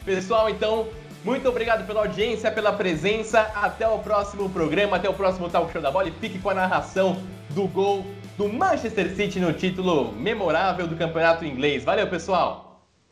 Pessoal, 0.04 0.50
então, 0.50 0.88
Muito 1.24 1.48
obrigado 1.48 1.86
pela 1.86 2.00
audiência, 2.00 2.50
pela 2.50 2.70
presença. 2.70 3.40
Até 3.54 3.88
o 3.88 3.98
próximo 3.98 4.50
programa, 4.50 4.98
até 4.98 5.08
o 5.08 5.14
próximo 5.14 5.48
Talk 5.48 5.72
Show 5.72 5.80
da 5.80 5.90
Bola 5.90 6.08
e 6.08 6.12
fique 6.12 6.38
com 6.38 6.50
a 6.50 6.54
narração 6.54 7.16
do 7.48 7.66
gol 7.66 8.04
do 8.36 8.46
Manchester 8.46 9.08
City 9.16 9.40
no 9.40 9.50
título 9.54 10.12
memorável 10.12 10.86
do 10.86 10.94
campeonato 10.96 11.46
inglês. 11.46 11.82
Valeu, 11.82 12.06
pessoal! 12.08 12.63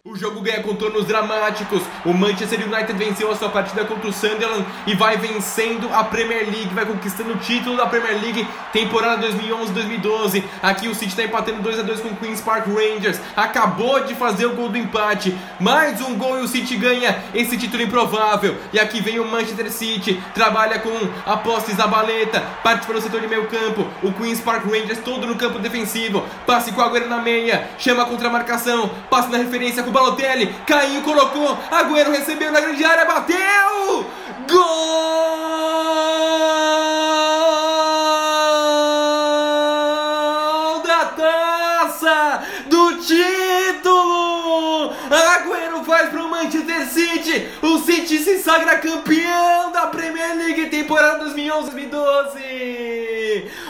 O 0.05 0.17
jogo 0.17 0.41
ganha 0.41 0.61
contornos 0.65 1.07
dramáticos. 1.07 1.81
O 2.05 2.13
Manchester 2.13 2.67
United 2.67 2.93
venceu 2.95 3.31
a 3.31 3.37
sua 3.37 3.49
partida 3.51 3.85
contra 3.85 4.09
o 4.09 4.13
Sunderland 4.13 4.67
e 4.85 4.97
vai 4.97 5.17
vencendo 5.17 5.89
a 5.95 6.03
Premier 6.03 6.43
League, 6.43 6.75
vai 6.75 6.85
conquistando 6.85 7.35
o 7.35 7.37
título 7.37 7.77
da 7.77 7.87
Premier 7.87 8.21
League 8.21 8.45
temporada 8.73 9.25
2011-2012. 9.29 10.43
Aqui 10.61 10.89
o 10.89 10.95
City 10.97 11.11
está 11.11 11.23
empatando 11.23 11.63
2 11.63 11.79
a 11.79 11.83
2 11.83 12.01
com 12.01 12.09
o 12.09 12.17
Queens 12.17 12.41
Park 12.41 12.67
Rangers. 12.67 13.21
Acabou 13.37 14.03
de 14.03 14.17
fazer 14.17 14.47
o 14.47 14.57
gol 14.57 14.71
do 14.71 14.77
empate. 14.77 15.39
Mais 15.61 16.01
um 16.01 16.17
gol 16.17 16.41
e 16.41 16.43
o 16.43 16.49
City 16.49 16.75
ganha 16.75 17.23
esse 17.33 17.57
título 17.57 17.85
improvável. 17.85 18.57
E 18.73 18.81
aqui 18.81 19.01
vem 19.01 19.21
o 19.21 19.25
Manchester 19.25 19.71
City, 19.71 20.21
trabalha 20.35 20.81
com 20.81 20.91
a 21.25 21.37
posse 21.37 21.75
Zabaleta, 21.75 22.41
parte 22.65 22.89
para 22.89 22.99
o 22.99 23.01
setor 23.01 23.21
de 23.21 23.29
meio 23.29 23.47
campo. 23.47 23.87
O 24.03 24.13
Queens 24.13 24.41
Park 24.41 24.65
Rangers 24.65 24.99
todo 24.99 25.29
no 25.29 25.37
campo 25.37 25.61
defensivo. 25.61 26.27
Passe 26.45 26.73
com 26.73 26.81
a 26.81 26.87
Agüero 26.87 27.09
na 27.09 27.19
meia, 27.19 27.71
chama 27.79 28.05
contra 28.05 28.27
a 28.27 28.33
marcação, 28.33 28.91
passe 29.09 29.31
na 29.31 29.39
referência 29.39 29.85
com 29.85 29.92
Balotelli, 29.93 30.55
Caio 30.67 31.03
colocou, 31.03 31.57
Agüero 31.71 32.11
recebeu 32.11 32.51
na 32.51 32.61
grande 32.61 32.85
área, 32.85 33.05
bateu! 33.05 34.07
Gol 34.49 35.33
City, 46.93 47.49
o 47.63 47.79
City 47.79 48.19
se 48.19 48.39
sagra 48.41 48.79
campeão 48.79 49.73
da 49.73 49.87
Premier 49.87 50.37
League 50.37 50.67
temporada 50.67 51.25
2011-2012! 51.25 53.23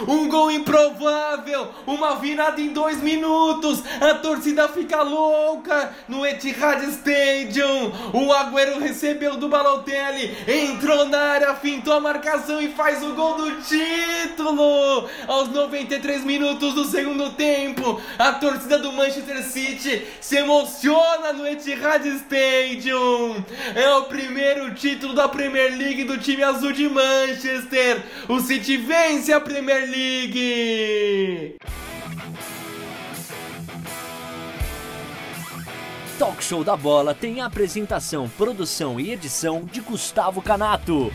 Um 0.08 0.28
gol 0.28 0.50
improvável, 0.50 1.68
uma 1.86 2.16
virada 2.16 2.60
em 2.60 2.68
dois 2.70 3.00
minutos. 3.00 3.82
A 4.00 4.14
torcida 4.14 4.68
fica 4.68 5.02
louca 5.02 5.94
no 6.08 6.26
Etihad 6.26 6.82
Stadium. 6.88 7.92
O 8.12 8.32
Agüero 8.32 8.80
recebeu 8.80 9.36
do 9.36 9.48
Balotelli, 9.48 10.36
entrou 10.48 11.04
na 11.06 11.18
área, 11.18 11.54
fintou 11.54 11.94
a 11.94 12.00
marcação 12.00 12.60
e 12.60 12.72
faz 12.72 13.02
o 13.04 13.14
gol 13.14 13.34
do 13.36 13.62
título. 13.62 15.08
Aos 15.28 15.48
93 15.50 16.24
minutos 16.24 16.74
do 16.74 16.84
segundo 16.84 17.30
tempo, 17.30 18.00
a 18.18 18.32
torcida 18.32 18.78
do 18.78 18.92
Manchester 18.92 19.44
City 19.44 20.04
se 20.20 20.38
emociona 20.38 21.32
no 21.32 21.46
Etihad 21.46 22.04
Stadium. 22.04 23.11
É 23.74 23.90
o 23.94 24.04
primeiro 24.04 24.74
título 24.74 25.14
da 25.14 25.28
Premier 25.28 25.76
League 25.76 26.04
do 26.04 26.18
time 26.18 26.42
azul 26.42 26.72
de 26.72 26.88
Manchester. 26.88 28.02
O 28.28 28.40
City 28.40 28.76
vence 28.76 29.32
a 29.32 29.40
Premier 29.40 29.88
League! 29.88 31.56
Talk 36.18 36.44
Show 36.44 36.62
da 36.62 36.76
Bola 36.76 37.14
tem 37.14 37.40
apresentação, 37.40 38.28
produção 38.38 39.00
e 39.00 39.10
edição 39.10 39.64
de 39.64 39.80
Gustavo 39.80 40.40
Canato. 40.40 41.12